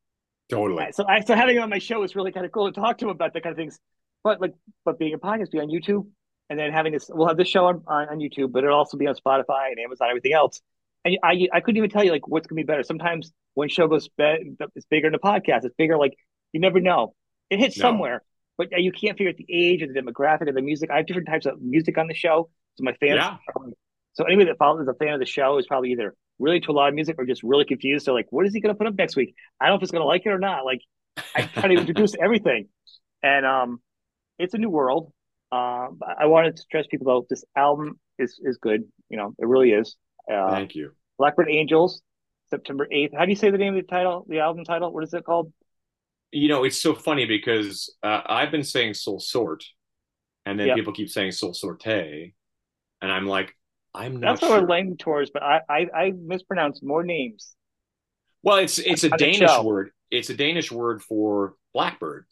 totally. 0.50 0.87
So 0.92 1.07
I 1.07 1.20
so 1.20 1.35
having 1.35 1.57
him 1.57 1.62
on 1.62 1.70
my 1.70 1.79
show 1.79 2.03
is 2.03 2.14
really 2.16 2.33
kind 2.33 2.44
of 2.44 2.53
cool 2.53 2.70
to 2.70 2.81
talk 2.81 2.98
to 2.98 3.07
him 3.07 3.11
about 3.11 3.33
that 3.35 3.42
kind 3.42 3.53
of 3.53 3.57
things. 3.57 3.79
But 4.22 4.40
like, 4.40 4.55
but 4.85 4.98
being 4.98 5.14
a 5.14 5.18
podcast, 5.18 5.50
be 5.50 5.61
on 5.61 5.68
YouTube, 5.68 6.07
and 6.50 6.59
then 6.59 6.72
having 6.72 6.92
this, 6.92 7.11
we'll 7.12 7.29
have 7.29 7.37
this 7.37 7.48
show 7.48 7.66
on, 7.66 7.83
on, 7.87 8.09
on 8.09 8.18
YouTube, 8.18 8.53
but 8.53 8.64
it'll 8.64 8.77
also 8.77 8.96
be 8.96 9.07
on 9.07 9.14
Spotify 9.14 9.70
and 9.70 9.79
Amazon, 9.79 10.09
everything 10.09 10.33
else. 10.33 10.61
And 11.04 11.18
I 11.22 11.48
I 11.52 11.60
couldn't 11.60 11.76
even 11.76 11.90
tell 11.90 12.04
you 12.04 12.10
like 12.12 12.26
what's 12.26 12.46
gonna 12.46 12.60
be 12.60 12.64
better. 12.64 12.82
Sometimes 12.82 13.32
when 13.54 13.68
show 13.68 13.86
goes 13.88 14.08
be- 14.08 14.54
it's 14.74 14.86
bigger 14.86 15.08
than 15.08 15.14
a 15.14 15.18
podcast, 15.18 15.64
it's 15.64 15.74
bigger. 15.76 15.98
Like 15.98 16.14
you 16.52 16.60
never 16.60 16.80
know. 16.80 17.14
It 17.50 17.58
hits 17.58 17.76
No. 17.78 17.82
somewhere, 17.82 18.22
but 18.56 18.68
you 18.72 18.90
can't 18.90 19.16
figure 19.18 19.30
out 19.30 19.36
the 19.36 19.46
age 19.52 19.82
or 19.82 19.86
the 19.86 19.92
demographic 19.94 20.48
or 20.48 20.52
the 20.52 20.62
music. 20.62 20.90
I 20.90 20.96
have 20.98 21.06
different 21.06 21.28
types 21.28 21.46
of 21.46 21.60
music 21.60 21.98
on 21.98 22.06
the 22.06 22.14
show, 22.14 22.48
so 22.76 22.84
my 22.84 22.92
fans. 22.94 23.16
Yeah. 23.16 23.36
Are, 23.56 23.66
so 24.14 24.24
anybody 24.24 24.46
that 24.48 24.58
follows 24.58 24.80
is 24.82 24.88
a 24.88 24.94
fan 24.94 25.12
of 25.12 25.20
the 25.20 25.26
show 25.26 25.58
is 25.58 25.66
probably 25.66 25.90
either 25.90 26.14
really 26.38 26.60
to 26.60 26.70
a 26.70 26.72
lot 26.72 26.88
of 26.88 26.94
music 26.94 27.16
or 27.18 27.26
just 27.26 27.42
really 27.42 27.64
confused. 27.64 28.04
So 28.04 28.14
like, 28.14 28.26
what 28.30 28.46
is 28.46 28.54
he 28.54 28.60
gonna 28.60 28.74
put 28.74 28.86
up 28.86 28.94
next 28.96 29.16
week? 29.16 29.34
I 29.60 29.66
don't 29.66 29.72
know 29.74 29.76
if 29.78 29.82
it's 29.82 29.92
gonna 29.92 30.04
like 30.04 30.22
it 30.24 30.30
or 30.30 30.38
not. 30.38 30.64
Like 30.64 30.80
I 31.36 31.42
try 31.42 31.68
to 31.68 31.74
introduce 31.80 32.14
everything, 32.20 32.68
and 33.22 33.44
um, 33.44 33.80
it's 34.38 34.54
a 34.54 34.58
new 34.58 34.70
world. 34.70 35.12
Um, 35.52 36.00
I 36.18 36.26
wanted 36.26 36.56
to 36.56 36.62
stress 36.62 36.86
people 36.90 37.06
though 37.06 37.26
this 37.28 37.44
album 37.56 38.00
is 38.18 38.40
is 38.42 38.56
good. 38.56 38.84
You 39.10 39.16
know, 39.18 39.34
it 39.38 39.46
really 39.46 39.72
is. 39.72 39.96
Uh, 40.30 40.60
Thank 40.60 40.74
you. 40.74 40.92
Blackbird 41.18 41.50
Angels, 41.50 42.02
September 42.50 42.88
eighth. 42.92 43.12
How 43.16 43.24
do 43.24 43.30
you 43.30 43.37
say 43.37 43.50
the 43.50 43.58
name 43.58 43.76
of 43.76 43.87
the 43.87 43.88
title? 43.88 44.26
The 44.28 44.40
album 44.40 44.64
title? 44.64 44.92
What 44.92 45.04
is 45.04 45.14
it 45.14 45.24
called? 45.24 45.52
You 46.32 46.48
know, 46.48 46.64
it's 46.64 46.80
so 46.80 46.94
funny 46.94 47.26
because 47.26 47.94
uh, 48.02 48.22
I've 48.26 48.50
been 48.50 48.64
saying 48.64 48.94
Solsort, 48.94 49.62
and 50.46 50.58
then 50.58 50.70
Yeah, 50.70 50.72
people 50.72 50.92
keep 50.92 51.10
saying 51.10 51.32
soul 51.32 51.54
sorte, 51.54 52.34
and 53.02 53.12
I'm 53.12 53.26
like, 53.26 53.54
I'm 53.94 54.20
not 54.20 54.40
that's 54.40 54.42
what 54.42 54.50
we're 54.50 54.62
sure. 54.62 54.68
leaning 54.68 54.96
towards. 54.96 55.30
But 55.30 55.42
I 55.42 55.60
I, 55.68 55.87
I 55.94 56.12
mispronounce 56.16 56.82
more 56.82 57.02
names 57.02 57.54
Well, 58.42 58.58
it's 58.58 58.78
it's 58.78 59.04
a 59.04 59.10
Danish 59.10 59.58
word. 59.58 59.90
It's 60.10 60.30
a 60.30 60.34
Danish 60.37 60.70
word 60.70 61.02
for 61.02 61.54
blackbird. 61.72 62.26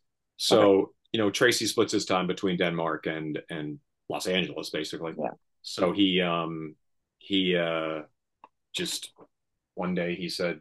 Okay, 0.51 0.67
So, 0.67 0.93
you 1.13 1.19
know, 1.19 1.31
Tracii 1.31 1.67
splits 1.67 1.93
his 1.93 2.05
time 2.05 2.27
between 2.27 2.57
Denmark 2.59 3.07
and 3.07 3.41
and 3.51 3.79
Los 4.09 4.27
Angeles, 4.27 4.71
basically. 4.71 5.15
yeah, 5.17 5.33
So 5.63 5.93
he 5.93 6.21
um 6.21 6.75
he 7.23 7.57
uh 7.57 8.03
just 8.75 9.13
one 9.75 9.95
day 9.95 10.15
he 10.15 10.29
said 10.29 10.61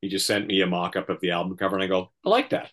he 0.00 0.08
just 0.08 0.26
sent 0.26 0.46
me 0.46 0.60
a 0.60 0.66
mock-up 0.66 1.08
of 1.08 1.20
the 1.20 1.30
album 1.30 1.56
cover 1.56 1.76
and 1.76 1.82
I 1.82 1.86
go, 1.86 2.10
I 2.24 2.28
like 2.28 2.50
that. 2.50 2.70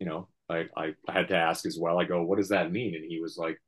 You 0.00 0.06
know, 0.06 0.28
I, 0.48 0.66
I 0.76 0.94
had 1.08 1.28
to 1.28 1.36
ask 1.36 1.64
as 1.64 1.78
well. 1.78 2.00
I 2.00 2.04
go, 2.04 2.22
what 2.22 2.38
does 2.38 2.48
that 2.48 2.72
mean? 2.72 2.96
And 2.96 3.04
he 3.04 3.20
was 3.20 3.36
like, 3.36 3.62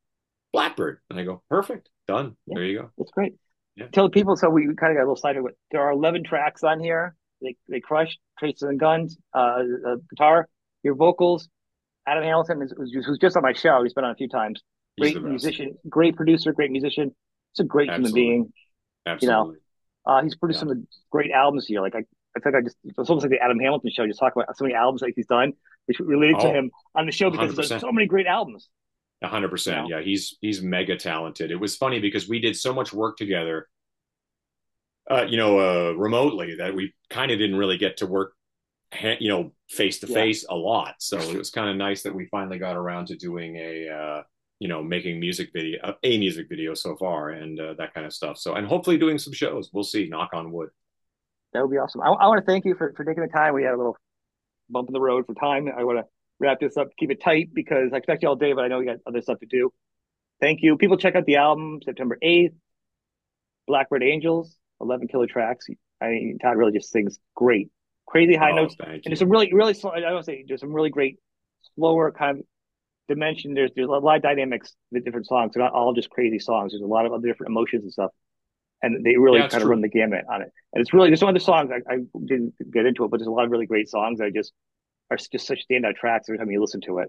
Blackbird. 0.53 0.98
And 1.11 1.18
I 1.20 1.24
go, 1.24 1.42
perfect, 1.48 1.90
done. 2.09 2.37
yeah, 2.46 2.55
There 2.55 2.64
you 2.64 2.79
go. 2.81 2.90
That's 2.98 3.12
great. 3.12 3.35
Yeah. 3.77 3.87
Tell 3.92 4.05
the 4.05 4.11
people. 4.11 4.37
So 4.37 4.50
we 4.50 4.66
kind 4.74 4.92
of 4.92 4.96
got 4.96 5.03
a 5.03 5.07
little 5.07 5.16
side 5.16 5.37
of 5.37 5.46
it. 5.46 5.57
There 5.70 5.81
are 5.83 5.92
eleven 5.92 6.24
tracks 6.24 6.64
on 6.64 6.81
here. 6.81 7.14
They 7.40 7.57
they 7.68 7.81
crushed 7.81 8.18
Traces 8.38 8.62
and 8.62 8.81
Guns, 8.81 9.16
uh, 9.35 9.62
uh, 9.87 9.96
guitar, 10.11 10.48
your 10.83 10.94
vocals, 10.94 11.48
Adam 12.07 12.24
Hamilton 12.24 12.62
is, 12.62 12.72
who's, 12.77 13.18
just 13.18 13.37
on 13.37 13.42
my 13.42 13.53
show. 13.53 13.83
He's 13.83 13.94
been 13.94 14.05
on 14.05 14.11
a 14.11 14.16
few 14.16 14.29
times. 14.29 14.62
Great 15.00 15.20
musician, 15.20 15.77
great 15.88 16.14
producer, 16.14 16.53
great 16.53 16.70
musician. 16.70 17.14
It's 17.53 17.61
a 17.61 17.64
great 17.64 17.90
human 17.90 18.12
Absolutely. 19.07 19.57
You 19.57 19.61
know, 20.07 20.12
uh, 20.12 20.23
he's 20.23 20.35
produced 20.37 20.62
Yeah. 20.62 20.69
some 20.69 20.87
great 21.11 21.31
albums 21.31 21.67
here. 21.67 21.81
Like 21.81 21.95
I, 21.95 22.05
I 22.37 22.40
think 22.40 22.55
I 22.57 22.61
just 22.62 22.77
it's 22.85 22.99
almost 23.11 23.25
like 23.25 23.31
the 23.31 23.43
Adam 23.43 23.59
Hamilton 23.59 23.90
show. 23.90 24.07
Just 24.07 24.21
talk 24.21 24.35
about 24.37 24.57
so 24.57 24.64
many 24.64 24.75
albums 24.75 25.01
that 25.03 25.12
he's 25.14 25.27
done, 25.27 25.53
which 25.87 25.99
related 26.01 26.40
to 26.40 26.49
Oh, 26.49 26.53
him 26.53 26.71
on 26.95 27.07
the 27.07 27.12
show 27.12 27.31
because 27.31 27.55
100%. 27.55 27.81
so 27.81 27.93
many 27.93 28.07
great 28.07 28.27
albums. 28.27 28.69
A 29.23 29.29
hundred 29.29 29.51
You 29.51 29.51
percent. 29.51 29.88
Yeah, 29.88 30.01
he's 30.03 30.37
he's 30.40 30.62
mega 30.62 30.97
talented. 30.97 31.51
It 31.51 31.57
was 31.61 31.77
funny 31.77 31.99
because 32.01 32.29
we 32.29 32.40
did 32.40 32.57
so 32.57 32.75
much 32.75 32.93
work 32.93 33.17
together, 33.17 33.69
uh, 35.11 35.27
you 35.29 35.37
know, 35.37 35.59
uh, 35.59 35.93
remotely 35.93 36.57
that 36.57 36.75
we 36.75 36.95
kind 37.11 37.31
of 37.31 37.38
didn't 37.38 37.57
really 37.57 37.77
get 37.79 37.99
to 37.99 38.07
work, 38.07 38.33
you 39.21 39.29
know, 39.29 39.53
face 39.69 40.01
to 40.01 40.07
face 40.07 40.45
a 40.49 40.55
lot. 40.55 40.95
So 40.99 41.31
it 41.31 41.38
was 41.38 41.51
kind 41.51 41.69
of 41.71 41.77
nice 41.77 42.03
that 42.03 42.14
we 42.14 42.27
finally 42.27 42.59
got 42.59 42.77
around 42.77 43.09
to 43.09 43.17
doing 43.17 43.57
a, 43.57 43.88
uh, 43.88 44.23
you 44.64 44.68
know, 44.68 44.83
making 44.83 45.20
music 45.20 45.50
video, 45.53 45.79
uh, 45.85 45.92
a 46.03 46.16
music 46.18 46.48
video 46.48 46.72
so 46.72 46.96
far, 46.96 47.29
and 47.29 47.61
uh, 47.61 47.74
that 47.74 47.92
kind 47.92 48.07
of 48.07 48.14
stuff. 48.14 48.38
So, 48.38 48.55
and 48.55 48.66
hopefully 48.66 48.96
doing 48.96 49.18
some 49.18 49.35
shows. 49.35 49.68
We'll 49.74 49.85
see. 49.85 50.09
Knock 50.09 50.31
on 50.33 50.50
wood. 50.53 50.70
that 51.53 51.61
would 51.61 51.70
be 51.70 51.77
awesome. 51.77 52.00
I, 52.00 52.07
I 52.07 52.27
want 52.29 52.40
to 52.40 52.46
thank 52.50 52.64
you 52.64 52.74
for 52.74 52.94
for 52.96 53.05
taking 53.05 53.22
the 53.22 53.29
time. 53.29 53.53
We 53.53 53.62
had 53.62 53.74
a 53.74 53.77
little 53.77 53.94
bump 54.70 54.88
in 54.88 54.94
the 54.94 55.03
road 55.03 55.27
for 55.27 55.35
time. 55.35 55.68
I 55.68 55.85
want 55.85 55.98
to 55.98 56.07
wrap 56.40 56.61
this 56.61 56.79
up, 56.79 56.88
keep 56.98 57.11
it 57.11 57.20
tight 57.22 57.50
because 57.53 57.90
I 57.92 57.98
expect 57.98 58.22
you 58.22 58.31
all 58.31 58.37
day, 58.37 58.55
but 58.55 58.64
I 58.64 58.68
know 58.68 58.81
you 58.81 58.87
got 58.87 59.00
other 59.07 59.20
stuff 59.20 59.38
to 59.40 59.46
do. 59.46 59.70
Thank 60.40 60.62
you. 60.62 60.79
People 60.79 60.96
check 60.96 61.14
out 61.14 61.27
the 61.27 61.37
album 61.37 61.81
September 61.85 62.16
8th, 62.24 62.55
Blackbird 63.66 64.03
Angels, 64.03 64.57
11 64.81 65.09
killer 65.09 65.27
tracks. 65.27 65.66
I 66.00 66.33
Todd 66.40 66.57
really 66.57 66.72
just 66.72 66.90
sings 66.90 67.18
great, 67.35 67.70
crazy 68.07 68.35
high 68.35 68.53
Oh, 68.53 68.57
notes. 68.62 68.77
And 68.81 69.03
there's 69.05 69.18
some 69.18 69.29
really, 69.29 69.53
really 69.53 69.74
slow, 69.74 69.90
I 69.90 70.00
don't 70.00 70.24
say 70.24 70.42
there's 70.48 70.61
some 70.61 70.72
really 70.72 70.90
great, 70.90 71.18
slower 71.77 72.11
kind 72.11 72.38
of 72.38 72.46
dimension. 73.09 73.55
There's, 73.55 73.71
there's 73.75 73.88
a 73.88 73.93
lot 73.93 74.17
of 74.17 74.23
dynamics 74.23 74.75
with 74.93 75.05
different 75.05 75.27
songs. 75.27 75.53
They're 75.55 75.62
not 75.62 75.73
all 75.73 75.93
just 75.95 76.11
crazy 76.11 76.38
songs. 76.38 76.73
There's 76.73 76.83
a 76.83 76.87
lot 76.87 77.07
of 77.07 77.12
other 77.12 77.27
different 77.27 77.51
emotions 77.51 77.83
and 77.85 77.93
stuff. 77.93 78.11
And 78.83 79.05
they 79.05 79.17
really 79.17 79.40
Yeah, 79.40 79.49
kind 79.49 79.62
of 79.62 79.69
run 79.69 79.81
the 79.81 79.88
gamut 79.88 80.25
on 80.31 80.43
it. 80.43 80.53
And 80.73 80.81
it's 80.83 80.93
really, 80.93 81.09
there's 81.09 81.21
some 81.21 81.33
the 81.33 81.40
songs 81.40 81.71
I, 81.73 81.93
I 81.93 81.99
didn't 82.25 82.55
get 82.73 82.87
into 82.87 83.05
it, 83.05 83.11
but 83.11 83.19
there's 83.19 83.29
a 83.29 83.33
lot 83.33 83.45
of 83.45 83.51
really 83.51 83.67
great 83.67 83.88
songs 83.88 84.19
that 84.19 84.27
I 84.27 84.31
just 84.31 84.53
are 85.11 85.17
just 85.17 85.47
such 85.47 85.61
standout 85.71 85.97
tracks 85.97 86.29
every 86.29 86.38
time 86.38 86.51
you 86.51 86.61
listen 86.61 86.81
to 86.83 86.99
it. 86.99 87.09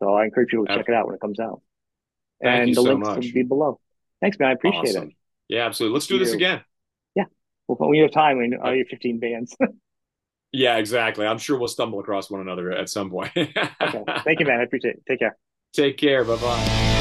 So 0.00 0.14
I 0.14 0.24
encourage 0.24 0.50
people 0.50 0.66
to 0.66 0.74
check 0.76 0.88
it 0.88 0.94
out 0.94 1.06
when 1.06 1.14
it 1.14 1.20
comes 1.20 1.38
out. 1.40 1.60
Thank 2.42 2.60
and 2.60 2.68
you 2.70 2.74
the 2.74 2.82
so 2.82 2.88
links 2.90 3.08
much. 3.08 3.16
will 3.26 3.32
be 3.32 3.42
below. 3.42 3.80
Thanks, 4.20 4.38
man. 4.38 4.48
I 4.50 4.52
appreciate 4.52 4.96
Awesome. 4.96 5.08
it. 5.08 5.14
Yeah, 5.48 5.66
absolutely. 5.66 5.94
Let's 5.94 6.06
do 6.06 6.18
this 6.18 6.30
You. 6.30 6.36
again. 6.36 6.62
Yeah. 7.14 7.24
Well, 7.68 7.76
when 7.88 7.94
you 7.94 8.02
have 8.02 8.12
time, 8.12 8.38
when 8.38 8.54
all 8.54 8.74
your 8.74 8.86
15 8.86 9.18
bands. 9.20 9.56
Yeah, 10.52 10.76
exactly. 10.76 11.26
I'm 11.26 11.38
sure 11.38 11.58
we'll 11.58 11.68
stumble 11.68 12.00
across 12.00 12.30
one 12.30 12.40
another 12.40 12.70
at 12.70 12.88
some 12.90 13.10
point. 13.10 13.32
okay. 13.36 14.04
Thank 14.24 14.40
you, 14.40 14.46
man. 14.46 14.60
I 14.60 14.64
appreciate 14.64 14.96
it. 14.96 15.02
Take 15.08 15.20
care. 15.20 15.36
Take 15.72 15.96
care. 15.96 16.24
Bye 16.24 16.36
bye. 16.36 16.98